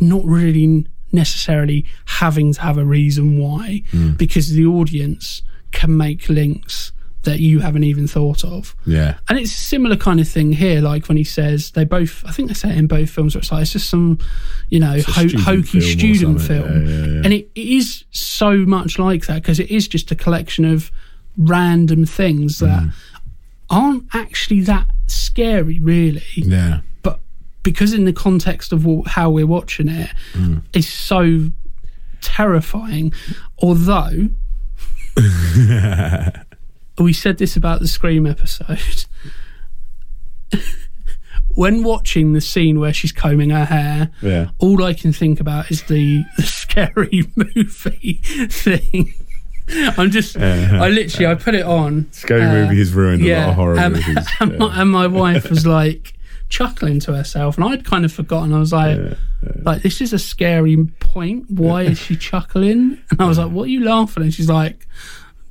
[0.00, 4.12] not really necessarily having to have a reason why hmm.
[4.14, 6.92] because the audience can make links
[7.24, 9.16] that you haven't even thought of Yeah.
[9.28, 12.30] and it's a similar kind of thing here like when he says they both i
[12.32, 14.18] think they say it in both films where it's like it's just some
[14.70, 17.20] you know ho- student hokey film student film Yeah, yeah, yeah.
[17.24, 20.90] and it, it is so much like that because it is just a collection of
[21.36, 22.92] random things that Mm.
[23.70, 26.80] aren't actually that scary really Yeah.
[27.02, 27.20] but
[27.62, 30.62] because in the context of how we're watching it, Mm.
[30.72, 31.50] it's so
[32.20, 33.12] terrifying.
[33.58, 34.28] Although
[36.98, 38.78] we said this about the Scream episode.
[41.54, 44.50] when watching the scene where she's combing her hair, Yeah.
[44.58, 49.14] all I can think about is the, the scary movie thing.
[49.68, 52.08] I'm just, I literally, I put it on.
[52.12, 54.28] Scary uh, movie has ruined a lot of horror um, movies.
[54.40, 56.12] And, my, and my wife was like
[56.50, 58.52] chuckling to herself, and I'd kind of forgotten.
[58.52, 58.98] I was like,
[59.62, 61.50] like this is a scary point.
[61.50, 62.98] Why is she chuckling?
[63.10, 64.22] And I was like, what are you laughing?
[64.24, 64.86] And she's like,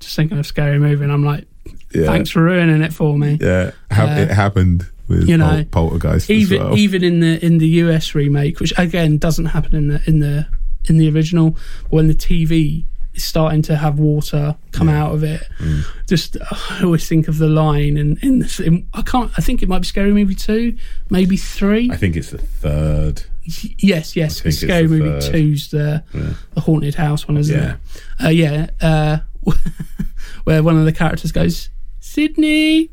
[0.03, 1.45] just thinking of scary movie, and I'm like,
[1.93, 2.05] Yeah.
[2.07, 3.37] thanks for ruining it for me.
[3.41, 6.77] Yeah, ha- Uh, it happened with you know, Pol- Poltergeist even well.
[6.77, 10.47] even in the in the US remake, which again doesn't happen in the in the
[10.89, 11.57] in the original,
[11.89, 15.83] when the TV is starting to have water come out of it, Mm.
[16.09, 19.61] just I always think of the line and in, this, in I can't I think
[19.61, 20.75] it might be Scary Movie two,
[21.09, 21.89] maybe three.
[21.91, 23.23] I think it's the third.
[23.77, 25.21] yes, yes, Scary Movie third.
[25.33, 26.03] two's the
[26.53, 27.75] the haunted house one, isn't Yeah.
[28.19, 28.25] it?
[28.25, 29.17] Uh, yeah, uh,
[30.43, 32.89] where one of the characters goes, Sydney.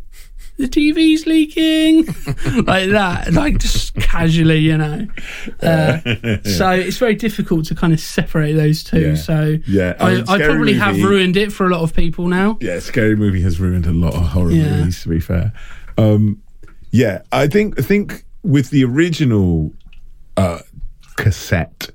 [0.56, 2.04] The TV's leaking,
[2.66, 5.06] like that, like just casually, you know.
[5.62, 6.00] Uh,
[6.44, 9.00] so it's very difficult to kind of separate those two.
[9.00, 9.14] Yeah.
[9.14, 11.94] So Yeah, I I, mean, I Scary probably have ruined it for a lot of
[11.94, 12.58] people now.
[12.60, 14.80] Yeah, Scary Movie has ruined a lot of horror Yeah.
[14.80, 15.02] movies.
[15.04, 15.54] To be fair,
[15.96, 16.42] um,
[16.90, 19.72] yeah, I think I think with the original
[20.36, 20.58] uh,
[21.16, 21.88] cassette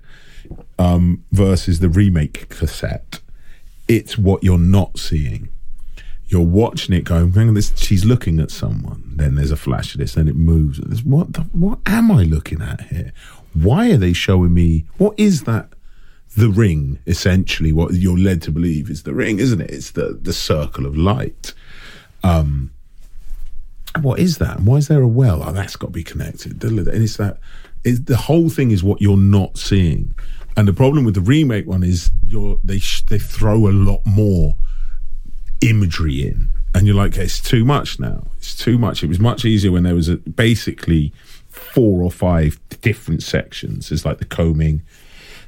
[0.80, 3.20] um, versus the remake cassette,
[3.88, 5.50] it's what you're not seeing.
[6.28, 9.14] You're watching it going, hang on, this, she's looking at someone.
[9.16, 11.04] Then there's a flash of this, then it moves.
[11.04, 13.14] What the, what am I looking at here?
[13.54, 14.86] Why are they showing me?
[14.98, 15.70] What is that?
[16.36, 19.72] The ring, essentially, what you're led to believe is the ring, isn't it?
[19.72, 21.54] It's the the circle of light.
[22.24, 22.72] Um,
[24.02, 24.60] what is that?
[24.60, 25.42] Why is there a well?
[25.42, 26.62] Oh, that's got to be connected.
[26.62, 27.38] And it's that.
[27.86, 30.14] It's, the whole thing is what you're not seeing,
[30.58, 34.02] and the problem with the remake one is you're they sh- they throw a lot
[34.06, 34.56] more
[35.62, 38.28] imagery in, and you're like, okay, it's too much now.
[38.38, 39.04] It's too much.
[39.04, 41.12] It was much easier when there was a, basically
[41.50, 43.92] four or five different sections.
[43.92, 44.82] It's like the combing,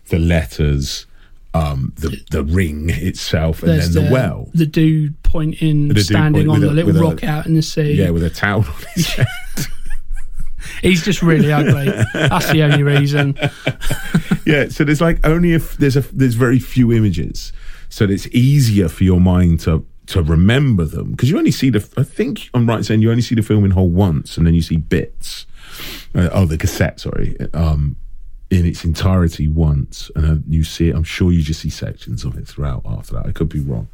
[0.10, 1.06] the letters,
[1.54, 4.50] um, the the ring itself, and There's then the, well.
[4.54, 7.46] the dude pointing, The dude standing point on with the a- little a- rock out
[7.46, 7.94] in the sea.
[7.94, 9.28] Yeah, with a towel on his head.
[10.82, 11.86] He's just really ugly.
[12.14, 13.38] That's the only reason.
[14.46, 17.54] yeah, so there's like only if there's a there's very few images,
[17.90, 21.88] so it's easier for your mind to to remember them because you only see the.
[21.98, 24.48] I think I'm right in saying you only see the film in whole once, and
[24.48, 25.46] then you see bits.
[26.16, 27.96] Uh, oh, the cassette, sorry, um,
[28.50, 30.96] in its entirety once, and uh, you see it.
[30.96, 32.84] I'm sure you just see sections of it throughout.
[32.86, 33.90] After that, I could be wrong,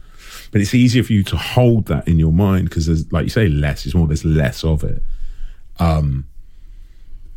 [0.52, 3.30] but it's easier for you to hold that in your mind because there's, like you
[3.30, 3.86] say, less.
[3.86, 4.08] It's more.
[4.08, 5.04] There's less of it.
[5.80, 6.28] Um,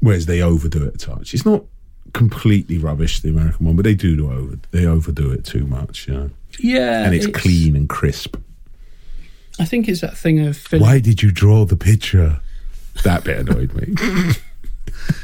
[0.00, 1.34] whereas they overdo it a touch.
[1.34, 1.64] It's not
[2.12, 6.06] completely rubbish the American one, but they do do over they overdo it too much,
[6.08, 6.30] you know.
[6.58, 8.36] Yeah, And it's, clean and crisp.
[9.58, 10.64] I think it's that thing of.
[10.70, 12.40] Why did you draw the picture?
[13.04, 13.94] That bit annoyed me.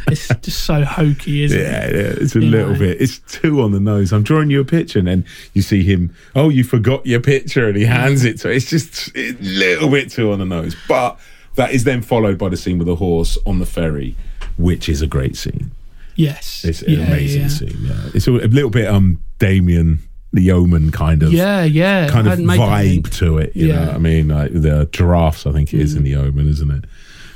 [0.09, 1.94] It's just so hokey, isn't yeah, it?
[1.94, 2.78] yeah, it's a You little know.
[2.78, 3.01] bit.
[3.01, 4.12] It's too on the nose.
[4.12, 5.24] I'm drawing you a picture, and then
[5.55, 6.15] you see him.
[6.36, 8.51] Oh, you forgot your picture, and he hands it to.
[8.51, 10.77] It's just a little bit too on the nose.
[10.86, 11.19] But
[11.55, 14.15] that is then followed by the scene with the horse on the ferry,
[14.57, 15.73] which is a great scene.
[16.15, 17.49] Yes, It's an yeah, amazing yeah.
[17.49, 17.79] scene.
[17.81, 20.01] Yeah, it's a, a little bit um Damien
[20.35, 22.09] the Omen kind of Yeah, yeah.
[22.09, 22.69] kind of hadn't made that
[23.05, 23.55] vibe to it.
[23.57, 23.87] You know, Yeah.
[23.89, 25.47] what I mean, like the giraffes.
[25.47, 26.85] I think it is in the Omen, isn't it?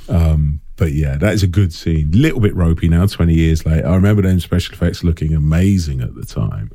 [0.09, 2.11] Um, but yeah, that is a good scene.
[2.13, 3.87] Little bit ropey now, twenty years later.
[3.89, 6.71] I remember them special effects looking amazing at the time.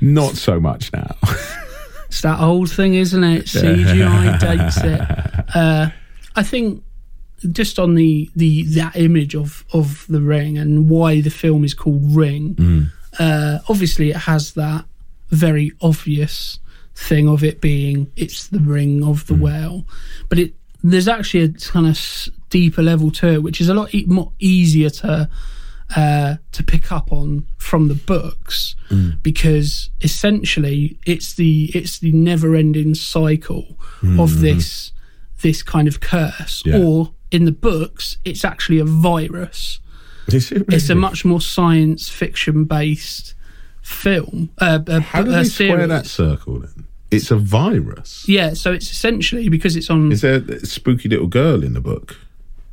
[0.00, 1.16] Not so much now.
[2.06, 3.44] It's that old thing, isn't it?
[3.46, 5.00] CGI dates it.
[5.54, 5.90] Uh,
[6.34, 6.82] I think
[7.52, 11.74] just on the, the that image of, of the ring and why the film is
[11.74, 12.54] called Ring.
[12.54, 12.86] Mm.
[13.18, 14.84] Uh, obviously, it has that
[15.30, 16.58] very obvious
[16.94, 19.26] thing of it being it's the ring of Mm.
[19.28, 19.84] the well,
[20.28, 21.98] but it there's actually a kind of
[22.48, 25.28] deeper level to it, which is a lot e- more easier to
[25.96, 29.22] uh, to pick up on from the books Mm.
[29.22, 33.76] because essentially it's the it's the never ending cycle
[34.18, 34.92] of this
[35.42, 36.76] this kind of curse Mm-hmm.
[36.78, 36.84] Yeah.
[36.84, 39.80] or in the books it's actually a virus
[40.28, 43.34] Is it it's a much more science fiction based
[43.82, 46.86] film uh, a, How do they square that circle then?
[47.10, 48.24] It's a virus.
[48.28, 51.80] yeah so it's essentially because it's on Is there a spooky little girl in the
[51.80, 52.16] book,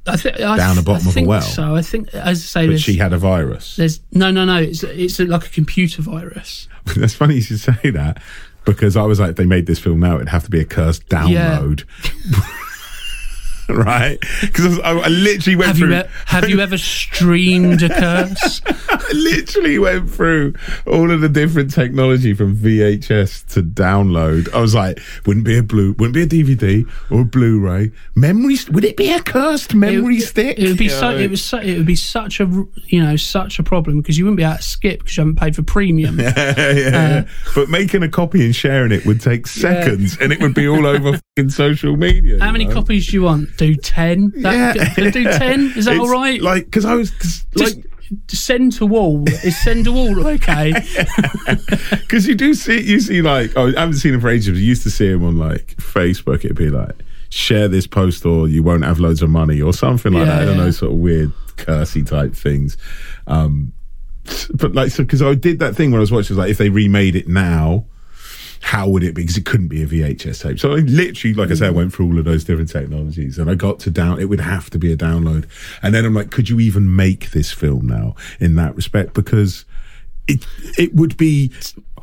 [0.06, 1.42] I thi- I down the bottom of a think well?
[1.42, 3.76] so I think as I say but she had a virus?
[3.78, 7.90] there's no no no it's it's like a computer virus That's funny you should say
[7.92, 8.22] that
[8.68, 10.66] because I was like, if they made this film now, it'd have to be a
[10.66, 11.86] cursed download.
[13.70, 14.20] right?
[14.42, 15.96] Because I, I literally went have through.
[15.96, 21.30] you e- have you ever streamed a curse I literally went through all of the
[21.30, 24.54] different technology from VHS to download.
[24.54, 27.92] I was like, wouldn't be a blue, wouldn't be a DVD or a Blu-ray.
[28.16, 30.60] Memory, would it be a cursed memory it, stick?
[30.60, 31.12] It would be You so.
[31.12, 31.18] know?
[31.18, 31.44] It was.
[31.44, 32.46] So, it would be such a
[32.88, 35.38] you know such a problem because you wouldn't be able to skip because you haven't
[35.38, 36.20] paid for premium.
[36.20, 37.24] yeah, yeah.
[37.26, 40.68] Uh, but making a copy and sharing it would take seconds, and it would be
[40.68, 42.40] all over fucking social media.
[42.40, 42.74] How many know?
[42.74, 43.56] copies do you want?
[43.58, 44.32] Do ten?
[44.38, 44.94] That, Yeah.
[45.12, 45.74] Do ten?
[45.76, 46.42] Is that It's all right?
[46.42, 47.86] Like, because I was 'cause, Just- like,
[48.30, 50.72] to wall is send to wall okay?
[51.92, 54.48] Because you do see, you see, like, oh, I haven't seen him for ages.
[54.50, 56.46] But you used to see him on like Facebook.
[56.46, 56.96] It'd be like,
[57.30, 60.42] share this post or you won't have loads of money or something like Yeah, that.
[60.42, 60.64] I don't yeah.
[60.66, 62.78] know, sort of weird cursey type things.
[63.28, 63.74] Um,
[64.54, 66.52] but like, so because I did that thing when I was watching, it was like,
[66.52, 67.86] if they remade it now,
[68.68, 69.22] how would it be?
[69.22, 70.60] Because it couldn't be a VHS tape.
[70.60, 73.50] So I literally, like I said, I went through all of those different technologies and
[73.50, 75.46] I got to down, it would have to be a download.
[75.82, 79.14] And then I'm like, could you even make this film now in that respect?
[79.14, 79.64] Because
[80.28, 80.46] it,
[80.78, 81.54] it would be,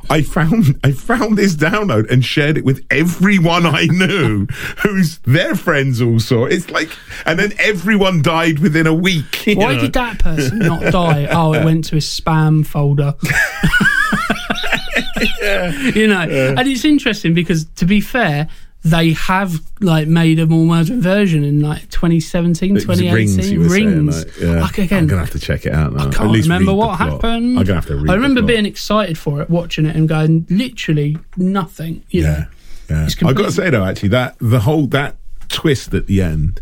[0.09, 4.47] I found, I found this download and shared it with everyone I knew
[4.79, 6.47] who's their friends all saw.
[6.47, 6.89] It's like,
[7.27, 9.43] and then everyone died within a week.
[9.49, 9.81] Why know?
[9.83, 11.29] did that person not die?
[11.31, 13.17] Oh, it went to his spam folder.
[15.95, 18.49] You know, and it's interesting because to be fair,
[18.83, 23.15] they have like made a more modern version in like 2017, 2018.
[23.15, 24.27] Rings, were saying, Rings.
[24.27, 24.61] like, yeah.
[24.61, 26.09] Like, again, I'm gonna have to check it out now.
[26.09, 27.59] I can't least remember what happened.
[27.59, 28.11] I'm gonna have to read.
[28.11, 32.03] I remember being excited for it, watching it, and going literally nothing.
[32.11, 32.45] You Yeah, know?
[32.91, 33.05] yeah.
[33.07, 35.17] It's I got to say though, actually, that the whole that
[35.49, 36.61] twist at the end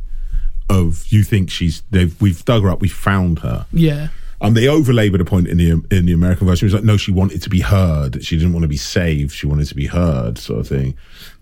[0.70, 3.66] of you think she's they've we've dug her up, we found her.
[3.72, 4.08] yeah,
[4.42, 6.66] Um, they overlabored a point in the in the American version.
[6.66, 8.24] It was like, no, she wanted to be heard.
[8.24, 9.32] She didn't want to be saved.
[9.32, 10.96] She wanted to be heard, sort of thing.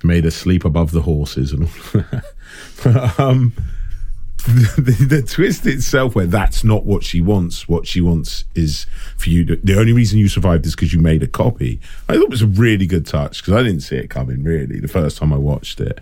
[0.04, 2.02] Made her sleep above the horses and all.
[2.84, 3.18] that.
[3.18, 3.54] um,
[4.46, 7.68] the, the, the twist itself, where that's not what she wants.
[7.68, 8.86] What she wants is
[9.16, 9.44] for you.
[9.46, 11.80] To, the only reason you survived is because you made a copy.
[12.08, 14.42] I thought it was a really good touch because I didn't see it coming.
[14.42, 16.00] Really, the first time I watched it.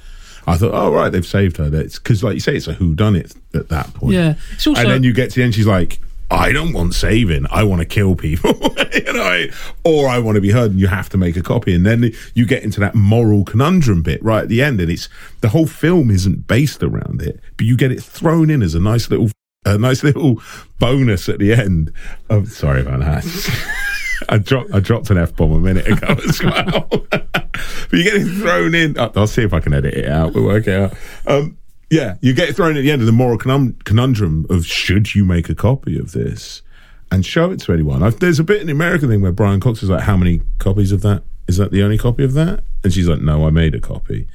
[0.48, 1.68] I thought, oh right, they've saved her.
[1.68, 4.14] That's because, like you say, it's a who done it at that point.
[4.14, 4.34] yeah.
[4.54, 6.00] Also and then you get to the end, she's like,
[6.30, 7.46] I don't want saving.
[7.50, 8.52] I want to kill people,
[8.94, 9.46] you know,
[9.84, 10.72] or I want to be heard.
[10.72, 11.74] And you have to make a copy.
[11.74, 15.08] And then you get into that moral conundrum bit right at the end, and it's
[15.40, 18.80] the whole film isn't based around it, but you get it thrown in as a
[18.80, 19.30] nice little,
[19.64, 20.42] a nice little
[20.78, 21.92] bonus at the end.
[22.28, 23.74] Oh, sorry about that.
[24.28, 26.88] I dropped I dropped an F bomb a minute ago as well.
[27.10, 28.98] but you're getting thrown in.
[28.98, 30.34] I'll I'll see if I can edit it out.
[30.34, 30.94] We'll work it out.
[31.26, 31.57] Um,
[31.90, 35.48] yeah, you get thrown at the end of the moral conundrum of should you make
[35.48, 36.62] a copy of this
[37.10, 38.02] and show it to anyone.
[38.02, 40.42] I've, there's a bit in the American thing where Brian Cox is like, "How many
[40.58, 41.22] copies of that?
[41.46, 44.26] Is that the only copy of that?" And she's like, "No, I made a copy."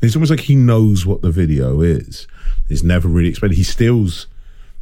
[0.00, 2.26] It's almost like he knows what the video is.
[2.68, 3.54] He's never really explained.
[3.54, 4.26] He steals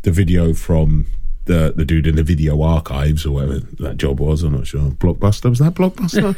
[0.03, 1.07] the video from
[1.47, 4.43] the the dude in the video archives or whatever that job was.
[4.45, 4.91] I'm not sure.
[4.91, 6.35] Blockbuster was that Blockbuster?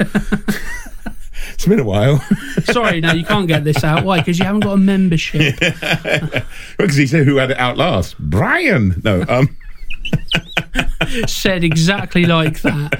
[1.53, 2.23] it's been a while
[2.63, 4.03] sorry, no, you can't get this out.
[4.03, 4.19] Why?
[4.19, 5.55] Because you haven't got a membership.
[5.59, 8.17] because he said who had it out last.
[8.19, 9.01] Brian.
[9.03, 9.23] No.
[9.27, 9.55] Um.
[11.27, 12.99] Said exactly like that.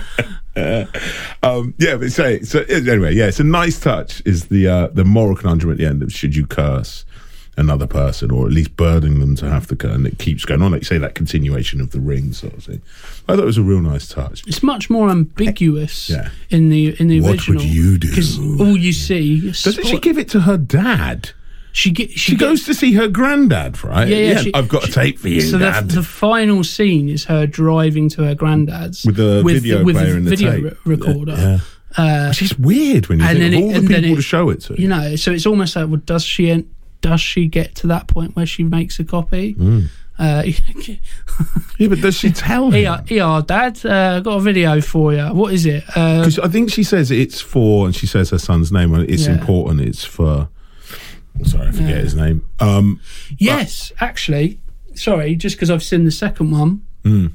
[1.42, 3.14] um, yeah, but say so anyway.
[3.14, 4.22] Yeah, it's a nice touch.
[4.26, 7.06] Is the uh, the moral conundrum at the end of should you curse
[7.56, 10.72] another person or at least burdening them to have to and it keeps going on.
[10.72, 12.82] Like you say, that continuation of the ring sort of thing.
[13.28, 14.44] I thought it was a real nice touch.
[14.48, 16.30] It's much more ambiguous Yeah.
[16.50, 17.58] in the in the What original.
[17.58, 18.10] What would you do?
[18.10, 21.30] Because all you see, Doesn't she give it to her dad?
[21.76, 24.08] She get she, She goes to see her granddad, right?
[24.08, 24.42] Yeah, yeah.
[24.42, 25.90] she- I've got a tape for you, So the, Dad.
[25.90, 30.18] the final scene is her driving to her granddad's with the video with player the
[30.18, 30.64] and the video tape.
[30.64, 31.32] re- recorder.
[31.36, 31.60] Yeah.
[31.98, 34.16] Uh, Which is weird when you and think then of it- all the people it-
[34.18, 34.80] to show it to.
[34.82, 36.66] You know, so it's almost like, well, does she en-
[37.04, 39.54] does she get to that point where she makes a copy?
[39.56, 39.90] Mm.
[40.18, 40.44] Uh,
[41.78, 42.72] yeah, but does she tell him?
[42.74, 45.26] here, here, Dad, uh, got a video for you.
[45.34, 45.84] What is it?
[45.96, 48.94] Uh, I think she says it's for, and she says her son's name.
[48.94, 49.34] and It's Yeah.
[49.40, 49.82] important.
[49.82, 50.50] It's for.
[51.44, 52.02] Sorry, I forget Yeah.
[52.02, 52.44] his name.
[52.60, 53.00] Um,
[53.38, 54.60] Yes, actually,
[54.94, 56.82] sorry, just because I've seen the second one.
[57.04, 57.28] Hmm.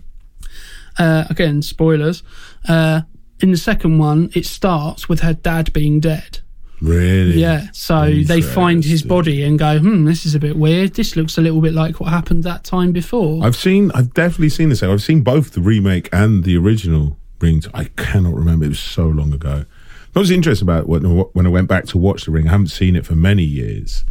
[0.99, 2.23] Uh, again, spoilers.
[2.69, 3.03] Uh,
[3.41, 6.41] in the second one, it starts with her dad being dead.
[6.81, 7.41] Really?
[7.41, 10.95] Yeah, so they find his body and go, "Hmm, this is a bit weird.
[10.95, 13.91] This looks a little bit like what happened that time before." I've seen.
[13.95, 14.83] I've definitely seen this.
[14.83, 17.63] I've seen both the remake and the original Ring.
[17.75, 18.65] I cannot remember.
[18.65, 19.65] It was so long ago.
[20.13, 22.69] What was interesting about it when, I went back to watch the Ring, I haven't
[22.69, 24.05] seen it for many years.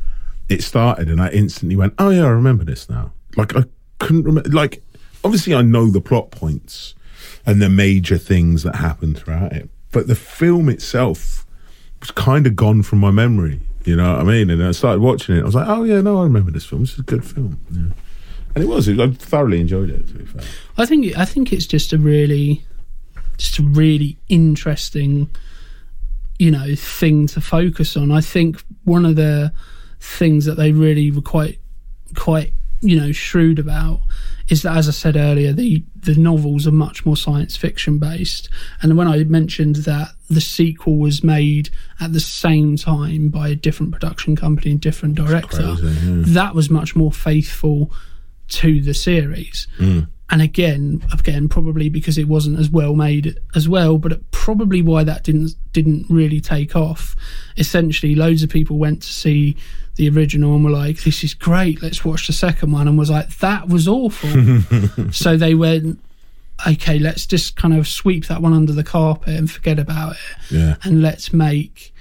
[0.48, 3.66] It started, and I instantly went, "Oh yeah, I remember this now." Like I
[4.00, 4.50] couldn't remember.
[4.50, 4.82] Like
[5.24, 6.96] obviously, I know the plot points
[7.46, 11.46] and the major things that happened throughout it, but the film itself
[12.12, 13.60] kind of gone from my memory.
[13.86, 14.50] You know what I mean?
[14.50, 15.42] And I started watching it.
[15.42, 16.82] I was like, "Oh yeah, no, I remember this film.
[16.82, 17.94] This is a good film." Yeah.
[18.54, 18.90] And it was.
[18.90, 20.08] I thoroughly enjoyed it.
[20.08, 20.42] To be fair.
[20.78, 22.66] I think I think it's just a really,
[23.38, 25.30] just a really interesting,
[26.38, 28.12] you know, thing to focus on.
[28.12, 29.54] I think one of the
[30.00, 31.60] things that they really were quite,
[32.16, 32.52] quite,
[32.82, 34.02] you know, shrewd about
[34.50, 38.50] is that, as I said earlier, the the novels are much more science fiction based.
[38.82, 43.56] And when I mentioned that the sequel was made at the same time by a
[43.56, 46.24] different production company and different director, crazy, yeah.
[46.28, 47.92] that was much more faithful
[48.50, 49.68] to the series.
[49.78, 50.08] Mm.
[50.30, 55.04] and again, again, probably because it wasn't as well made as well, but probably why
[55.04, 57.16] that didn't didn't really take off.
[57.58, 59.56] Essentially, loads of people went to see
[59.96, 61.82] the original and were like, "This is great.
[61.82, 64.30] Let's watch the second one," and was like, "That was awful."
[65.12, 66.00] so they went,
[66.66, 70.56] "Okay, let's just kind of sweep that one under the carpet and forget about it,
[70.56, 70.76] Yeah.
[70.84, 71.94] and let's make."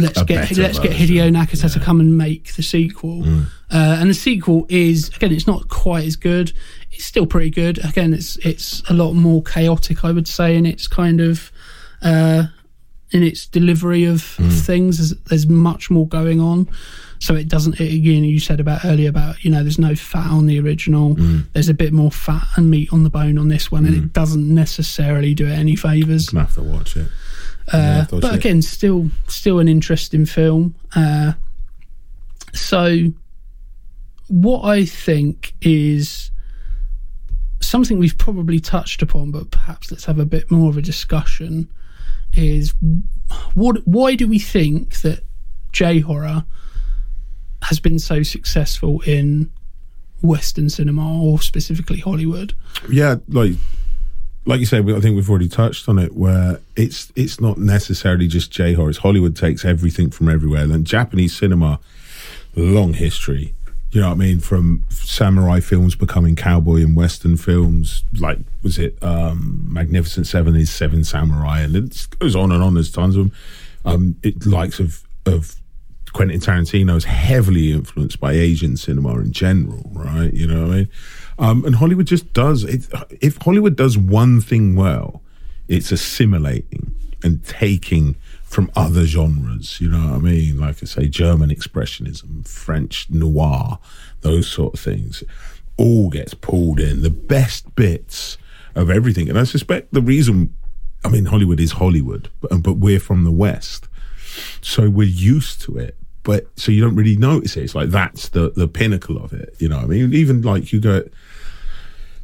[0.00, 3.46] Let's A get let's get Hideo Nakata to come and make the sequel, Mm.
[3.72, 6.52] uh, and the sequel is again it's not quite as good.
[6.92, 7.84] It's still pretty good.
[7.84, 11.50] Again, it's it's a lot more chaotic, I would say, in its kind of
[12.00, 12.44] uh,
[13.10, 14.46] in its delivery of, Mm.
[14.46, 14.98] of things.
[14.98, 16.68] There's, there's much more going on,
[17.20, 17.80] so it doesn't.
[17.80, 21.16] It, again, you said about earlier about you know there's no fat on the original.
[21.16, 21.44] Mm.
[21.52, 24.12] There's a bit more fat and meat on the bone on this one, and it
[24.12, 26.28] doesn't necessarily do it any favors.
[26.28, 27.08] gonna have to watch it.
[27.72, 30.74] Uh, Yeah, I but it- again, still still an interesting film.
[30.94, 31.32] Uh,
[32.54, 33.12] so,
[34.28, 36.30] what I think is
[37.60, 41.68] something we've probably touched upon, but perhaps let's have a bit more of a discussion.
[42.36, 42.74] Is
[43.54, 43.86] what?
[43.86, 45.24] Why do we think that
[45.72, 46.44] J horror
[47.62, 49.50] has been so successful in
[50.22, 52.54] Western cinema, or specifically Hollywood?
[52.90, 53.52] yeah, like
[54.48, 56.14] like you said, I think we've already touched on it.
[56.14, 58.92] Where it's it's not necessarily just J horror.
[58.98, 60.66] Hollywood takes everything from everywhere.
[60.66, 61.80] Then Japanese cinema,
[62.56, 63.54] long history.
[63.90, 64.40] You know what I mean?
[64.40, 70.70] From samurai films becoming cowboy and western films, like was it um, Magnificent Seven is
[70.70, 72.74] Seven Samurai, and it goes on and on.
[72.74, 73.32] There's tons of them.
[73.84, 75.56] Um, it likes of of
[76.12, 80.32] Quentin Tarantino is heavily influenced by Asian cinema in general, right?
[80.32, 80.88] You know what I mean?
[81.38, 82.86] Um, and Hollywood just does it.
[83.20, 85.22] If Hollywood does one thing well,
[85.68, 89.80] it's assimilating and taking from other genres.
[89.80, 90.58] You know what I mean?
[90.58, 93.78] Like I say, German expressionism, French noir,
[94.22, 95.22] those sort of things,
[95.76, 97.02] all gets pulled in.
[97.02, 98.38] The best bits
[98.74, 100.54] of everything, and I suspect the reason.
[101.04, 103.87] I mean, Hollywood is Hollywood, but, but we're from the West
[104.60, 108.28] so we're used to it but so you don't really notice it it's like that's
[108.30, 111.02] the the pinnacle of it you know what i mean even like you go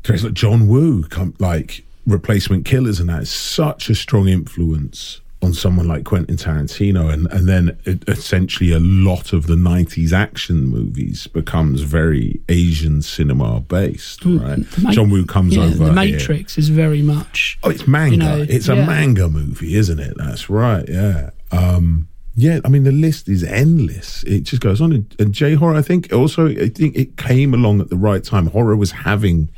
[0.04, 5.20] there's like john woo come like replacement killers and that is such a strong influence
[5.40, 10.12] on someone like quentin tarantino and and then it, essentially a lot of the 90s
[10.12, 15.92] action movies becomes very asian cinema based right Ma- john woo comes yeah, over The.
[15.92, 18.14] Matrix is very much Oh, it's manga.
[18.16, 18.86] You know, it's a yeah.
[18.86, 20.14] manga movie, isn't it?
[20.18, 20.86] That's right.
[20.86, 21.30] Yeah.
[21.56, 22.58] Um, yeah.
[22.64, 24.22] I mean, the list is endless.
[24.24, 24.92] It just goes on.
[24.92, 28.22] And, and J horror, I think, also, I think it came along at the right
[28.24, 28.46] time.
[28.48, 29.50] Horror was having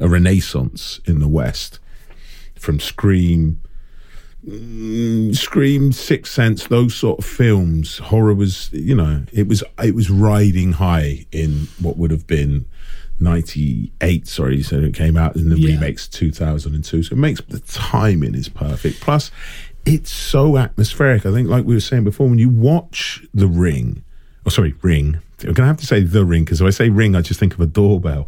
[0.00, 1.78] a renaissance in the West
[2.56, 3.60] from Scream.
[4.46, 7.98] mm, Scream, Sixth Sense, those sort of films.
[7.98, 12.66] Horror was, you know, it was it was riding high in what would have been
[13.20, 15.74] 98 sorry so it came out in the Yeah.
[15.76, 19.30] remakes 2002 so it makes the timing is perfect plus
[19.86, 24.02] it's so atmospheric i think like we were saying before when you watch the ring
[24.46, 27.14] oh sorry ring i'm gonna have to say the ring because if i say ring
[27.14, 28.26] i just think of a doorbell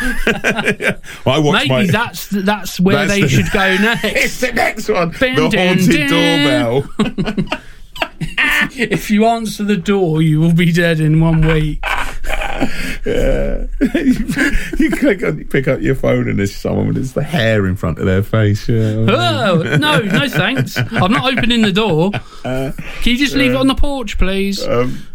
[0.26, 0.96] well,
[1.26, 4.04] i watched maybe my that's that's where That's they the- should go next.
[4.04, 6.82] it's the next one Dun, the dun, haunted dun.
[7.02, 7.60] doorbell
[8.72, 11.82] if you answer the door, you will be dead in one week.
[14.78, 17.76] you click on, you pick up your phone and there's someone with the hair in
[17.76, 19.06] front of their face yeah.
[19.08, 20.76] Oh no, no thanks.
[20.76, 22.10] I'm not opening the door.
[22.42, 22.74] Can
[23.04, 24.66] you just leave it on the porch, please?
[24.66, 25.06] Um,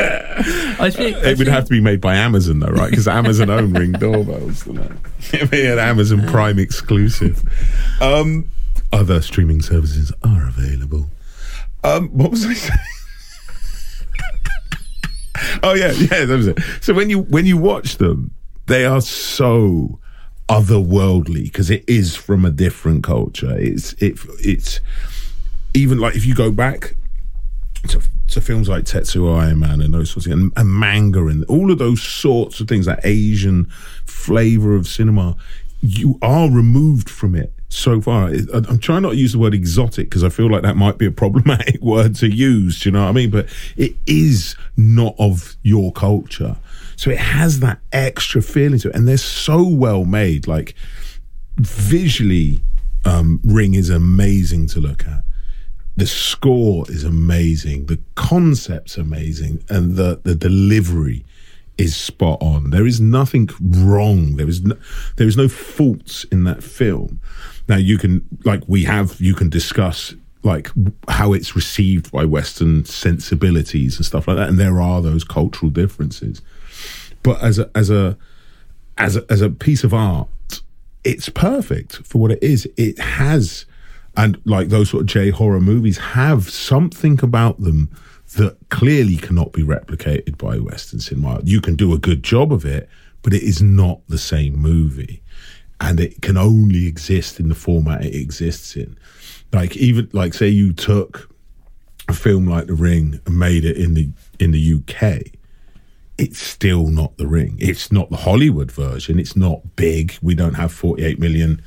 [0.00, 2.90] I think It would have to be made by Amazon, though, right?
[2.90, 4.66] Because Amazon own Ring doorbells.
[5.32, 7.42] It'd be an Amazon Prime exclusive.
[8.00, 8.48] Um,
[8.92, 11.10] other streaming services are available.
[11.84, 12.78] Um, what was I saying?
[15.62, 16.58] oh yeah, yeah, that was it.
[16.80, 18.34] So when you when you watch them,
[18.66, 19.98] they are so
[20.48, 23.56] otherworldly because it is from a different culture.
[23.58, 24.80] It's it it's
[25.74, 26.96] even like if you go back
[27.88, 31.44] to, to films like Tetsuo Iron Man and those sorts of and, and manga and
[31.44, 33.66] all of those sorts of things, that Asian
[34.04, 35.36] flavor of cinema,
[35.80, 38.28] you are removed from it so far.
[38.52, 41.06] I'm trying not to use the word exotic because I feel like that might be
[41.06, 42.80] a problematic word to use.
[42.80, 43.30] Do you know what I mean?
[43.30, 46.56] But it is not of your culture.
[46.96, 48.94] So it has that extra feeling to it.
[48.94, 50.46] And they're so well made.
[50.46, 50.74] Like
[51.56, 52.60] visually,
[53.04, 55.24] um, Ring is amazing to look at
[55.96, 61.26] the score is amazing, the concept's amazing, and the the delivery
[61.80, 62.70] is spot on.
[62.70, 64.36] There is nothing wrong.
[64.36, 64.76] There is no,
[65.16, 67.20] there is no faults in that film.
[67.68, 70.70] Now you can like we have you can discuss like
[71.08, 75.70] how it's received by Western sensibilities and stuff like that, and there are those cultural
[75.70, 76.42] differences.
[77.22, 78.18] But as a as a
[78.98, 80.28] as a, as a piece of art,
[81.02, 82.68] it's perfect for what it is.
[82.76, 83.64] It has,
[84.18, 87.90] and like those sort of J horror movies have something about them
[88.36, 91.40] that clearly cannot be replicated by Western cinema.
[91.42, 92.88] You can do a good job of it,
[93.22, 95.22] but it is not the same movie,
[95.80, 98.96] and it can only exist in the format it exists in.
[99.52, 101.28] Like even like say you took
[102.08, 105.36] a film like The Ring and made it in the in the UK
[106.20, 107.56] it's still not the ring.
[107.58, 109.18] It's not the Hollywood version.
[109.18, 110.18] It's not big.
[110.20, 111.62] We don't have 48 million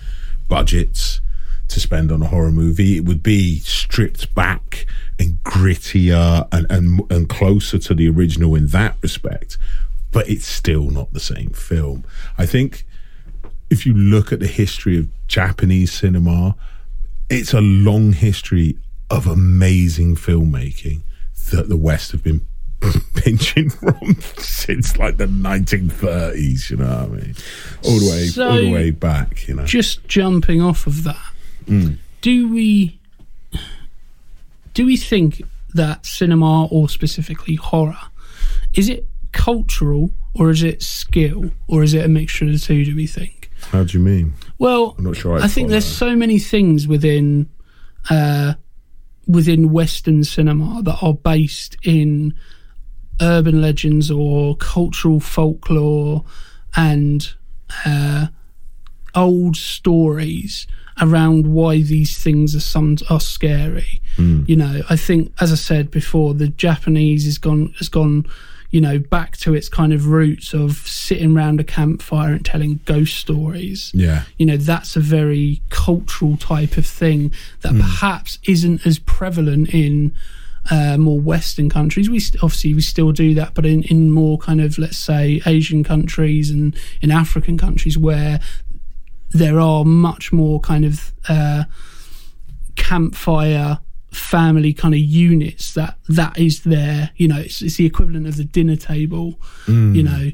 [0.48, 1.22] budgets
[1.70, 2.96] to spend on a horror movie.
[2.96, 4.86] It would be stripped back
[5.20, 9.58] and grittier and, and, and closer to the original in that respect.
[10.12, 12.04] But it's still not the same film.
[12.38, 12.86] I think
[13.70, 16.56] if you look at the history of Japanese cinema,
[17.30, 18.78] it's a long history
[19.10, 21.02] of amazing filmmaking
[21.52, 22.46] that the West have been
[23.16, 26.70] pinching from since like the 1930s.
[26.70, 27.36] You know what I mean?
[27.84, 29.48] All the way, So- all the way back.
[29.48, 29.66] You know.
[29.66, 31.34] Just jumping off of that,
[31.66, 31.98] mm.
[32.22, 33.00] do we
[34.74, 35.42] do we think
[35.74, 37.98] that cinema or specifically horror
[38.74, 42.86] is it cultural or is it skill or is it a mixture of the two?
[42.86, 43.52] Do we think?
[43.72, 44.34] How do you mean?
[44.58, 45.38] Well, I'm not sure.
[45.38, 45.72] I, I think follow.
[45.72, 47.50] there's so many things within
[48.10, 48.54] uh,
[49.28, 52.34] within Western cinema that are based in
[53.22, 56.26] urban legends or cultural folklore
[56.76, 57.34] and
[57.86, 58.28] uh,
[59.16, 60.68] old stories
[61.02, 64.02] around why these things are some are scary.
[64.18, 68.26] You know, I think as I said before, the Japanese has gone has gone,
[68.70, 72.80] you know, back to its kind of roots of sitting around a campfire and telling
[72.86, 74.24] ghost stories Yeah.
[74.38, 80.14] you know that's a very cultural type of thing that perhaps isn't as prevalent in
[80.72, 84.38] uh, more western countries we st- obviously we still do that but in, in more
[84.38, 88.40] kind of let's say asian countries and in african countries where
[89.34, 91.64] there are much more kind of uh,
[92.76, 93.80] campfire
[94.12, 98.38] family kind of units that that is there you know it's, it's the equivalent of
[98.38, 100.30] the dinner table you know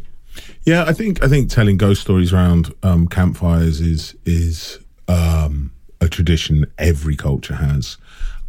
[0.65, 5.71] Yeah, I think I think telling ghost stories around um, campfires is is um,
[6.01, 7.97] a tradition every culture has.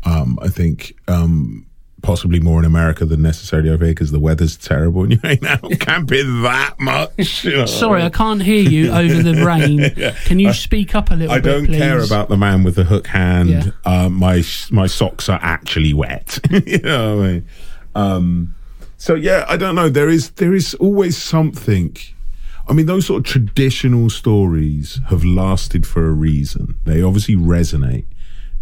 [0.04, 1.66] Um, I think um,
[2.02, 5.46] possibly more in America than necessarily over here because the weather's terrible and you ain't
[5.46, 7.44] out camping that much.
[7.44, 7.66] you know.
[7.66, 10.14] Sorry, I can't hear you over the rain.
[10.24, 11.38] Can you speak up a little bit?
[11.38, 11.78] I bit, don't please?
[11.78, 13.50] care about the man with the hook hand.
[13.50, 13.70] Yeah.
[13.84, 16.38] Uh, my my socks are actually wet.
[16.66, 17.46] you know what I mean?
[17.94, 18.54] Um,
[18.96, 19.88] so yeah, I don't know.
[19.88, 21.96] There is there is always something.
[22.68, 26.76] I mean, those sort of traditional stories have lasted for a reason.
[26.84, 28.04] They obviously resonate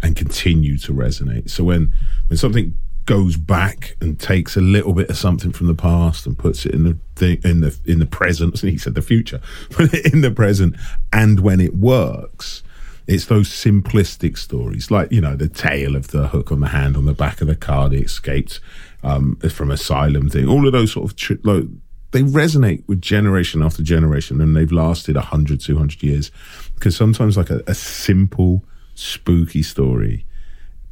[0.01, 1.49] and continue to resonate.
[1.49, 1.93] So when
[2.27, 2.75] when something
[3.09, 6.75] goes back and takes a little bit of something from the past and puts it
[6.75, 9.41] in the thing in the in the present, he said the future,
[9.77, 10.75] but in the present,
[11.11, 12.61] and when it works,
[13.07, 16.95] it's those simplistic stories, like you know the tale of the hook on the hand
[16.95, 18.59] on the back of the car, the escaped
[19.01, 20.47] um, from asylum thing.
[20.47, 21.63] All of those sort of tr- like,
[22.11, 26.29] they resonate with generation after generation, and they've lasted 100, 200 years.
[26.75, 28.63] Because sometimes, like a, a simple,
[28.93, 30.27] spooky story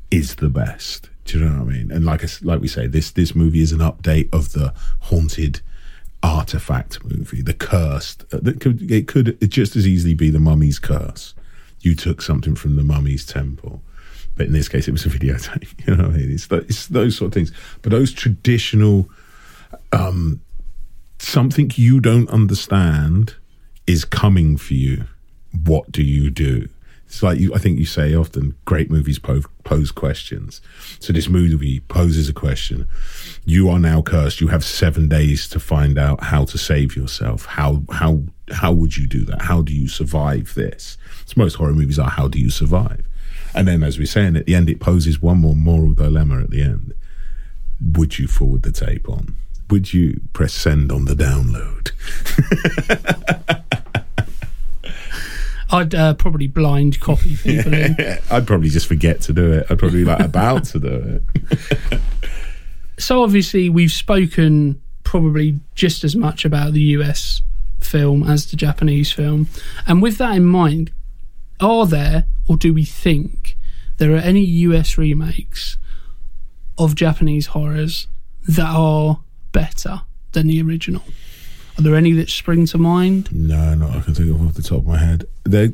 [0.10, 1.12] is the best.
[1.28, 1.92] Do you know what I mean?
[1.92, 5.62] And like I like we say, this this movie is an update of the haunted
[6.24, 8.24] artifact movie, the cursed.
[8.34, 11.34] uh, That could it could just as easily be the mummy's curse.
[11.82, 13.82] You took something from the mummy's temple,
[14.36, 15.86] but in this case, it was a videotape.
[15.88, 16.32] You know, what I mean?
[16.32, 17.52] it's, th- it's those sort of things.
[17.82, 19.10] But those traditional,
[19.92, 20.42] um,
[21.20, 23.36] something you don't understand
[23.86, 25.04] is coming for you.
[25.66, 26.68] What do you do?
[27.08, 30.60] It's like you, I think you say often, great movies pose, pose questions.
[31.00, 32.86] So this movie poses a question.
[33.46, 34.42] You are now cursed.
[34.42, 37.46] You have seven days to find out how to save yourself.
[37.46, 39.44] How how how would you do that?
[39.44, 40.98] How do you survive this?
[41.26, 43.08] So most horror movies are how do you survive?
[43.56, 46.50] And then, as we're saying at the end, it poses one more moral dilemma at
[46.50, 46.94] the end.
[47.94, 49.36] Would you forward the tape on?
[49.70, 51.92] Would you press send on the download?
[55.70, 57.98] I'd uh, probably blind copy people in.
[58.32, 59.68] I'd probably just forget to do it.
[59.70, 62.00] I'd probably be like about to do it.
[63.00, 67.42] So obviously we've spoken probably just as much about the US
[67.80, 69.48] film as the Japanese film.
[69.86, 70.92] And with that in mind,
[71.60, 73.56] are there or do we think
[73.98, 75.78] there are any US remakes
[76.78, 78.08] of Japanese horrors
[78.48, 79.20] that are
[79.52, 81.04] better than the original?
[81.78, 83.30] Are there any that spring to mind?
[83.32, 85.26] No, not I can think of off the top of my head.
[85.44, 85.74] They,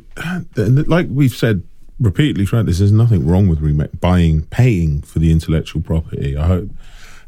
[0.55, 1.63] like we've said
[1.99, 2.65] repeatedly throughout.
[2.65, 6.37] There's nothing wrong with buying, paying for the intellectual property.
[6.37, 6.69] I hope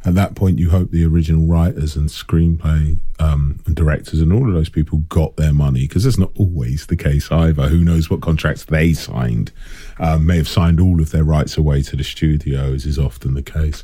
[0.05, 4.47] at that point, you hope the original writers and screenplay um, and directors and all
[4.47, 7.67] of those people got their money because that's not always the case either.
[7.67, 9.51] Who knows what contracts they signed?
[9.97, 13.41] Um, may have signed all of their rights away to the studios, is often the
[13.41, 13.83] case.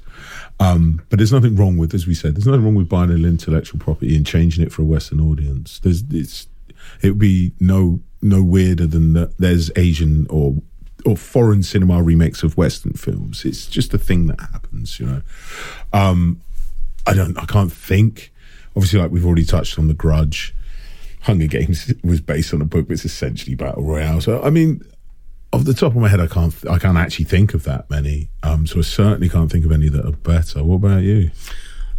[0.61, 3.25] Um, but there's nothing wrong with, as we said, there's nothing wrong with buying an
[3.25, 5.79] intellectual property and changing it for a Western audience.
[5.79, 6.47] There's, it's,
[7.01, 9.37] it would be no no weirder than that.
[9.37, 10.61] There's Asian or
[11.03, 13.43] or foreign cinema remakes of Western films.
[13.43, 15.21] It's just a thing that happens, you know.
[15.93, 16.41] Um,
[17.07, 18.31] I don't, I can't think.
[18.75, 20.53] Obviously, like we've already touched on, The Grudge.
[21.21, 24.21] Hunger Games was based on a book, it's essentially battle royale.
[24.21, 24.83] So, I mean,
[25.53, 28.29] off the top of my head, I can't, I can't actually think of that many.
[28.43, 30.63] Um, so I certainly can't think of any that are better.
[30.63, 31.31] What about you?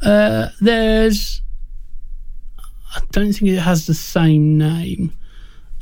[0.01, 1.43] Uh, there's,
[2.95, 5.13] I don't think it has the same name.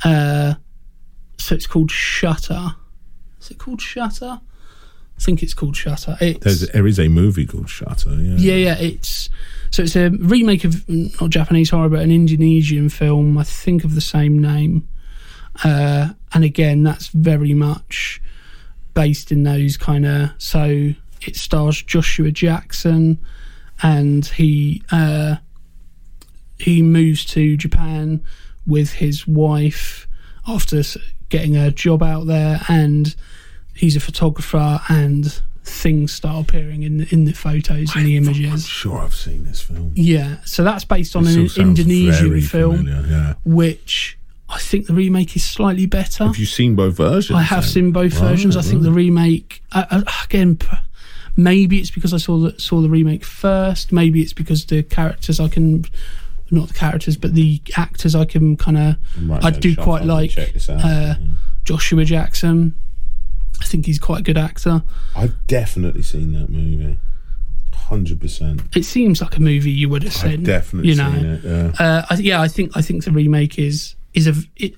[0.03, 0.55] Uh,
[1.37, 2.75] so it's called Shutter.
[3.39, 4.41] Is it called Shutter?
[5.17, 6.17] I think it's called Shutter.
[6.19, 8.15] It's, There's, there is a movie called Shutter.
[8.15, 8.77] Yeah, yeah, yeah.
[8.79, 9.29] It's
[9.69, 13.37] so it's a remake of not Japanese horror, but an Indonesian film.
[13.37, 14.87] I think of the same name.
[15.63, 18.21] Uh, and again, that's very much
[18.93, 20.31] based in those kind of.
[20.37, 23.19] So it stars Joshua Jackson,
[23.83, 25.37] and he uh,
[26.57, 28.23] he moves to Japan
[28.65, 30.07] with his wife
[30.47, 30.83] after
[31.29, 33.15] getting a job out there, and
[33.75, 38.67] he's a photographer, and things start appearing in in the photos and the I'm images.
[38.67, 39.91] sure I've seen this film.
[39.95, 43.33] Yeah, so that's based on This an Indonesian film, familiar, yeah.
[43.45, 44.17] which
[44.51, 46.25] I think the remake is slightly better.
[46.25, 47.37] Have you seen both versions?
[47.37, 47.71] I have then?
[47.71, 48.57] seen both Right, versions.
[48.57, 48.83] I think right.
[48.83, 50.59] the remake uh, uh, again.
[51.37, 53.91] Maybe it's because I saw the saw the remake first.
[53.93, 55.85] Maybe it's because the characters I can,
[56.51, 58.95] not the characters, but the actors I can kind of.
[59.43, 60.81] I do quite like check this out.
[60.83, 61.15] uh,
[61.63, 62.75] Joshua Jackson.
[63.61, 64.83] I think he's quite a good actor.
[65.15, 66.97] I've definitely seen that movie.
[67.73, 68.61] Hundred percent.
[68.75, 70.43] It seems like a movie you would have I've seen.
[70.43, 71.11] definitely you know.
[71.13, 71.43] seen it.
[71.43, 71.71] Yeah.
[71.79, 74.73] Uh, I, yeah, I think I think the remake is is a it,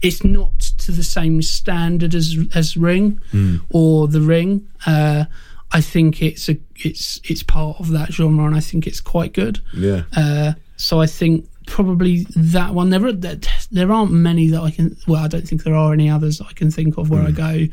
[0.00, 3.56] it's not to the same standard as as Ring Hmm.
[3.70, 4.66] or The Ring.
[4.86, 5.24] Uh,
[5.72, 9.32] I think it's a it's it's part of that genre, and I think it's quite
[9.34, 9.60] good.
[9.74, 10.02] yeah.
[10.16, 12.90] Uh, so I think probably that one.
[12.90, 13.38] There are there,
[13.70, 14.96] there aren't many that I can.
[15.06, 17.30] Well, I don't think there are any others that I can think of where I
[17.30, 17.66] go.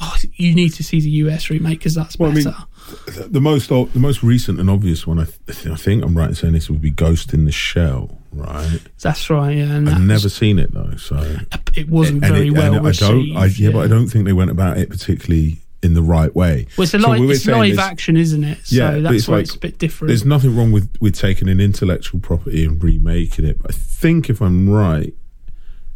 [0.00, 2.48] Oh, you need to see the US remake because that's Well, I better.
[2.50, 6.16] mean, The- the most the most recent and obvious one, I, th- I think I'm
[6.16, 8.80] right in saying this would be Ghost in the Shell, right?
[9.00, 9.56] that's right.
[9.56, 11.16] Yeah, I've never seen it though, so
[11.74, 13.34] it wasn't and very it- well and I received.
[13.34, 16.34] don't, I, yeah, but I don't think they went about it particularly in the right
[16.34, 16.66] way.
[16.76, 18.58] Well, it's a So live, we it's live action, isn't it?
[18.64, 20.08] So Yeah, that's it's why like- it's a bit different.
[20.08, 23.60] There's nothing wrong with with taking an intellectual property and remaking it.
[23.62, 25.14] But I think if I'm right,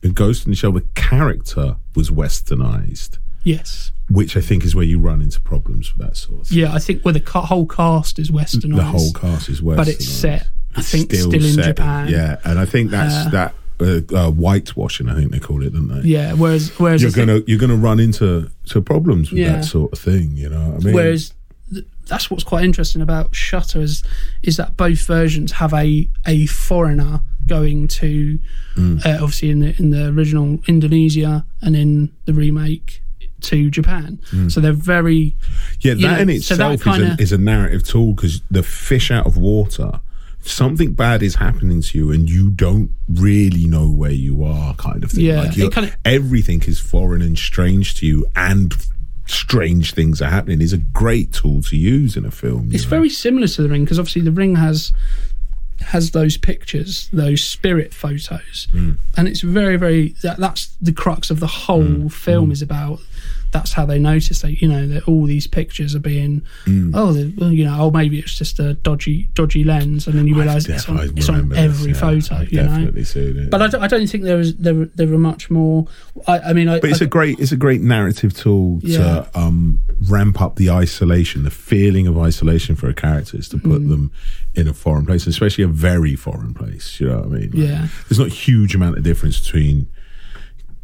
[0.03, 3.91] in Ghost in the Shell, the character was westernized, yes.
[4.09, 6.59] which I think is where you run into problems with that sort of thing.
[6.59, 8.77] Yeah, I think where the ca- whole cast is westernized.
[8.77, 12.09] The whole cast is westernized, But it's set, I think, still in set Japan.
[12.09, 15.09] Yeah, and I think that's that uh, uh, whitewashing.
[15.09, 16.09] I think they call it, don't they?
[16.09, 19.53] Yeah, whereas whereas You're gonna you're gonna run into to problems with Yeah.
[19.57, 20.37] that sort of thing.
[20.37, 20.95] You know what I mean?
[20.95, 21.33] whereas
[21.73, 24.03] th- that's what's quite interesting about Shutter is
[24.43, 28.39] is that both versions have a a foreigner going to
[28.77, 29.05] Mm.
[29.05, 33.00] uh, obviously in the in the original Indonesia and in the remake
[33.43, 34.19] to Japan.
[34.49, 35.35] So they're very
[35.81, 38.15] Yeah, you that know, in so that itself is, kinda- a, is a narrative tool
[38.15, 40.01] because the fish out of water,
[40.43, 45.05] something bad is happening to you and you don't really know where you are, kind
[45.05, 45.25] of thing.
[45.25, 48.75] Yeah, like you're- kinda- everything is foreign and strange to you, and
[49.27, 50.61] strange things are happening.
[50.61, 52.71] Is a great tool to use in a film.
[52.73, 52.91] It's know?
[52.91, 54.93] very similar to the ring because obviously the ring has
[55.83, 58.93] has those pictures, those spirit photos, Hmm.
[59.17, 60.15] and it's very, very.
[60.23, 62.09] That, that's the crux of the whole Hmm.
[62.09, 63.01] film is about.
[63.53, 66.43] That's how they notice that you know that all these pictures are being.
[66.65, 66.93] Hmm.
[66.95, 70.35] Oh, well, you know, oh maybe it's just a dodgy, dodgy lens, and then you
[70.37, 72.11] realise it's on, it's on every this, yeah.
[72.11, 72.35] photo.
[72.37, 73.51] I've you know, seen it.
[73.51, 75.87] but I don't, I don't think there is there there are much more.
[76.29, 78.99] I, I mean, I, But it's I, a great it's a great narrative tool Yeah.
[78.99, 83.57] to um, ramp up the isolation, the feeling of isolation for a character is to
[83.57, 83.63] Mm.
[83.63, 84.11] put them
[84.55, 86.99] in a foreign place, especially a very foreign place.
[87.01, 87.51] You know what I mean?
[87.51, 87.89] Like, Yeah.
[88.09, 89.89] there's not a huge amount of difference between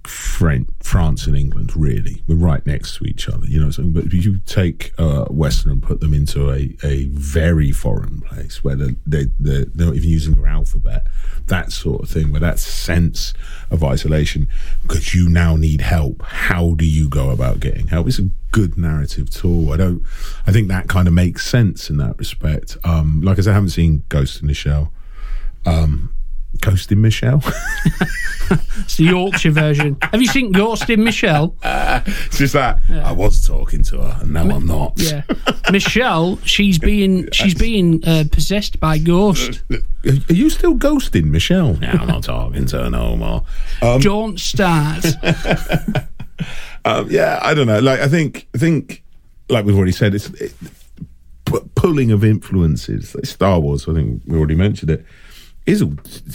[0.08, 1.76] French, France and England.
[1.76, 3.46] Really, we're right next to each other.
[3.46, 7.06] You know, what but if you take uh, Western and put them into a, a
[7.06, 11.06] very foreign place where they they they're, not even using their alphabet,
[11.46, 13.34] that sort of thing, where that sense
[13.70, 14.48] of isolation,
[14.82, 16.22] because you now need help.
[16.22, 18.08] How do you go about getting help?
[18.08, 19.72] It's a good narrative tool.
[19.72, 20.02] I don't.
[20.46, 22.76] I think that kind of makes sense in that respect.
[22.84, 24.92] Um, like I said, I haven't seen Ghost in the Shell
[26.60, 27.42] Ghosting Michelle.
[28.78, 29.96] It's the Yorkshire version.
[30.02, 31.56] Have you seen Ghosting Michelle?
[31.64, 34.92] it's just that I was talking to her and now I'm not.
[34.96, 35.22] Yeah,
[35.72, 36.38] Michelle.
[36.44, 39.62] She's being she's being uh, possessed by ghost.
[39.70, 41.74] Are you still ghosting Michelle?
[41.74, 43.44] No, I'm not talking to her no more.
[43.82, 45.04] Um, Don't start.
[46.84, 47.80] um, yeah, I don't know.
[47.80, 49.02] Like, I think, I think,
[49.48, 50.54] like we've already said, it's it,
[51.44, 53.14] pu- pulling of influences.
[53.14, 55.04] Like Star Wars, I think we already mentioned it.
[55.66, 55.94] Is all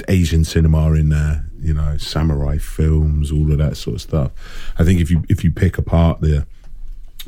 [0.09, 1.45] Asian cinema in there?
[1.59, 4.31] You know, samurai films, all of that sort of stuff.
[4.77, 6.45] I think if you if you pick apart the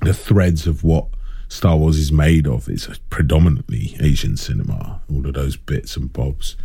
[0.02, 1.06] the threads of what
[1.48, 5.02] Star Wars is made of, it's predominantly Asian cinema.
[5.10, 6.58] All of those bits and bobs,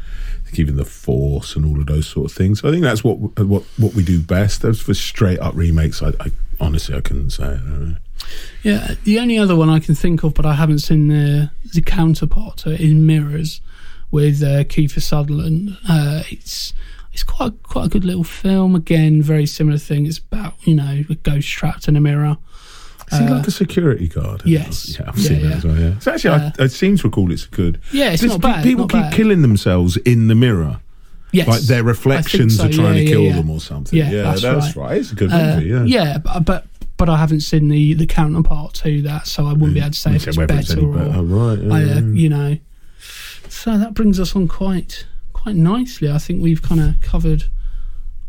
[0.55, 2.65] even the Force and all of those sort of things.
[2.65, 4.65] I think that's what what what we do best.
[4.65, 7.45] As for straight up remakes, I, I honestly I couldn't say.
[7.45, 7.97] I don't know.
[8.63, 11.83] Yeah, the only other one I can think of, but I haven't seen the the
[11.83, 13.61] counterpart to it, is Mirrors
[14.11, 15.77] with uh, Kiefer Sutherland.
[15.89, 16.73] Uh, it's
[17.13, 18.75] it's quite quite a good little film.
[18.75, 20.07] Again, very similar thing.
[20.07, 22.37] It's about you know a ghost trapped in a mirror.
[23.11, 24.43] Is he like a security guard?
[24.45, 24.99] yes.
[25.01, 25.49] Yeah, I've Yeah, seen yeah.
[25.49, 25.79] that as well.
[25.79, 25.99] Yeah.
[25.99, 27.81] So actually, I, I seem to recall it's good.
[27.91, 29.13] Yeah, it's not bad, People not keep bad.
[29.15, 30.81] killing themselves in the mirror.
[31.33, 33.99] Yes, Like their reflections so, are trying yeah, to kill them or something.
[33.99, 34.91] Yeah, that's that's, right.
[34.91, 34.99] right.
[34.99, 35.69] It's a good Uh, movie.
[35.71, 35.85] Yeah.
[35.85, 36.67] yeah, but, but
[36.99, 39.99] but I haven't seen the the counterpart to that, so I wouldn't be able to
[39.99, 41.13] say if it's better, it's or better.
[41.17, 41.59] Oh, right.
[41.73, 42.01] I, uh, yeah.
[42.01, 42.59] you know.
[43.63, 46.11] So that brings us on quite quite nicely.
[46.11, 47.45] I think we've kind of covered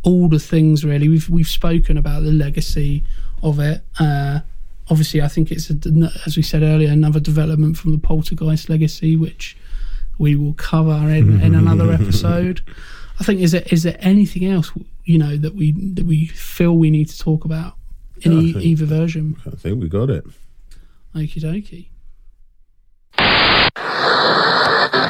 [0.03, 1.07] all the things really.
[1.07, 3.03] We've we've spoken about the legacy
[3.43, 3.83] of it.
[3.99, 4.39] Uh,
[4.89, 5.75] obviously, I think it's a,
[6.25, 9.55] as we said earlier another development from the Poltergeist legacy, which
[10.17, 12.61] we will cover in, in another episode.
[13.19, 14.71] I think is there is there anything else
[15.03, 17.75] you know that we that we feel we need to talk about
[18.21, 19.35] in No, e- think- either version?
[19.45, 20.25] I think we got it.
[21.15, 21.87] Okie dokie.
[24.99, 25.05] For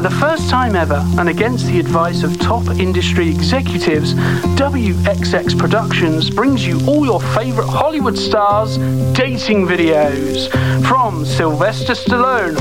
[0.00, 4.14] the first time ever, and against the advice of top industry executives,
[4.56, 8.78] WXX Productions brings you all your favourite Hollywood stars'
[9.12, 10.48] dating videos.
[10.86, 12.56] From Sylvester Stallone,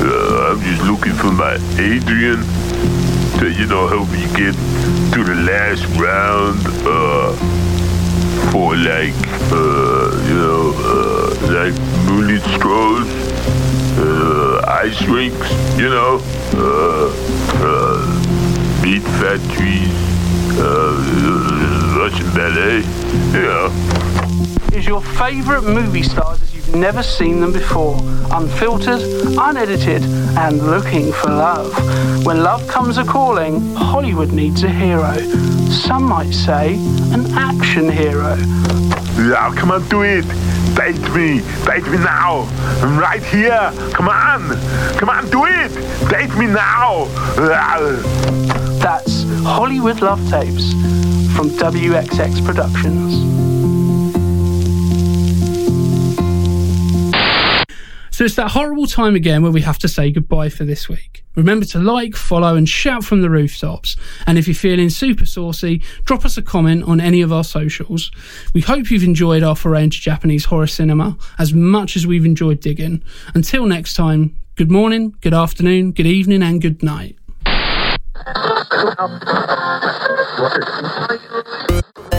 [0.00, 2.44] Uh, I'm just looking for my Adrian.
[3.40, 4.54] You know, help me get
[5.12, 7.32] to the last round, uh,
[8.50, 9.14] for like,
[9.52, 11.74] uh, you know, uh, like
[12.06, 13.08] moonlit strolls,
[13.98, 16.20] uh, ice rinks, you know,
[16.54, 17.08] uh,
[17.64, 19.92] uh, meat factories,
[20.58, 20.94] uh,
[21.98, 22.82] Russian ballet,
[23.32, 23.48] you
[24.78, 26.40] is your favourite movie stars
[26.74, 27.98] never seen them before.
[28.30, 29.00] Unfiltered,
[29.38, 30.02] unedited,
[30.36, 31.72] and looking for love.
[32.24, 35.14] When love comes a calling, Hollywood needs a hero.
[35.70, 36.74] Some might say
[37.12, 38.36] an action hero.
[39.16, 40.24] Yeah, come on, do it.
[40.74, 41.40] Date me.
[41.64, 42.46] Date me now.
[42.82, 43.72] I'm right here.
[43.92, 44.56] Come on.
[44.96, 45.72] Come on, do it.
[46.08, 47.06] Date me now.
[48.80, 50.72] That's Hollywood Love Tapes
[51.34, 53.47] from WXX Productions.
[58.18, 61.24] So it's that horrible time again where we have to say goodbye for this week.
[61.36, 63.94] Remember to like, follow, and shout from the rooftops.
[64.26, 68.10] And if you're feeling super saucy, drop us a comment on any of our socials.
[68.54, 72.58] We hope you've enjoyed our foray into Japanese horror cinema as much as we've enjoyed
[72.58, 73.04] digging.
[73.36, 77.16] Until next time, good morning, good afternoon, good evening, and good night.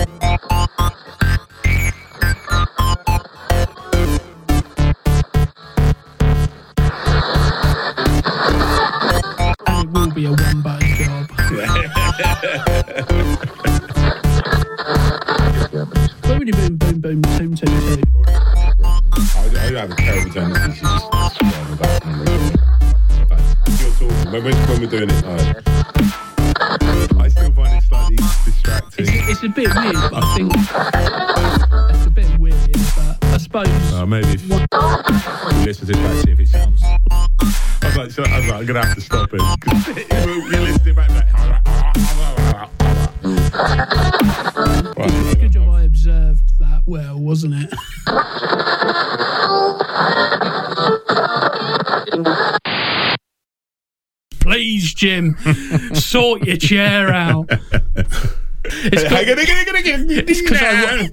[10.19, 11.27] be a one button job.
[16.23, 18.23] Boom, boom, boom, boom, boom, boom, boom.
[18.27, 22.15] I, I have a terrible tendency to just scroll back and
[23.67, 25.29] if you're talking, when, when we're doing it, I,
[27.19, 29.05] I still find it slightly distracting.
[29.07, 30.53] It's, it's a bit weird, but I think
[31.95, 33.93] it's a bit weird, but I suppose.
[33.93, 34.49] Uh, maybe if
[35.65, 36.81] listen to it back, see if it sounds.
[37.97, 39.39] Was like, I was like, I'm gonna have to stop it.
[39.39, 41.09] 'Cause you listen to it back,
[45.01, 47.73] It's good job I observed that well, wasn't it?
[54.39, 55.35] Please, Jim,
[55.93, 57.49] sort your chair out.
[58.63, 59.03] It's
[60.11, 61.09] it's 'cause I